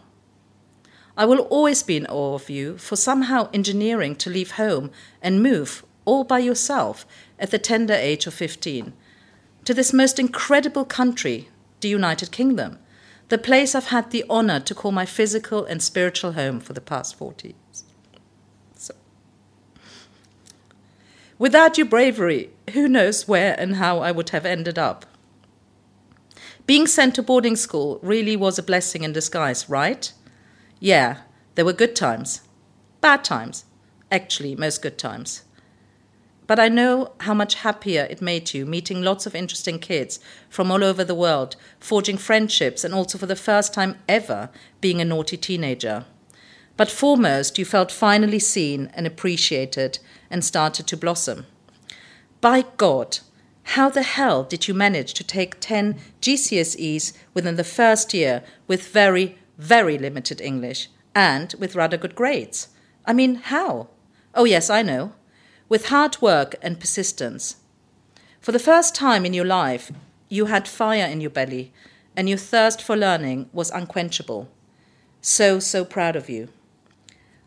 I 1.17 1.25
will 1.25 1.41
always 1.41 1.83
be 1.83 1.97
in 1.97 2.07
awe 2.07 2.35
of 2.35 2.49
you 2.49 2.77
for 2.77 2.95
somehow 2.95 3.49
engineering 3.53 4.15
to 4.15 4.29
leave 4.29 4.51
home 4.51 4.89
and 5.21 5.43
move 5.43 5.83
all 6.09 6.23
by 6.23 6.39
yourself 6.39 7.05
at 7.37 7.51
the 7.51 7.59
tender 7.59 7.93
age 7.93 8.25
of 8.25 8.33
15 8.33 8.93
to 9.63 9.73
this 9.75 9.93
most 9.93 10.17
incredible 10.17 10.83
country, 10.83 11.49
the 11.81 11.87
United 11.87 12.31
Kingdom, 12.31 12.79
the 13.27 13.37
place 13.37 13.75
I've 13.75 13.93
had 13.93 14.09
the 14.09 14.25
honor 14.27 14.59
to 14.61 14.73
call 14.73 14.91
my 14.91 15.05
physical 15.05 15.65
and 15.65 15.83
spiritual 15.83 16.31
home 16.31 16.59
for 16.59 16.73
the 16.73 16.81
past 16.81 17.13
40 17.15 17.49
years. 17.49 17.83
So. 18.73 18.95
Without 21.37 21.77
your 21.77 21.85
bravery, 21.85 22.49
who 22.73 22.87
knows 22.87 23.27
where 23.27 23.55
and 23.59 23.75
how 23.75 23.99
I 23.99 24.11
would 24.11 24.31
have 24.31 24.47
ended 24.47 24.79
up? 24.79 25.05
Being 26.65 26.87
sent 26.87 27.13
to 27.15 27.21
boarding 27.21 27.55
school 27.55 27.99
really 28.01 28.35
was 28.35 28.57
a 28.57 28.63
blessing 28.63 29.03
in 29.03 29.13
disguise, 29.13 29.69
right? 29.69 30.11
Yeah, 30.79 31.17
there 31.53 31.65
were 31.65 31.73
good 31.73 31.95
times, 31.95 32.41
bad 32.99 33.23
times, 33.23 33.65
actually, 34.11 34.55
most 34.55 34.81
good 34.81 34.97
times. 34.97 35.43
But 36.49 36.57
I 36.57 36.67
know 36.67 37.11
how 37.19 37.35
much 37.35 37.61
happier 37.61 38.07
it 38.09 38.23
made 38.23 38.55
you 38.55 38.65
meeting 38.65 39.03
lots 39.03 39.27
of 39.27 39.35
interesting 39.35 39.77
kids 39.77 40.19
from 40.49 40.71
all 40.71 40.83
over 40.83 41.03
the 41.03 41.13
world, 41.13 41.55
forging 41.79 42.17
friendships, 42.17 42.83
and 42.83 42.91
also 42.91 43.19
for 43.19 43.27
the 43.27 43.35
first 43.35 43.71
time 43.71 43.99
ever 44.09 44.49
being 44.81 44.99
a 44.99 45.05
naughty 45.05 45.37
teenager. 45.37 46.05
But 46.75 46.89
foremost, 46.89 47.59
you 47.59 47.65
felt 47.65 47.91
finally 47.91 48.39
seen 48.39 48.89
and 48.95 49.05
appreciated 49.05 49.99
and 50.31 50.43
started 50.43 50.87
to 50.87 50.97
blossom. 50.97 51.45
By 52.41 52.65
God, 52.77 53.19
how 53.75 53.89
the 53.89 54.01
hell 54.01 54.43
did 54.43 54.67
you 54.67 54.73
manage 54.73 55.13
to 55.13 55.23
take 55.23 55.59
10 55.59 55.99
GCSEs 56.19 57.13
within 57.35 57.57
the 57.57 57.63
first 57.63 58.11
year 58.11 58.41
with 58.65 58.87
very, 58.87 59.37
very 59.59 59.99
limited 59.99 60.41
English 60.41 60.89
and 61.13 61.53
with 61.59 61.75
rather 61.75 61.95
good 61.95 62.15
grades? 62.15 62.69
I 63.05 63.13
mean, 63.13 63.35
how? 63.35 63.89
Oh, 64.33 64.45
yes, 64.45 64.71
I 64.71 64.81
know. 64.81 65.13
With 65.69 65.89
hard 65.89 66.19
work 66.19 66.55
and 66.63 66.79
persistence. 66.79 67.57
For 68.41 68.51
the 68.51 68.57
first 68.57 68.95
time 68.95 69.23
in 69.23 69.35
your 69.35 69.45
life, 69.45 69.91
you 70.27 70.45
had 70.45 70.67
fire 70.67 71.05
in 71.05 71.21
your 71.21 71.29
belly, 71.29 71.71
and 72.15 72.27
your 72.27 72.39
thirst 72.39 72.81
for 72.81 72.97
learning 72.97 73.51
was 73.53 73.69
unquenchable. 73.69 74.49
So, 75.21 75.59
so 75.59 75.85
proud 75.85 76.15
of 76.15 76.27
you. 76.27 76.49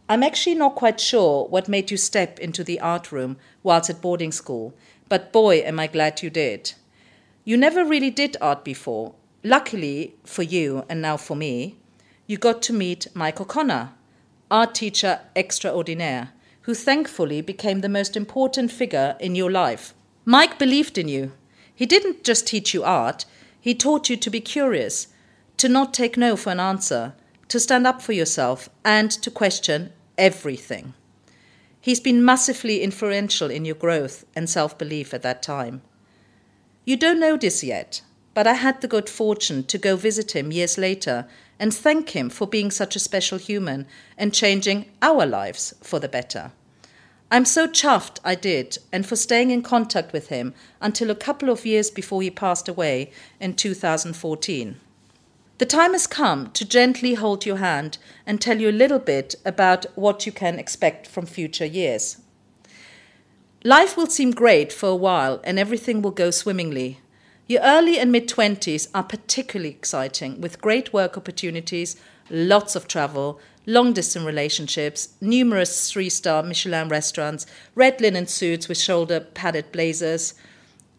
I'm 0.08 0.22
actually 0.22 0.54
not 0.54 0.76
quite 0.76 1.00
sure 1.00 1.46
what 1.48 1.66
made 1.68 1.90
you 1.90 1.96
step 1.96 2.38
into 2.38 2.62
the 2.62 2.78
art 2.78 3.10
room 3.10 3.38
whilst 3.64 3.90
at 3.90 4.00
boarding 4.00 4.30
school, 4.30 4.72
but 5.08 5.32
boy, 5.32 5.56
am 5.56 5.80
I 5.80 5.88
glad 5.88 6.22
you 6.22 6.30
did. 6.30 6.74
You 7.44 7.56
never 7.56 7.84
really 7.84 8.10
did 8.10 8.36
art 8.40 8.64
before. 8.64 9.14
Luckily 9.42 10.14
for 10.22 10.44
you, 10.44 10.84
and 10.88 11.02
now 11.02 11.16
for 11.16 11.34
me, 11.34 11.76
you 12.28 12.36
got 12.36 12.62
to 12.62 12.72
meet 12.72 13.08
Mike 13.14 13.40
O'Connor, 13.40 13.94
art 14.48 14.76
teacher 14.76 15.22
extraordinaire, 15.34 16.30
who 16.62 16.74
thankfully 16.74 17.40
became 17.40 17.80
the 17.80 17.88
most 17.88 18.16
important 18.16 18.70
figure 18.70 19.16
in 19.20 19.34
your 19.34 19.50
life. 19.50 19.94
Mike 20.24 20.58
believed 20.58 20.96
in 20.96 21.08
you. 21.08 21.32
He 21.74 21.86
didn't 21.86 22.24
just 22.24 22.46
teach 22.46 22.72
you 22.72 22.84
art, 22.84 23.24
he 23.60 23.74
taught 23.74 24.10
you 24.10 24.16
to 24.16 24.30
be 24.30 24.40
curious, 24.40 25.08
to 25.56 25.68
not 25.68 25.94
take 25.94 26.16
no 26.16 26.36
for 26.36 26.50
an 26.50 26.60
answer, 26.60 27.14
to 27.48 27.60
stand 27.60 27.86
up 27.86 28.00
for 28.02 28.12
yourself, 28.12 28.68
and 28.84 29.10
to 29.10 29.30
question 29.30 29.92
everything. 30.16 30.94
He's 31.80 32.00
been 32.00 32.24
massively 32.24 32.82
influential 32.82 33.50
in 33.50 33.64
your 33.64 33.74
growth 33.74 34.24
and 34.36 34.48
self 34.48 34.78
belief 34.78 35.12
at 35.12 35.22
that 35.22 35.42
time. 35.42 35.82
You 36.84 36.96
don't 36.96 37.20
know 37.20 37.36
this 37.36 37.64
yet, 37.64 38.02
but 38.34 38.46
I 38.46 38.54
had 38.54 38.80
the 38.80 38.88
good 38.88 39.08
fortune 39.08 39.64
to 39.64 39.78
go 39.78 39.96
visit 39.96 40.34
him 40.34 40.52
years 40.52 40.78
later 40.78 41.26
and 41.58 41.72
thank 41.72 42.10
him 42.10 42.30
for 42.30 42.46
being 42.46 42.70
such 42.70 42.96
a 42.96 43.00
special 43.00 43.38
human 43.38 43.86
and 44.18 44.34
changing 44.34 44.86
our 45.00 45.26
lives 45.26 45.74
for 45.82 45.98
the 45.98 46.08
better. 46.08 46.52
I'm 47.30 47.46
so 47.46 47.66
chuffed 47.66 48.18
I 48.24 48.34
did, 48.34 48.76
and 48.92 49.06
for 49.06 49.16
staying 49.16 49.50
in 49.50 49.62
contact 49.62 50.12
with 50.12 50.28
him 50.28 50.52
until 50.82 51.10
a 51.10 51.14
couple 51.14 51.48
of 51.48 51.64
years 51.64 51.90
before 51.90 52.20
he 52.20 52.30
passed 52.30 52.68
away 52.68 53.10
in 53.40 53.54
2014. 53.54 54.76
The 55.56 55.64
time 55.64 55.92
has 55.92 56.06
come 56.06 56.50
to 56.50 56.68
gently 56.68 57.14
hold 57.14 57.46
your 57.46 57.58
hand 57.58 57.96
and 58.26 58.40
tell 58.40 58.60
you 58.60 58.68
a 58.68 58.80
little 58.82 58.98
bit 58.98 59.34
about 59.44 59.86
what 59.94 60.26
you 60.26 60.32
can 60.32 60.58
expect 60.58 61.06
from 61.06 61.24
future 61.24 61.64
years. 61.64 62.18
Life 63.64 63.96
will 63.96 64.08
seem 64.08 64.32
great 64.32 64.72
for 64.72 64.88
a 64.88 64.96
while 64.96 65.40
and 65.44 65.58
everything 65.58 66.02
will 66.02 66.10
go 66.10 66.32
swimmingly. 66.32 66.98
Your 67.48 67.60
early 67.62 67.98
and 67.98 68.12
mid 68.12 68.28
20s 68.28 68.88
are 68.94 69.02
particularly 69.02 69.70
exciting 69.70 70.40
with 70.40 70.60
great 70.60 70.92
work 70.92 71.16
opportunities, 71.16 71.96
lots 72.30 72.76
of 72.76 72.86
travel, 72.86 73.40
long 73.66 73.92
distance 73.92 74.24
relationships, 74.24 75.14
numerous 75.20 75.90
three 75.90 76.08
star 76.08 76.42
Michelin 76.42 76.88
restaurants, 76.88 77.46
red 77.74 78.00
linen 78.00 78.26
suits 78.26 78.68
with 78.68 78.78
shoulder 78.78 79.20
padded 79.20 79.72
blazers. 79.72 80.34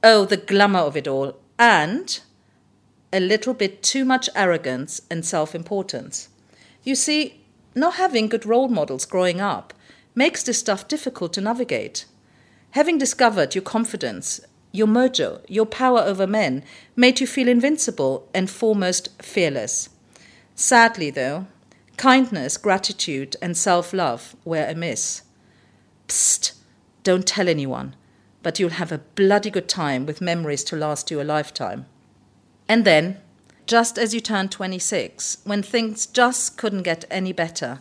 Oh, 0.03 0.25
the 0.25 0.37
glamour 0.37 0.79
of 0.79 0.97
it 0.97 1.07
all. 1.07 1.37
And 1.57 2.19
a 3.13 3.19
little 3.19 3.53
bit 3.53 3.81
too 3.81 4.03
much 4.03 4.29
arrogance 4.35 5.01
and 5.09 5.25
self 5.25 5.55
importance. 5.55 6.27
You 6.83 6.95
see, 6.95 7.41
not 7.73 7.95
having 7.95 8.27
good 8.27 8.45
role 8.45 8.67
models 8.67 9.05
growing 9.05 9.39
up 9.39 9.73
makes 10.13 10.43
this 10.43 10.59
stuff 10.59 10.87
difficult 10.87 11.31
to 11.33 11.41
navigate. 11.41 12.05
Having 12.71 12.97
discovered 12.97 13.55
your 13.55 13.61
confidence, 13.61 14.41
your 14.73 14.87
mojo, 14.87 15.39
your 15.47 15.67
power 15.67 15.99
over 15.99 16.27
men 16.27 16.63
made 16.95 17.21
you 17.21 17.27
feel 17.27 17.47
invincible 17.47 18.27
and 18.33 18.49
foremost 18.49 19.09
fearless. 19.21 19.87
Sadly, 20.55 21.11
though, 21.11 21.45
kindness, 21.95 22.57
gratitude, 22.57 23.35
and 23.41 23.55
self 23.55 23.93
love 23.93 24.35
were 24.43 24.65
amiss. 24.65 25.21
Psst, 26.07 26.53
don't 27.03 27.27
tell 27.27 27.47
anyone, 27.47 27.95
but 28.41 28.59
you'll 28.59 28.71
have 28.71 28.91
a 28.91 28.97
bloody 28.97 29.51
good 29.51 29.69
time 29.69 30.07
with 30.07 30.21
memories 30.21 30.63
to 30.65 30.75
last 30.75 31.11
you 31.11 31.21
a 31.21 31.23
lifetime. 31.23 31.85
And 32.67 32.83
then, 32.83 33.19
just 33.67 33.99
as 33.99 34.13
you 34.13 34.19
turn 34.19 34.49
26, 34.49 35.37
when 35.43 35.61
things 35.61 36.07
just 36.07 36.57
couldn't 36.57 36.83
get 36.83 37.05
any 37.11 37.31
better, 37.31 37.79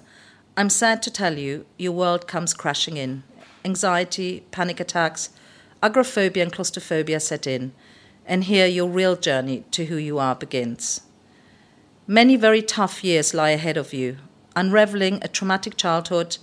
I'm 0.59 0.69
sad 0.69 1.03
to 1.05 1.11
tell 1.11 1.39
you, 1.39 1.65
your 1.79 1.93
world 1.93 2.29
comes 2.29 2.53
crashing 2.53 2.99
in 2.99 3.23
anxiety, 3.65 4.45
panic 4.51 4.81
attacks, 4.81 5.31
agoraphobia, 5.83 6.43
and 6.43 6.53
claustrophobia 6.53 7.21
set 7.21 7.47
in, 7.47 7.73
and 8.27 8.45
here 8.45 8.67
your 8.67 8.89
real 8.89 9.17
journey 9.17 9.65
to 9.71 9.87
who 9.87 9.97
you 9.97 10.19
are 10.19 10.35
begins. 10.35 11.03
Many 12.07 12.37
very 12.37 12.63
tough 12.63 13.03
years 13.05 13.35
lie 13.35 13.51
ahead 13.51 13.77
of 13.77 13.93
you, 13.93 14.19
unraveling 14.55 15.19
a 15.23 15.29
traumatic 15.29 15.77
childhood, 15.77 16.39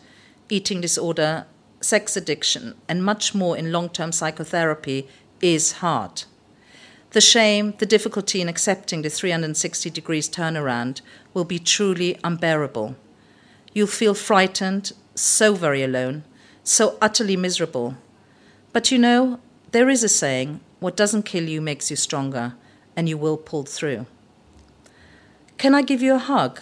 eating 0.49 0.81
disorder, 0.81 1.45
sex 1.81 2.17
addiction, 2.17 2.75
and 2.87 3.03
much 3.03 3.35
more 3.35 3.57
in 3.57 3.71
long 3.71 3.89
term 3.89 4.11
psychotherapy 4.11 5.07
is 5.41 5.73
hard. 5.73 6.23
The 7.11 7.21
shame, 7.21 7.73
the 7.79 7.85
difficulty 7.85 8.39
in 8.39 8.47
accepting 8.47 9.01
the 9.01 9.09
360 9.09 9.89
degrees 9.89 10.29
turnaround 10.29 11.01
will 11.33 11.45
be 11.45 11.57
truly 11.57 12.17
unbearable. 12.23 12.95
You'll 13.73 13.87
feel 13.87 14.13
frightened, 14.13 14.91
so 15.15 15.55
very 15.55 15.83
alone, 15.83 16.23
so 16.63 16.97
utterly 17.01 17.35
miserable. 17.35 17.95
But 18.71 18.91
you 18.91 18.97
know, 18.97 19.39
there 19.71 19.89
is 19.89 20.03
a 20.03 20.09
saying 20.09 20.59
what 20.79 20.95
doesn't 20.95 21.23
kill 21.23 21.49
you 21.49 21.61
makes 21.61 21.89
you 21.89 21.95
stronger, 21.95 22.53
and 22.95 23.09
you 23.09 23.17
will 23.17 23.37
pull 23.37 23.63
through. 23.63 24.05
Can 25.57 25.75
I 25.75 25.81
give 25.81 26.01
you 26.01 26.15
a 26.15 26.19
hug? 26.19 26.61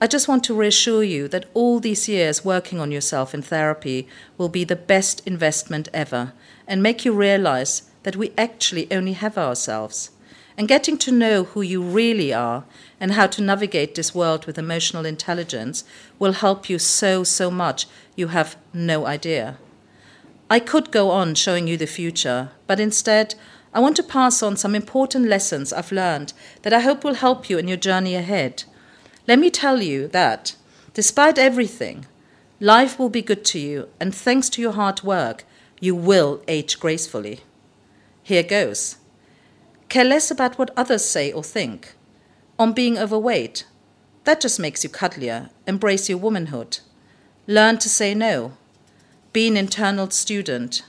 I 0.00 0.06
just 0.06 0.28
want 0.28 0.44
to 0.44 0.54
reassure 0.54 1.02
you 1.02 1.26
that 1.28 1.46
all 1.54 1.80
these 1.80 2.06
years 2.06 2.44
working 2.44 2.78
on 2.78 2.92
yourself 2.92 3.34
in 3.34 3.40
therapy 3.40 4.06
will 4.36 4.50
be 4.50 4.62
the 4.62 4.76
best 4.76 5.26
investment 5.26 5.88
ever 5.94 6.34
and 6.68 6.82
make 6.82 7.04
you 7.04 7.12
realize 7.12 7.90
that 8.02 8.14
we 8.14 8.32
actually 8.36 8.86
only 8.92 9.14
have 9.14 9.38
ourselves. 9.38 10.10
And 10.58 10.68
getting 10.68 10.98
to 10.98 11.12
know 11.12 11.44
who 11.44 11.62
you 11.62 11.82
really 11.82 12.32
are 12.32 12.64
and 13.00 13.12
how 13.12 13.26
to 13.28 13.42
navigate 13.42 13.94
this 13.94 14.14
world 14.14 14.44
with 14.44 14.58
emotional 14.58 15.06
intelligence 15.06 15.82
will 16.18 16.32
help 16.32 16.68
you 16.68 16.78
so, 16.78 17.24
so 17.24 17.50
much 17.50 17.86
you 18.14 18.28
have 18.28 18.56
no 18.74 19.06
idea. 19.06 19.56
I 20.48 20.60
could 20.60 20.92
go 20.92 21.10
on 21.10 21.34
showing 21.34 21.66
you 21.66 21.76
the 21.76 21.86
future, 21.86 22.50
but 22.66 22.78
instead, 22.78 23.34
I 23.74 23.80
want 23.80 23.96
to 23.96 24.02
pass 24.02 24.42
on 24.42 24.56
some 24.56 24.74
important 24.74 25.26
lessons 25.26 25.72
I've 25.72 25.90
learned 25.90 26.32
that 26.62 26.72
I 26.72 26.80
hope 26.80 27.02
will 27.02 27.14
help 27.14 27.50
you 27.50 27.58
in 27.58 27.66
your 27.68 27.76
journey 27.76 28.14
ahead. 28.14 28.64
Let 29.26 29.40
me 29.40 29.50
tell 29.50 29.82
you 29.82 30.06
that, 30.08 30.54
despite 30.94 31.36
everything, 31.36 32.06
life 32.60 32.98
will 32.98 33.10
be 33.10 33.22
good 33.22 33.44
to 33.46 33.58
you, 33.58 33.88
and 33.98 34.14
thanks 34.14 34.48
to 34.50 34.62
your 34.62 34.72
hard 34.72 35.02
work, 35.02 35.44
you 35.80 35.94
will 35.96 36.42
age 36.46 36.78
gracefully. 36.78 37.40
Here 38.22 38.44
goes. 38.44 38.96
Care 39.88 40.04
less 40.04 40.30
about 40.30 40.58
what 40.58 40.70
others 40.76 41.04
say 41.04 41.32
or 41.32 41.42
think. 41.42 41.94
On 42.58 42.72
being 42.72 42.98
overweight, 42.98 43.66
that 44.24 44.40
just 44.40 44.58
makes 44.58 44.84
you 44.84 44.90
cuddlier. 44.90 45.50
Embrace 45.66 46.08
your 46.08 46.18
womanhood. 46.18 46.78
Learn 47.46 47.78
to 47.78 47.88
say 47.88 48.14
no. 48.14 48.52
Be 49.36 49.48
an 49.48 49.56
internal 49.58 50.08
student. 50.08 50.82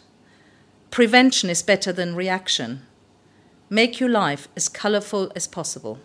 Prevention 0.90 1.50
is 1.50 1.62
better 1.62 1.92
than 1.92 2.16
reaction. 2.16 2.84
Make 3.70 4.00
your 4.00 4.08
life 4.08 4.48
as 4.56 4.70
colorful 4.70 5.34
as 5.36 5.50
possible. 5.50 6.00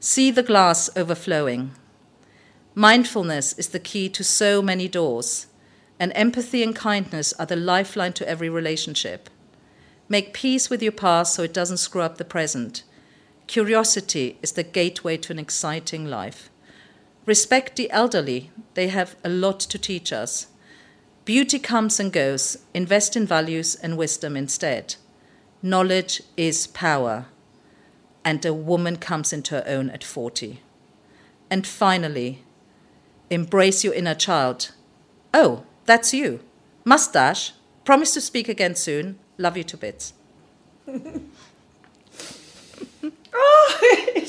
See 0.00 0.32
the 0.32 0.42
glass 0.42 0.90
overflowing. 0.96 1.70
Mindfulness 2.74 3.52
is 3.52 3.68
the 3.68 3.78
key 3.78 4.08
to 4.08 4.24
so 4.24 4.60
many 4.60 4.88
doors, 4.88 5.46
and 6.00 6.10
empathy 6.16 6.64
and 6.64 6.74
kindness 6.74 7.32
are 7.34 7.46
the 7.46 7.54
lifeline 7.54 8.14
to 8.14 8.28
every 8.28 8.48
relationship. 8.48 9.30
Make 10.08 10.34
peace 10.34 10.68
with 10.68 10.82
your 10.82 10.90
past 10.90 11.32
so 11.32 11.44
it 11.44 11.54
doesn't 11.54 11.76
screw 11.76 12.02
up 12.02 12.18
the 12.18 12.24
present. 12.24 12.82
Curiosity 13.46 14.36
is 14.42 14.50
the 14.50 14.64
gateway 14.64 15.16
to 15.18 15.32
an 15.32 15.38
exciting 15.38 16.06
life. 16.06 16.50
Respect 17.24 17.76
the 17.76 17.88
elderly, 17.92 18.50
they 18.74 18.88
have 18.88 19.14
a 19.22 19.28
lot 19.28 19.60
to 19.60 19.78
teach 19.78 20.12
us. 20.12 20.48
Beauty 21.24 21.58
comes 21.58 21.98
and 21.98 22.12
goes, 22.12 22.58
invest 22.74 23.16
in 23.16 23.26
values 23.26 23.76
and 23.76 23.96
wisdom 23.96 24.36
instead. 24.36 24.96
Knowledge 25.62 26.22
is 26.36 26.66
power, 26.66 27.26
and 28.22 28.44
a 28.44 28.52
woman 28.52 28.96
comes 28.96 29.32
into 29.32 29.54
her 29.54 29.64
own 29.66 29.88
at 29.88 30.04
40. 30.04 30.60
And 31.48 31.66
finally, 31.66 32.42
embrace 33.30 33.82
your 33.82 33.94
inner 33.94 34.14
child. 34.14 34.72
Oh, 35.32 35.64
that's 35.86 36.12
you. 36.12 36.40
Mustache. 36.84 37.52
Promise 37.86 38.12
to 38.14 38.20
speak 38.20 38.48
again 38.48 38.74
soon. 38.74 39.18
Love 39.38 39.56
you 39.56 39.64
to 39.64 39.78
bits. 39.78 40.12
oh, 40.88 41.00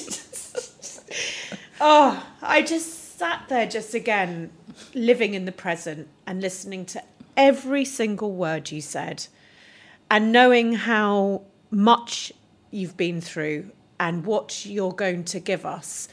oh, 1.81 2.25
I 2.41 2.61
just 2.61 3.04
sat 3.17 3.47
there 3.47 3.65
just 3.65 3.93
again, 3.93 4.51
living 4.93 5.35
in 5.35 5.45
the 5.45 5.51
present 5.51 6.09
and 6.27 6.41
listening 6.41 6.85
to 6.85 7.01
every 7.37 7.85
single 7.85 8.33
word 8.33 8.71
you 8.71 8.81
said 8.81 9.25
and 10.11 10.33
knowing 10.33 10.73
how 10.73 11.41
much 11.71 12.33
you've 12.71 12.97
been 12.97 13.21
through 13.21 13.71
and 14.01 14.25
what 14.25 14.65
you're 14.65 14.91
going 14.91 15.23
to 15.23 15.39
give 15.39 15.65
us 15.65 16.09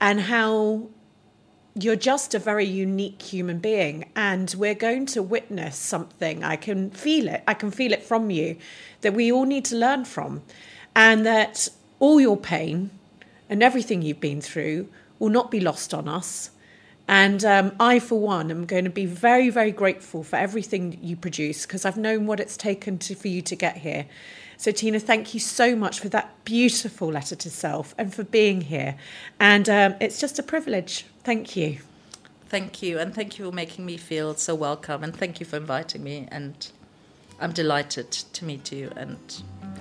and 0.00 0.22
how 0.22 0.88
you're 1.74 1.94
just 1.94 2.34
a 2.34 2.38
very 2.38 2.64
unique 2.64 3.20
human 3.20 3.58
being 3.58 4.10
and 4.16 4.54
we're 4.56 4.74
going 4.74 5.04
to 5.04 5.22
witness 5.22 5.76
something. 5.76 6.42
I 6.42 6.56
can 6.56 6.90
feel 6.90 7.28
it. 7.28 7.42
I 7.46 7.52
can 7.52 7.70
feel 7.70 7.92
it 7.92 8.02
from 8.02 8.30
you 8.30 8.56
that 9.02 9.12
we 9.12 9.30
all 9.30 9.44
need 9.44 9.66
to 9.66 9.76
learn 9.76 10.06
from 10.06 10.42
and 10.94 11.26
that 11.26 11.68
all 11.98 12.18
your 12.18 12.38
pain 12.38 12.88
and 13.50 13.62
everything 13.62 14.00
you've 14.00 14.20
been 14.20 14.40
through 14.40 14.88
will 15.18 15.30
not 15.30 15.50
be 15.50 15.60
lost 15.60 15.94
on 15.94 16.08
us 16.08 16.50
and 17.08 17.44
um, 17.44 17.72
I, 17.78 18.00
for 18.00 18.18
one, 18.18 18.50
am 18.50 18.66
going 18.66 18.84
to 18.84 18.90
be 18.90 19.06
very, 19.06 19.48
very 19.48 19.70
grateful 19.70 20.24
for 20.24 20.36
everything 20.36 20.98
you 21.00 21.16
produce 21.16 21.64
because 21.64 21.84
I've 21.84 21.96
known 21.96 22.26
what 22.26 22.40
it's 22.40 22.56
taken 22.56 22.98
to, 22.98 23.14
for 23.14 23.28
you 23.28 23.42
to 23.42 23.54
get 23.54 23.78
here. 23.78 24.06
So, 24.56 24.72
Tina, 24.72 24.98
thank 24.98 25.32
you 25.32 25.38
so 25.38 25.76
much 25.76 26.00
for 26.00 26.08
that 26.08 26.32
beautiful 26.44 27.08
letter 27.08 27.36
to 27.36 27.50
self 27.50 27.94
and 27.96 28.12
for 28.12 28.24
being 28.24 28.62
here. 28.62 28.96
And 29.38 29.68
um, 29.68 29.94
it's 30.00 30.18
just 30.18 30.38
a 30.38 30.42
privilege. 30.42 31.04
Thank 31.22 31.54
you. 31.54 31.78
Thank 32.48 32.82
you. 32.82 32.98
And 32.98 33.14
thank 33.14 33.38
you 33.38 33.44
for 33.44 33.54
making 33.54 33.86
me 33.86 33.96
feel 33.96 34.34
so 34.34 34.54
welcome. 34.54 35.04
And 35.04 35.14
thank 35.14 35.38
you 35.38 35.46
for 35.46 35.56
inviting 35.56 36.02
me. 36.02 36.26
And 36.32 36.68
I'm 37.38 37.52
delighted 37.52 38.10
to 38.10 38.44
meet 38.44 38.72
you 38.72 38.90
and 38.96 39.18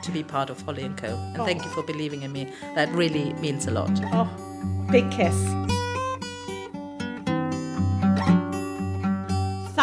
to 0.04 0.12
be 0.12 0.24
part 0.24 0.52
of 0.52 0.62
Holly 0.62 0.92
& 0.96 0.98
Co. 0.98 1.08
And 1.08 1.40
oh. 1.40 1.46
thank 1.46 1.64
you 1.64 1.72
for 1.72 1.82
believing 1.82 2.22
in 2.22 2.32
me. 2.32 2.52
That 2.76 2.90
really 2.90 3.34
means 3.34 3.66
a 3.66 3.72
lot. 3.72 3.90
Oh, 4.14 4.55
big 4.92 5.10
kiss. 5.12 5.36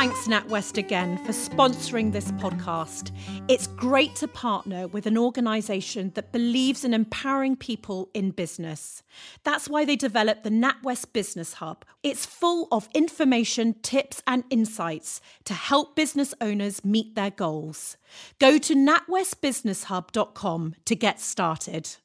thanks, 0.03 0.27
NatWest, 0.27 0.79
again 0.79 1.17
for 1.19 1.31
sponsoring 1.31 2.11
this 2.11 2.33
podcast. 2.33 3.13
It's 3.47 3.69
great 3.69 4.17
to 4.17 4.27
partner 4.27 4.89
with 4.89 5.07
an 5.07 5.17
organisation 5.17 6.11
that 6.17 6.33
believes 6.33 6.85
in 6.85 6.93
empowering 6.93 7.55
people 7.55 8.11
in 8.13 8.33
business. 8.33 9.05
That's 9.45 9.69
why 9.69 9.85
they 9.85 9.95
developed 9.95 10.43
the 10.43 10.51
NatWest 10.51 11.13
Business 11.13 11.53
Hub. 11.53 11.85
It's 12.03 12.27
full 12.27 12.67
of 12.73 12.89
information, 12.93 13.77
tips, 13.83 14.25
and 14.27 14.43
insights 14.51 15.21
to 15.45 15.55
help 15.55 15.95
business 15.95 16.35
owners 16.41 16.85
meet 16.85 17.15
their 17.15 17.31
goals. 17.31 17.97
Go 18.41 18.59
to 18.59 18.75
natwestbusinesshub.com 18.75 20.75
to 20.85 20.97
get 20.97 21.21
started. 21.21 21.97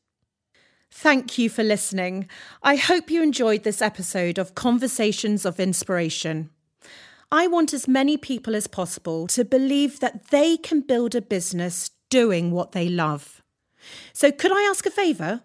Thank 0.91 1.37
you 1.37 1.49
for 1.49 1.63
listening. 1.63 2.27
I 2.63 2.75
hope 2.75 3.11
you 3.11 3.21
enjoyed 3.21 3.63
this 3.63 3.81
episode 3.81 4.37
of 4.37 4.55
Conversations 4.55 5.45
of 5.45 5.59
Inspiration. 5.59 6.49
I 7.31 7.47
want 7.47 7.73
as 7.73 7.87
many 7.87 8.15
people 8.17 8.55
as 8.55 8.67
possible 8.67 9.27
to 9.27 9.43
believe 9.43 9.99
that 9.99 10.29
they 10.29 10.55
can 10.55 10.81
build 10.81 11.13
a 11.13 11.21
business 11.21 11.91
doing 12.09 12.51
what 12.51 12.71
they 12.71 12.87
love. 12.87 13.43
So, 14.13 14.31
could 14.31 14.51
I 14.51 14.61
ask 14.63 14.85
a 14.85 14.91
favour? 14.91 15.41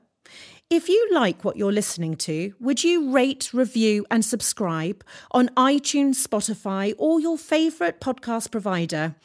If 0.70 0.88
you 0.88 1.08
like 1.12 1.44
what 1.44 1.56
you're 1.56 1.72
listening 1.72 2.16
to, 2.16 2.54
would 2.58 2.82
you 2.82 3.12
rate, 3.12 3.50
review, 3.52 4.06
and 4.10 4.24
subscribe 4.24 5.04
on 5.32 5.50
iTunes, 5.50 6.26
Spotify, 6.26 6.94
or 6.96 7.20
your 7.20 7.36
favourite 7.36 8.00
podcast 8.00 8.50
provider? 8.50 9.16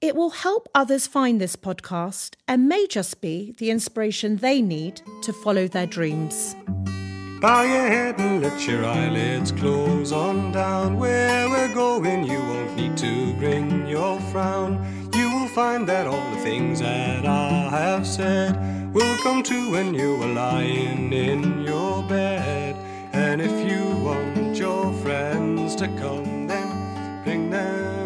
It 0.00 0.14
will 0.14 0.30
help 0.30 0.68
others 0.76 1.08
find 1.08 1.40
this 1.40 1.56
podcast 1.56 2.34
and 2.46 2.68
may 2.68 2.86
just 2.86 3.20
be 3.20 3.56
the 3.58 3.70
inspiration 3.70 4.36
they 4.36 4.62
need 4.62 5.02
to 5.22 5.32
follow 5.32 5.66
their 5.66 5.86
dreams. 5.86 6.54
Bow 7.40 7.62
your 7.62 7.88
head 7.88 8.14
and 8.20 8.40
let 8.40 8.64
your 8.64 8.84
eyelids 8.84 9.50
close 9.50 10.12
on 10.12 10.52
down. 10.52 10.98
Where 10.98 11.48
we're 11.48 11.74
going, 11.74 12.22
you 12.22 12.38
won't 12.38 12.76
need 12.76 12.96
to 12.98 13.32
bring 13.34 13.88
your 13.88 14.20
frown. 14.30 15.10
You 15.14 15.30
will 15.34 15.48
find 15.48 15.88
that 15.88 16.06
all 16.06 16.30
the 16.30 16.42
things 16.42 16.78
that 16.78 17.26
I 17.26 17.68
have 17.68 18.06
said 18.06 18.94
will 18.94 19.16
come 19.16 19.42
true 19.42 19.72
when 19.72 19.94
you 19.94 20.22
are 20.22 20.32
lying 20.32 21.12
in 21.12 21.62
your 21.62 22.04
bed. 22.04 22.76
And 23.12 23.40
if 23.40 23.68
you 23.68 23.96
want 24.04 24.56
your 24.56 24.92
friends 25.02 25.74
to 25.74 25.88
come, 25.98 26.46
then 26.46 27.24
bring 27.24 27.50
them. 27.50 27.97